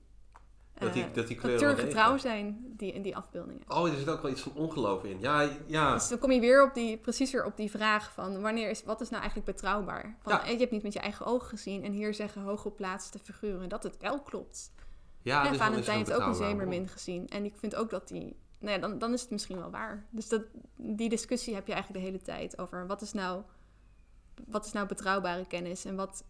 [0.75, 3.63] uh, dat die, dat die zijn, die, in die afbeeldingen.
[3.67, 5.19] Oh, er zit ook wel iets van ongeloof in.
[5.19, 5.93] Ja, ja.
[5.93, 8.83] Dus dan kom je weer op die, precies weer op die vraag van wanneer is,
[8.83, 10.17] wat is nou eigenlijk betrouwbaar?
[10.21, 10.45] Van, ja.
[10.45, 13.97] Je hebt niet met je eigen ogen gezien en hier zeggen hooggeplaatste figuren dat het
[13.97, 14.71] wel klopt.
[15.29, 17.27] Ja, en dus Valentijn heeft ook een zeemermin gezien.
[17.27, 18.35] En ik vind ook dat die...
[18.59, 20.05] Nou ja, dan, dan is het misschien wel waar.
[20.09, 20.41] Dus dat,
[20.75, 23.41] die discussie heb je eigenlijk de hele tijd over wat is nou,
[24.47, 26.23] wat is nou betrouwbare kennis en wat,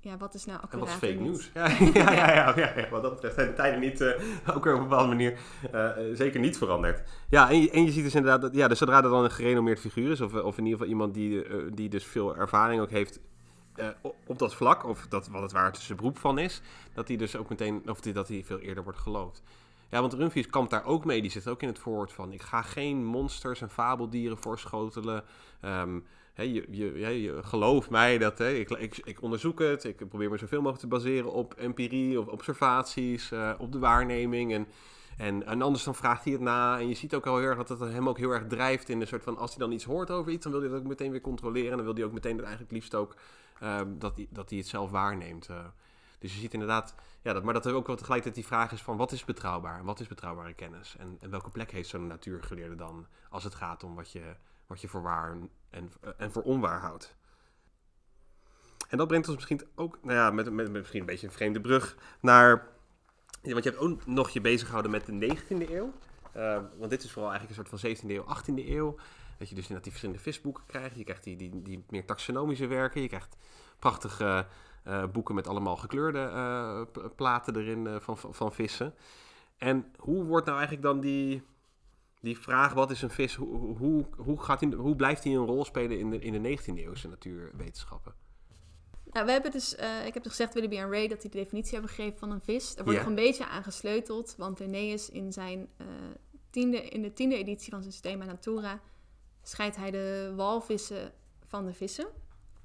[0.00, 1.50] ja, wat is nou accuraat En wat is fake nieuws?
[1.54, 4.64] Ja, ja, ja, ja, ja, ja, wat dat betreft zijn de tijden niet, uh, ook
[4.64, 5.38] weer op een bepaalde manier,
[5.74, 7.02] uh, zeker niet veranderd.
[7.28, 9.30] Ja, en je, en je ziet dus inderdaad, dat, ja, dus zodra er dan een
[9.30, 12.80] gerenommeerd figuur is, of, of in ieder geval iemand die, uh, die dus veel ervaring
[12.80, 13.20] ook heeft
[14.26, 16.60] op dat vlak, of dat, wat het waar tussen beroep van is,
[16.94, 19.42] dat hij dus ook meteen, of dat hij veel eerder wordt geloofd.
[19.90, 21.22] Ja, want Rumfies kampt daar ook mee.
[21.22, 22.32] Die zit ook in het voorwoord van...
[22.32, 25.24] ik ga geen monsters en fabeldieren voorschotelen.
[25.64, 26.04] Um,
[26.34, 29.84] je, je, je, geloof mij dat ik, ik, ik, onderzoek het.
[29.84, 34.52] Ik probeer me zoveel mogelijk te baseren op empirie, op observaties, uh, op de waarneming.
[34.52, 34.66] En,
[35.16, 36.78] en, en, anders dan vraagt hij het na.
[36.78, 39.00] En je ziet ook al heel erg dat het hem ook heel erg drijft in
[39.00, 39.36] een soort van...
[39.36, 41.70] als hij dan iets hoort over iets, dan wil hij dat ook meteen weer controleren.
[41.70, 43.14] En dan wil hij ook meteen dat eigenlijk liefst ook
[43.62, 45.48] um, dat, hij, dat hij het zelf waarneemt.
[45.48, 45.64] Uh,
[46.18, 48.82] dus je ziet inderdaad, ja, dat, maar dat er ook wel tegelijkertijd die vraag is
[48.82, 49.84] van wat is betrouwbaar?
[49.84, 50.96] Wat is betrouwbare kennis?
[50.98, 54.34] En, en welke plek heeft zo'n natuurgeleerde dan als het gaat om wat je,
[54.66, 55.36] wat je voor waar
[55.70, 57.16] en, en voor onwaar houdt?
[58.88, 61.60] En dat brengt ons misschien ook, nou ja, met, met, misschien een beetje een vreemde
[61.60, 62.74] brug naar.
[63.42, 65.92] Want je hebt ook nog je bezig gehouden met de 19e eeuw.
[66.36, 68.96] Uh, want dit is vooral eigenlijk een soort van 17e eeuw, 18e eeuw.
[69.38, 70.96] Dat je dus inderdaad die verschillende visboeken krijgt.
[70.96, 73.02] Je krijgt die, die, die meer taxonomische werken.
[73.02, 73.36] Je krijgt
[73.78, 74.46] prachtige
[74.86, 78.94] uh, boeken met allemaal gekleurde uh, platen erin uh, van, van vissen.
[79.56, 81.42] En hoe wordt nou eigenlijk dan die,
[82.20, 85.46] die vraag, wat is een vis, hoe, hoe, hoe, gaat die, hoe blijft die een
[85.46, 88.14] rol spelen in de, in de 19e eeuwse natuurwetenschappen?
[89.10, 89.74] Nou, we hebben dus,
[90.06, 92.74] ik heb gezegd, Willoughby en Ray, dat die de definitie hebben gegeven van een vis.
[92.74, 95.68] Daar wordt nog een beetje aan gesleuteld, want Linnaeus in, zijn,
[96.50, 98.80] tiende, in de tiende editie van zijn Systema Natura
[99.48, 101.12] scheidt hij de walvissen
[101.46, 102.06] van de vissen.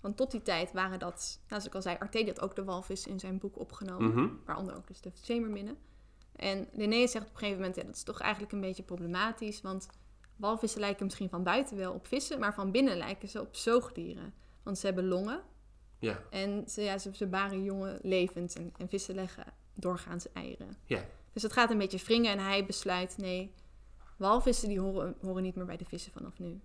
[0.01, 3.07] Want tot die tijd waren dat, zoals ik al zei, Artedi had ook de walvis
[3.07, 4.11] in zijn boek opgenomen.
[4.11, 4.27] Mhm.
[4.45, 5.77] Waaronder ook dus de zeemerminnen.
[6.35, 9.61] En Linnaeus zegt op een gegeven moment, ja, dat is toch eigenlijk een beetje problematisch.
[9.61, 9.87] Want
[10.35, 14.33] walvissen lijken misschien van buiten wel op vissen, maar van binnen lijken ze op zoogdieren.
[14.63, 15.41] Want ze hebben longen.
[15.99, 16.23] Ja.
[16.29, 20.77] En ze, ja, ze, ze baren jongen levend en, en, vissen leggen doorgaans eieren.
[20.85, 21.05] Ja.
[21.33, 23.53] Dus het gaat een beetje wringen en hij besluit, nee,
[24.17, 26.61] walvissen die horen, horen niet meer bij de vissen vanaf nu.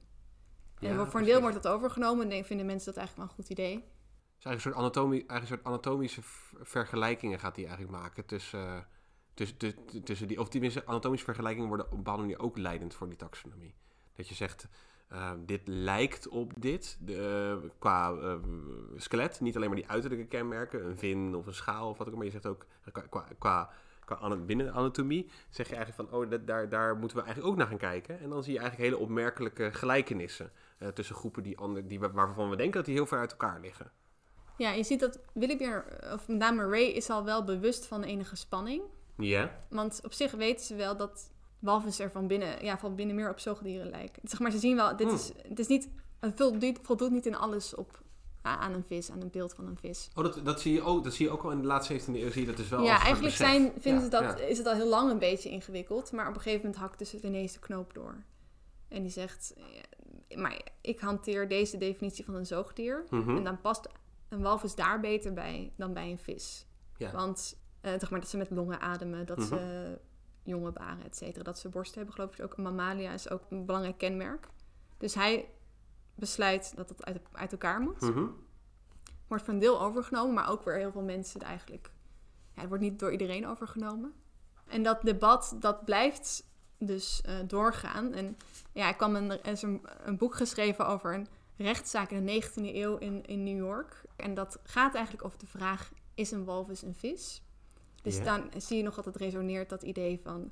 [0.81, 3.59] En voor een deel wordt dat overgenomen en vinden mensen dat eigenlijk wel een goed
[3.59, 3.75] idee.
[3.75, 6.21] Dus eigenlijk een soort, anatomie, eigenlijk een soort anatomische
[6.63, 8.79] vergelijkingen gaat hij eigenlijk maken tussen, uh,
[9.35, 10.41] tussen, tussen, tussen die...
[10.41, 13.75] Of tenminste, anatomische vergelijkingen worden op een bepaalde manier ook leidend voor die taxonomie.
[14.15, 14.69] Dat je zegt,
[15.13, 18.35] uh, dit lijkt op dit de, uh, qua uh,
[18.97, 19.41] skelet.
[19.41, 22.25] Niet alleen maar die uiterlijke kenmerken, een vin of een schaal of wat ook, maar
[22.25, 22.67] je zegt ook
[23.11, 23.71] qua, qua
[24.47, 27.69] binnen anatomie, zeg je eigenlijk van, oh, dat, daar, daar moeten we eigenlijk ook naar
[27.69, 28.21] gaan kijken.
[28.21, 32.51] En dan zie je eigenlijk hele opmerkelijke gelijkenissen uh, tussen groepen die, ander, die, waarvan
[32.51, 33.91] we denken dat die heel ver uit elkaar liggen.
[34.57, 35.65] Ja, je ziet dat Willoughby,
[36.13, 38.83] of met name Ray, is al wel bewust van enige spanning.
[39.17, 39.65] Ja.
[39.69, 43.31] Want op zich weten ze wel dat walvissen er van binnen, ja, van binnen meer
[43.31, 44.23] op zoogdieren lijken.
[44.29, 45.17] Zeg maar, ze zien wel, dit hmm.
[45.17, 45.89] is, het is niet,
[46.21, 48.05] het voldoet, voldoet niet in alles op
[48.47, 50.11] aan een vis, aan een beeld van een vis.
[50.15, 52.05] Oh, dat, dat, zie, je ook, dat zie je ook al in de laatste 17e
[52.07, 54.75] eeuw, zie je dat dus wel Ja, eigenlijk zijn, vinden ze dat, is het al
[54.75, 57.59] heel lang een beetje ingewikkeld, maar op een gegeven moment hakt dus het ineens de
[57.59, 58.23] knoop door.
[58.89, 59.55] En die zegt,
[60.35, 63.37] maar ik hanteer deze definitie van een zoogdier mhm.
[63.37, 63.89] en dan past
[64.29, 66.67] een walvis daar beter bij dan bij een vis.
[66.97, 67.11] Ja.
[67.13, 69.95] Want uh, zeg maar dat ze met longen ademen, dat ze mhm.
[70.43, 71.45] jonge baren, et cetera.
[71.45, 72.45] Dat ze borsten hebben, geloof ik.
[72.45, 74.49] Ook een mammalia is ook een belangrijk kenmerk.
[74.99, 75.49] Dus hij
[76.17, 78.01] besluit dat het uit, uit elkaar moet.
[78.01, 78.27] Mhm.
[79.27, 81.91] Wordt van deel overgenomen, maar ook weer heel veel mensen eigenlijk.
[82.55, 84.15] Ja, het wordt niet door iedereen overgenomen.
[84.67, 86.47] En dat debat, dat blijft
[86.79, 88.13] dus uh, doorgaan.
[88.13, 88.37] En
[88.73, 92.43] ja, ik kwam een, er is een, een, boek geschreven over een rechtszaak in de
[92.43, 94.05] 19e eeuw in, in New York.
[94.17, 97.43] En dat gaat eigenlijk over de vraag: is een walvis een vis?
[98.03, 100.51] Dus dan zie je nog dat het resoneert, dat idee van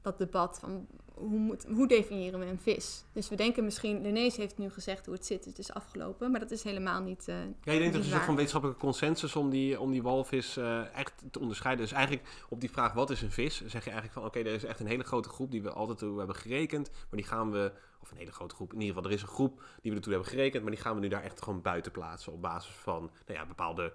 [0.00, 0.86] dat debat van
[1.16, 3.04] hoe, moet, hoe definiëren we een vis?
[3.12, 6.40] Dus we denken misschien, Linnaeus heeft nu gezegd hoe het zit, het is afgelopen, maar
[6.40, 7.28] dat is helemaal niet.
[7.28, 10.56] Uh, ja, je denkt dat er een van wetenschappelijke consensus om die, om die walvis
[10.56, 11.84] uh, echt te onderscheiden.
[11.84, 14.54] Dus eigenlijk op die vraag wat is een vis, zeg je eigenlijk van oké, er
[14.54, 17.50] is echt een hele grote groep die we altijd toe hebben gerekend, maar die gaan
[17.50, 19.96] we, of een hele grote groep, in ieder geval er is een groep die we
[19.96, 22.74] ertoe hebben gerekend, maar die gaan we nu daar echt gewoon buiten plaatsen op basis
[22.74, 23.92] van nou ja, bepaalde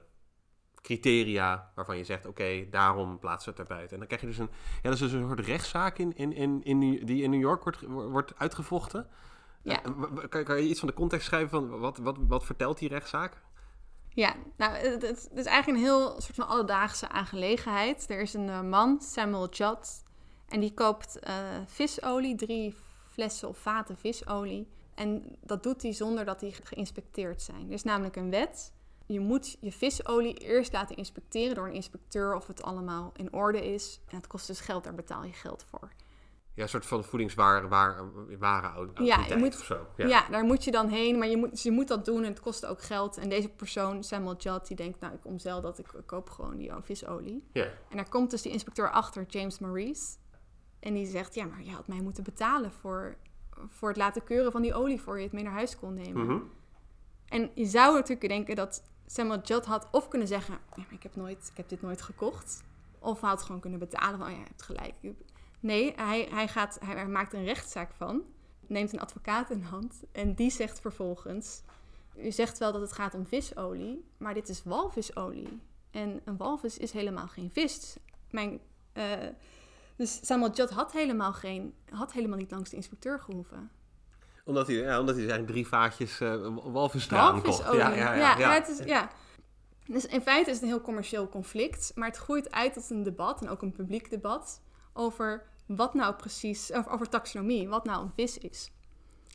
[0.81, 3.93] criteria waarvan je zegt, oké, daarom plaatsen we het erbuiten.
[3.93, 6.33] En dan krijg je dus een, ja, dat is dus een soort rechtszaak in, in,
[6.33, 9.07] in, in, die in New York wordt, wordt uitgevochten.
[9.61, 9.85] Ja.
[9.85, 12.89] Uh, kan, kan, je iets van de context schrijven van wat, wat, wat vertelt die
[12.89, 13.41] rechtszaak?
[14.13, 18.09] Ja, nou, het, het, is eigenlijk een heel soort van alledaagse aangelegenheid.
[18.09, 20.03] Er is een uh, man, Samuel Judd,
[20.47, 21.35] en die koopt uh,
[21.65, 22.75] visolie, drie
[23.09, 24.67] flessen of vaten visolie.
[24.95, 27.67] En dat doet hij zonder dat die geïnspecteerd zijn.
[27.67, 28.73] Er is namelijk een wet
[29.05, 33.73] je moet je visolie eerst laten inspecteren door een inspecteur of het allemaal in orde
[33.73, 34.01] is.
[34.09, 35.91] En het kost dus geld, daar betaal je geld voor.
[36.53, 39.87] Ja, een soort van voedingsware ware ja, moet, of zo.
[39.97, 40.07] Ja.
[40.07, 40.29] ja.
[40.29, 42.65] daar moet je dan heen, maar je moet, je moet dat doen en het kost
[42.65, 43.17] ook geld.
[43.17, 46.71] En deze persoon, Samuel Judd, die denkt, nou, ik omzeil dat, ik, koop gewoon die
[46.81, 47.47] visolie.
[47.51, 47.63] Ja.
[47.63, 50.17] En daar komt dus die inspecteur achter, James Maurice.
[50.79, 53.17] En die zegt, ja, maar je had mij moeten betalen voor,
[53.67, 56.25] voor het laten keuren van die olie voor je het mee naar huis kon nemen.
[56.25, 56.59] Mm
[57.31, 61.15] En je zou natuurlijk denken dat Samuel Judd had of kunnen zeggen, ja, ik, heb
[61.15, 62.63] nooit, ik heb dit nooit gekocht.
[62.99, 64.93] Of hij had gewoon kunnen betalen van, oh ja, je hebt gelijk.
[65.59, 68.21] Nee, hij, hij, gaat, hij maakt een rechtszaak van,
[68.67, 71.61] neemt een advocaat in hand en die zegt vervolgens,
[72.15, 75.59] u zegt wel dat het gaat om visolie, maar dit is walvisolie.
[75.91, 77.95] En een walvis is helemaal geen vis.
[78.29, 78.59] Mijn,
[78.93, 79.13] uh,
[79.95, 83.71] dus Samuel had helemaal, geen, had helemaal niet langs de inspecteur gehoeven
[84.45, 87.63] omdat hij, ja, omdat hij eigenlijk drie vaatjes uh, walvisstralen kocht.
[87.63, 88.37] Ja, ja, ja, ja.
[88.37, 88.53] ja.
[88.53, 89.09] het is, ja.
[89.85, 91.91] Dus in feite is het een heel commercieel conflict.
[91.95, 94.61] Maar het groeit uit tot een debat, en ook een publiek debat,
[94.93, 98.71] over wat nou precies, over, over taxonomie, wat nou een vis is.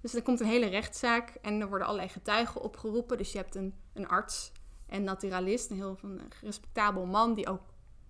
[0.01, 3.17] Dus er komt een hele rechtszaak en er worden allerlei getuigen opgeroepen.
[3.17, 4.53] Dus je hebt een, een arts
[4.87, 7.63] en naturalist, een heel een respectabel man die ook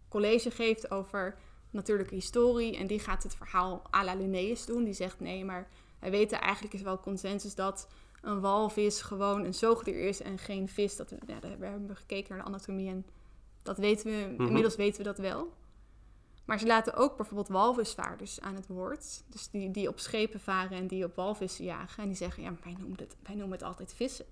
[0.08, 1.38] college geeft over
[1.70, 2.76] natuurlijke historie.
[2.76, 4.84] En die gaat het verhaal à la Linnaeus doen.
[4.84, 5.68] Die zegt nee, maar
[6.10, 7.88] wij weten eigenlijk is wel consensus dat
[8.22, 10.96] een walvis gewoon een zoogdier is en geen vis.
[10.96, 13.06] Dat we, ja, we hebben gekeken naar de anatomie en
[13.62, 14.46] dat weten we, mhm.
[14.46, 15.52] inmiddels weten we dat wel.
[16.44, 19.22] Maar ze laten ook bijvoorbeeld walvisvaarders aan het woord.
[19.28, 22.02] Dus die, die op schepen varen en die op walvissen jagen.
[22.02, 24.26] En die zeggen, ja, wij noemen het, wij noemen het altijd vissen.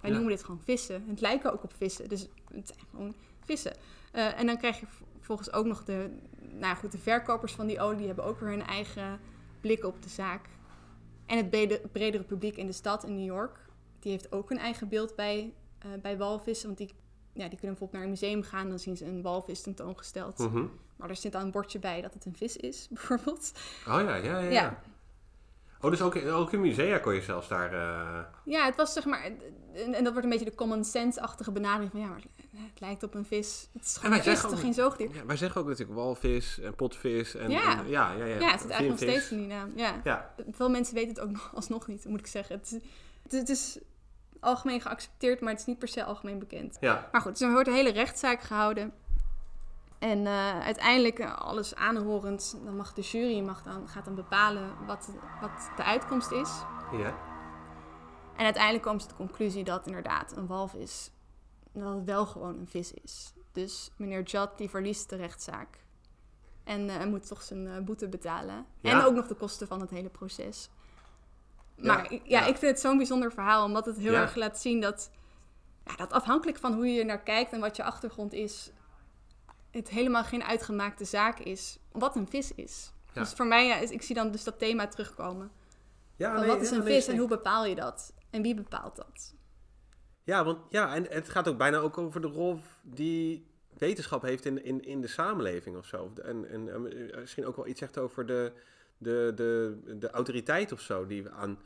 [0.00, 1.04] Wij noemen dit gewoon vissen.
[1.08, 3.76] Het lijken ook op vissen, dus het zijn gewoon vissen.
[4.12, 4.86] Uh, en dan krijg je
[5.20, 6.10] volgens ook nog de,
[6.52, 7.96] nou goed, de verkopers van die olie...
[7.96, 9.20] die hebben ook weer hun eigen
[9.60, 10.48] blik op de zaak.
[11.26, 11.50] En het
[11.92, 13.58] bredere publiek in de stad, in New York...
[14.00, 15.52] die heeft ook een eigen beeld bij,
[15.86, 16.66] uh, bij walvissen.
[16.66, 16.88] Want die,
[17.32, 18.68] ja, die kunnen bijvoorbeeld naar een museum gaan...
[18.68, 20.38] dan zien ze een walvis tentoongesteld...
[20.38, 23.52] Mm maar er zit dan een bordje bij dat het een vis is, bijvoorbeeld.
[23.88, 24.50] Oh ja, ja, ja.
[24.50, 24.80] ja.
[25.80, 27.72] Oh, dus ook, ook in musea kon je zelfs daar...
[27.74, 28.18] Uh...
[28.44, 29.30] Ja, het was zeg maar...
[29.74, 32.00] En, dat wordt een beetje de common sense-achtige benadering van...
[32.00, 32.20] Ja, maar
[32.50, 33.68] het lijkt op een vis.
[33.72, 35.14] Het is gewoon vis, toch geen zoogdier?
[35.14, 37.50] Ja, wij zeggen ook natuurlijk walvis en potvis en...
[37.50, 38.38] Ja, en, ja, ja, ja.
[38.40, 39.72] ja, het zit eigenlijk nog steeds in die naam.
[39.76, 40.00] Ja.
[40.04, 40.34] ja.
[40.50, 42.56] Veel mensen weten het ook nog, alsnog niet, moet ik zeggen.
[42.56, 42.70] Het,
[43.22, 43.78] het, het is
[44.40, 46.76] algemeen geaccepteerd, maar het is niet per se algemeen bekend.
[46.80, 47.08] Ja.
[47.12, 48.92] Maar goed, dus er wordt een hele rechtszaak gehouden...
[49.98, 54.86] En uh, uiteindelijk, eh, alles aanhorend, dan mag de jury mag dan, gaat dan bepalen
[54.86, 55.10] wat,
[55.40, 56.50] wat de uitkomst is.
[56.92, 57.14] Ja.
[58.36, 61.10] En uiteindelijk komen ze de conclusie dat inderdaad een walvis
[61.72, 63.32] dat het wel gewoon een vis is.
[63.52, 65.84] Dus meneer Judd die verliest de rechtszaak.
[66.64, 68.66] En uh, moet toch zijn boete betalen.
[68.82, 70.70] En ook nog de kosten van het hele proces.
[71.76, 74.80] Maar ja, ja, ik vind het zo'n bijzonder verhaal, omdat het heel erg laat zien
[74.80, 75.10] dat,
[75.84, 78.70] ja, dat afhankelijk van hoe je naar kijkt en wat je achtergrond is,
[79.76, 82.92] het helemaal geen uitgemaakte zaak is wat een vis is.
[83.12, 85.50] Dus voor mij, ja, ik zie dan dus dat thema terugkomen.
[86.16, 88.14] Ja, wat is een vis en hoe bepaal je dat?
[88.30, 89.34] En wie bepaalt dat?
[90.24, 93.46] Ja, want ja, en het gaat ook bijna ook over de rol die
[93.78, 96.12] wetenschap heeft in, in, in de samenleving of zo.
[96.22, 98.52] En, en, en misschien ook wel iets zegt over de,
[98.98, 101.58] de, de, de autoriteit of zo die we aan.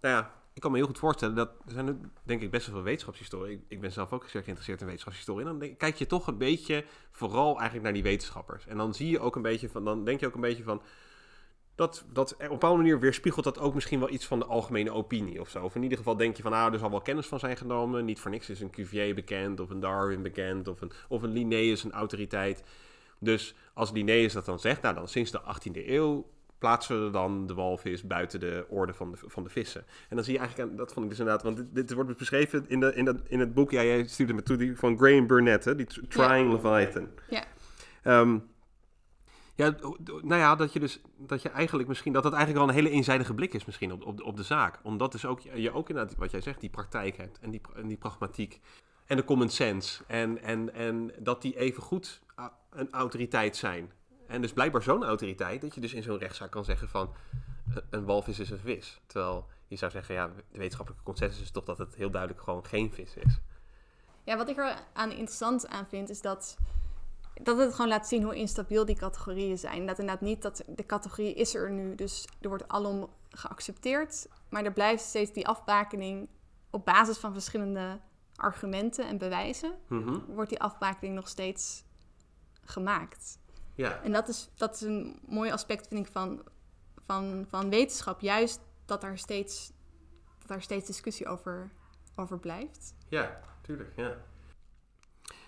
[0.00, 2.74] Nou ja, ik kan me heel goed voorstellen dat er zijn denk ik best wel
[2.74, 3.56] veel wetenschapshistorie.
[3.56, 5.46] Ik, ik ben zelf ook zeer geïnteresseerd in wetenschapshistorie.
[5.46, 8.66] En dan kijk je toch een beetje vooral eigenlijk naar die wetenschappers.
[8.66, 10.82] En dan zie je ook een beetje van, dan denk je ook een beetje van.
[11.74, 14.90] Dat, dat op een bepaalde manier weerspiegelt dat ook misschien wel iets van de algemene
[14.90, 15.64] opinie of zo.
[15.64, 18.04] Of in ieder geval denk je van, ah, er zal wel kennis van zijn genomen.
[18.04, 21.32] Niet voor niks is een Cuvier bekend, of een Darwin bekend, of een, of een
[21.32, 22.62] Linnaeus een autoriteit.
[23.18, 26.26] Dus als Linnaeus dat dan zegt, nou dan sinds de 18e eeuw
[26.64, 29.84] plaatsen we dan de walvis buiten de orde van de, van de vissen.
[30.08, 32.64] En dan zie je eigenlijk, dat vond ik dus inderdaad, want dit, dit wordt beschreven
[32.68, 35.26] in, de, in, dat, in het boek, ja, jij stuurde me toe, die van Graham
[35.26, 36.54] Burnett, hè, die Trying ja.
[36.54, 37.08] Leviathan.
[37.28, 37.44] Ja.
[38.20, 38.52] Um,
[39.54, 39.74] ja,
[40.22, 42.94] nou ja, dat je dus, dat je eigenlijk misschien, dat het eigenlijk wel een hele
[42.94, 44.78] eenzijdige blik is misschien op, op, op de zaak.
[44.82, 47.88] Omdat dus ook, je ook inderdaad, wat jij zegt, die praktijk hebt en die, en
[47.88, 48.60] die pragmatiek
[49.06, 50.04] en de common sense.
[50.06, 52.22] En, en, en dat die even goed
[52.70, 53.92] een autoriteit zijn.
[54.34, 57.14] En dus blijkbaar zo'n autoriteit dat je dus in zo'n rechtszaak kan zeggen van
[57.68, 59.00] eh, een walvis is een vis.
[59.06, 62.64] Terwijl je zou zeggen, ja, de wetenschappelijke consensus is toch dat het heel duidelijk gewoon
[62.64, 63.40] geen vis is.
[64.24, 66.56] Ja, wat ik er aan interessant aan vind is dat,
[67.42, 69.86] dat het gewoon laat zien hoe instabiel die categorieën zijn.
[69.86, 74.28] Dat inderdaad niet dat de categorie is er nu, dus er wordt alom geaccepteerd.
[74.48, 76.28] Maar er blijft steeds die afbakening
[76.70, 78.00] op basis van verschillende
[78.36, 79.74] argumenten en bewijzen.
[79.88, 80.18] Mhm.
[80.28, 81.84] Wordt die afbakening nog steeds
[82.64, 83.38] gemaakt.
[83.74, 84.02] Ja.
[84.02, 86.42] En dat is, dat is een mooi aspect, vind ik, van,
[87.06, 88.20] van, van wetenschap.
[88.20, 89.72] Juist dat daar steeds,
[90.38, 91.70] dat daar steeds discussie over,
[92.16, 92.94] over blijft.
[93.08, 94.16] Ja, tuurlijk, ja.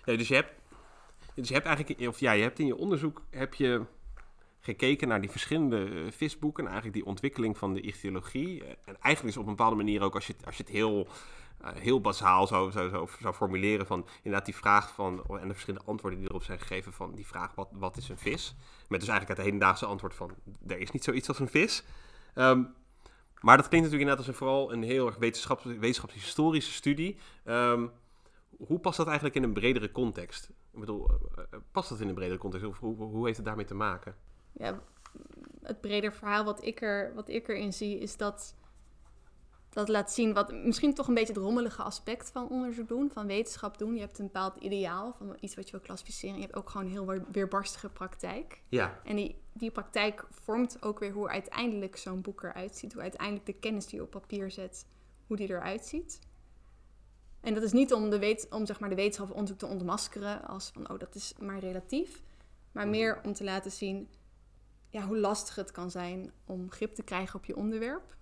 [0.05, 0.51] Nee, dus je hebt,
[1.33, 3.85] dus je hebt eigenlijk, of ja, je hebt in je onderzoek, heb je
[4.59, 6.63] gekeken naar die verschillende visboeken.
[6.65, 8.63] Eigenlijk die ontwikkeling van de ichthyologie.
[8.63, 11.07] En eigenlijk is op een bepaalde manier ook, als je, als je het heel
[11.63, 16.19] heel bazaal zou, zou, zou, formuleren van inderdaad die vraag van, en de verschillende antwoorden
[16.19, 18.55] die erop zijn gegeven van die vraag wat, wat is een vis?
[18.87, 20.35] Met dus eigenlijk het hedendaagse antwoord van
[20.67, 21.83] er is niet zoiets als een vis.
[22.35, 22.75] Um,
[23.41, 27.17] maar dat klinkt natuurlijk inderdaad als een, vooral een heel erg wetenschappelijke wetenschapshistorische studie.
[27.45, 27.91] Um,
[28.57, 30.49] hoe past dat eigenlijk in een bredere context?
[30.71, 32.65] Ik bedoel, uh, past dat in een bredere context?
[32.65, 34.15] Of hoe, hoe heeft het daarmee te maken?
[34.51, 34.81] Ja,
[35.61, 38.55] het breder verhaal wat ik, er, wat ik erin zie is dat
[39.69, 43.27] dat laat zien wat misschien toch een beetje het rommelige aspect van onderzoek doen, van
[43.27, 43.93] wetenschap doen.
[43.93, 46.35] Je hebt een bepaald ideaal van iets wat je wil klassificeren.
[46.35, 48.61] Je hebt ook gewoon een heel weerbarstige praktijk.
[48.69, 48.99] Ja.
[49.03, 52.93] En die, die praktijk vormt ook weer hoe uiteindelijk zo'n boek eruit ziet.
[52.93, 54.85] Hoe uiteindelijk de kennis die je op papier zet,
[55.27, 56.19] hoe die eruit ziet.
[57.41, 60.47] En dat is niet om, de, wet, om zeg maar, de wetenschap onderzoek te ontmaskeren
[60.47, 62.21] als van, oh, dat is maar relatief.
[62.71, 62.95] Maar mhm.
[62.95, 64.09] meer om te laten zien
[64.89, 68.15] ja, hoe lastig het kan zijn om grip te krijgen op je onderwerp.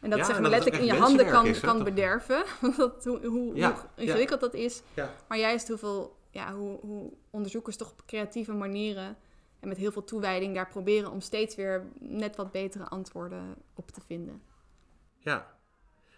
[0.00, 2.44] En dat zeg maar letterlijk in je handen kan, kan bederven.
[2.76, 4.82] dat, hoe, hoe, hoe ingewikkeld dat is.
[5.28, 9.16] Maar juist hoeveel, ja, hoe, hoe onderzoekers toch op creatieve manieren
[9.60, 13.90] en met heel veel toewijding daar proberen om steeds weer net wat betere antwoorden op
[13.90, 14.42] te vinden.
[15.18, 15.46] Ja,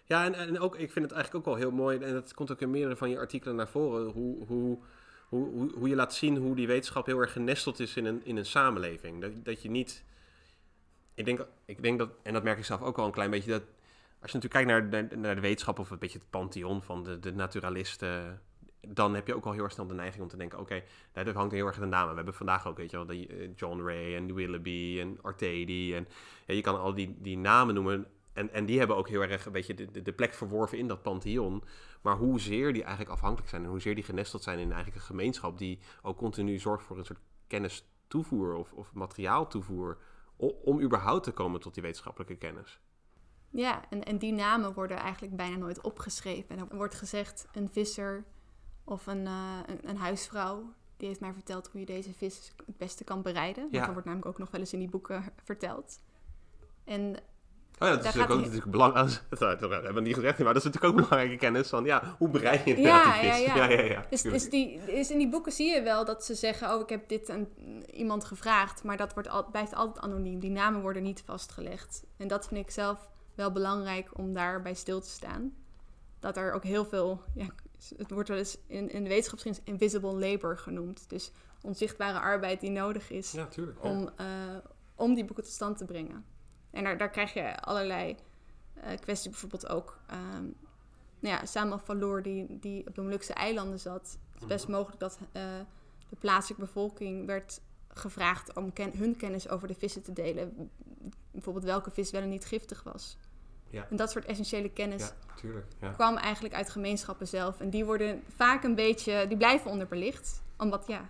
[0.05, 2.51] ja en, en ook, ik vind het eigenlijk ook wel heel mooi, en dat komt
[2.51, 4.77] ook in meerdere van je artikelen naar voren, hoe, hoe,
[5.29, 8.37] hoe, hoe, je laat zien hoe die wetenschap heel erg genesteld is in een, in
[8.37, 9.21] een samenleving.
[9.21, 10.03] Dat, dat je niet
[11.13, 13.51] ik denk, ik denk dat, en dat merk ik zelf ook al een klein beetje,
[13.51, 13.63] dat
[14.21, 17.03] als je natuurlijk kijkt naar de, naar de wetenschap of een beetje het pantheon van
[17.03, 18.41] de, de naturalisten,
[18.87, 20.83] dan heb je ook al heel erg snel de neiging om te denken, oké,
[21.13, 22.09] okay, dat hangt heel erg aan de namen.
[22.09, 25.95] We hebben vandaag ook, weet je wel, de, eh, John Ray en Willoughby en Artedi
[25.95, 26.07] en
[26.45, 28.07] ja, je kan al die, die namen noemen.
[28.33, 31.01] En, en die hebben ook heel erg een beetje de, de plek verworven in dat
[31.01, 31.63] pantheon.
[32.01, 35.57] Maar hoezeer die eigenlijk afhankelijk zijn en hoezeer die genesteld zijn in eigenlijk een gemeenschap
[35.57, 39.97] die ook continu zorgt voor een soort kennis toevoer of, of materiaal toevoer
[40.63, 42.79] om überhaupt te komen tot die wetenschappelijke kennis.
[43.49, 46.49] Ja, en, en die namen worden eigenlijk bijna nooit opgeschreven.
[46.49, 48.25] En er wordt gezegd, een visser
[48.83, 50.73] of een, uh, een, een, huisvrouw...
[50.97, 53.67] die heeft mij verteld hoe je deze vis het beste kan bereiden.
[53.71, 53.79] Ja.
[53.79, 55.99] Dat wordt namelijk ook nog wel eens in die boeken verteld.
[56.83, 57.15] En
[57.81, 59.21] Oh ja, dat is natuurlijk ook natuurlijk belangrijk.
[59.59, 62.29] Dat hebben we niet gezegd, maar dat is natuurlijk ook belangrijke kennis van ja, hoe
[62.29, 63.45] bereid je inderdaad ja, vis?
[63.45, 63.81] Ja, ja, ja.
[63.81, 66.81] ja, dus, dus, die, dus in die boeken zie je wel dat ze zeggen: Oh,
[66.81, 67.47] ik heb dit aan
[67.93, 70.39] iemand gevraagd, maar dat wordt al, blijft altijd anoniem.
[70.39, 72.03] Die namen worden niet vastgelegd.
[72.17, 75.53] En dat vind ik zelf wel belangrijk om daarbij stil te staan.
[76.19, 77.47] Dat er ook heel veel, ja,
[77.97, 81.09] het wordt wel eens in, in de wetenschapsgeschiedenis invisible labor genoemd.
[81.09, 81.31] Dus
[81.61, 84.25] onzichtbare arbeid die nodig is ja, tuurlijk, om, uh,
[84.95, 86.25] om die boeken tot stand te brengen.
[86.71, 88.15] En daar, daar krijg je allerlei
[88.77, 89.99] uh, kwesties, bijvoorbeeld ook.
[90.11, 90.55] Um,
[91.19, 94.17] nou ja, Samuel Valor, die, die op de Molukse eilanden zat.
[94.31, 94.77] Het is best mhm.
[94.77, 95.43] mogelijk dat uh,
[96.09, 100.69] de plaatselijke bevolking werd gevraagd om ken hun kennis over de vissen te delen.
[101.31, 103.17] Bijvoorbeeld welke vis wel en niet giftig was.
[103.69, 103.87] Ja.
[103.89, 105.91] En dat soort essentiële kennis ja, tuurlijk, ja.
[105.91, 107.59] kwam eigenlijk uit gemeenschappen zelf.
[107.59, 110.41] En die worden vaak een beetje, die blijven onderbelicht.
[110.57, 111.09] Omdat ja,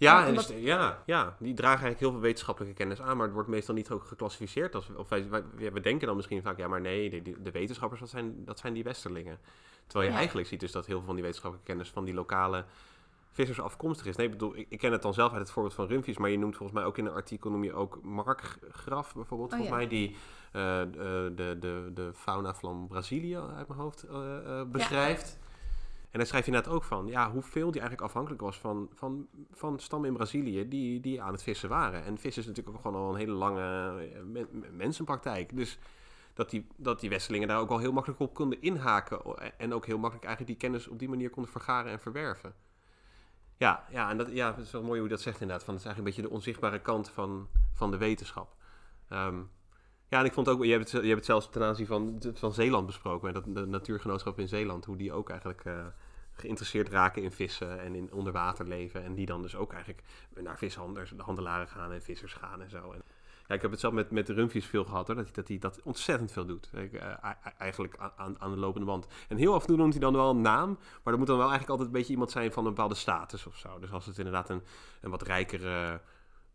[0.00, 3.48] ja, en ja, ja, die dragen eigenlijk heel veel wetenschappelijke kennis aan, maar het wordt
[3.48, 4.74] meestal niet ook geclassificeerd.
[4.74, 8.08] Als, of wij, we denken dan misschien vaak, ja, maar nee, de, de, wetenschappers, dat
[8.08, 9.38] zijn, dat zijn die westerlingen.
[9.86, 12.64] Terwijl je eigenlijk ziet dus dat heel veel van die wetenschappelijke kennis van die lokale
[13.32, 14.16] vissers afkomstig is.
[14.16, 16.38] Nee, ik bedoel, ik, ken het dan zelf uit het voorbeeld van Rumfies, maar je
[16.38, 19.76] noemt volgens mij ook in een artikel, noem je ook Mark Graf bijvoorbeeld, oh, volgens
[19.76, 20.14] mij, die uh,
[20.52, 25.38] de, de, de fauna van Brazilië uit mijn hoofd uh, beschrijft.
[26.10, 29.28] En daar schrijf je net ook van, ja, hoeveel die eigenlijk afhankelijk was van, van,
[29.50, 32.04] van stammen in Brazilië die, die aan het vissen waren.
[32.04, 33.96] En vissen is natuurlijk ook gewoon al een hele lange
[34.34, 34.42] eh,
[34.72, 35.56] mensenpraktijk.
[35.56, 35.78] Dus
[36.34, 39.38] dat die, dat die Westelingen daar ook al heel makkelijk op konden inhaken.
[39.58, 42.54] En ook heel makkelijk eigenlijk die kennis op die manier konden vergaren en verwerven.
[43.56, 45.64] Ja, ja en dat, ja, het is wel mooi hoe je dat zegt inderdaad.
[45.64, 48.54] Van, het is eigenlijk een beetje de onzichtbare kant van, van de wetenschap.
[49.10, 49.50] Um,
[50.10, 52.22] ja, en ik vond ook, je hebt het, je hebt het zelfs ten aanzien van,
[52.34, 53.34] van Zeeland besproken.
[53.34, 55.86] Dat, de natuurgenootschap in Zeeland, hoe die ook eigenlijk uh,
[56.32, 59.04] geïnteresseerd raken in vissen en in onderwaterleven.
[59.04, 60.02] En die dan dus ook eigenlijk
[60.34, 62.92] naar vishandels, handelaren gaan en vissers gaan en zo.
[62.92, 63.02] En,
[63.46, 65.58] ja, ik heb het zelf met, met de veel gehad hoor, dat hij dat, hij
[65.58, 66.70] dat ontzettend veel doet.
[66.72, 67.14] Ik, uh,
[67.58, 69.06] eigenlijk aan, aan de lopende band.
[69.28, 71.36] En heel af en toe noemt hij dan wel een naam, maar dat moet dan
[71.36, 73.78] wel eigenlijk altijd een beetje iemand zijn van een bepaalde status of zo.
[73.78, 74.62] Dus als het inderdaad een,
[75.00, 76.00] een wat rijkere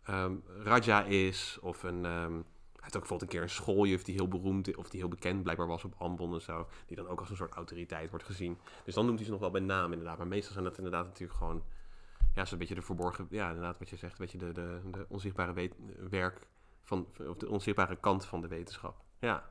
[0.09, 2.05] um, Raja is of een...
[2.05, 2.45] Um,
[2.85, 5.67] heeft ook bijvoorbeeld een keer een schooljuf die heel beroemd of die heel bekend blijkbaar
[5.67, 6.67] was op Ambon en zo.
[6.85, 8.57] Die dan ook als een soort autoriteit wordt gezien.
[8.83, 10.17] Dus dan noemt hij ze nog wel bij naam inderdaad.
[10.17, 11.63] Maar meestal zijn dat inderdaad natuurlijk gewoon...
[12.33, 13.27] Ja, zo'n beetje de verborgen...
[13.29, 14.17] Ja, inderdaad wat je zegt.
[14.17, 15.71] Weet je, de, de, de onzichtbare
[16.09, 16.47] werk
[16.83, 17.07] van...
[17.27, 19.03] Of de onzichtbare kant van de wetenschap.
[19.19, 19.49] Ja.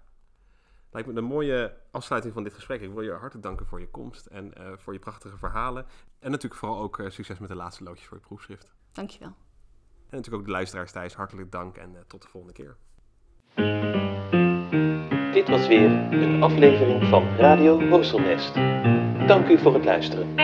[0.91, 2.81] Lijkt me een mooie afsluiting van dit gesprek.
[2.81, 5.87] Ik wil je hartelijk danken voor je komst en uh, voor je prachtige verhalen.
[6.19, 8.75] En natuurlijk vooral ook uh, succes met de laatste loodjes voor je proefschrift.
[8.93, 9.35] Dankjewel.
[10.09, 12.77] En natuurlijk ook de luisteraars thuis hartelijk dank en tot de volgende keer.
[15.33, 18.55] Dit was weer een aflevering van Radio Horselnest.
[19.27, 20.35] Dank u voor het luisteren.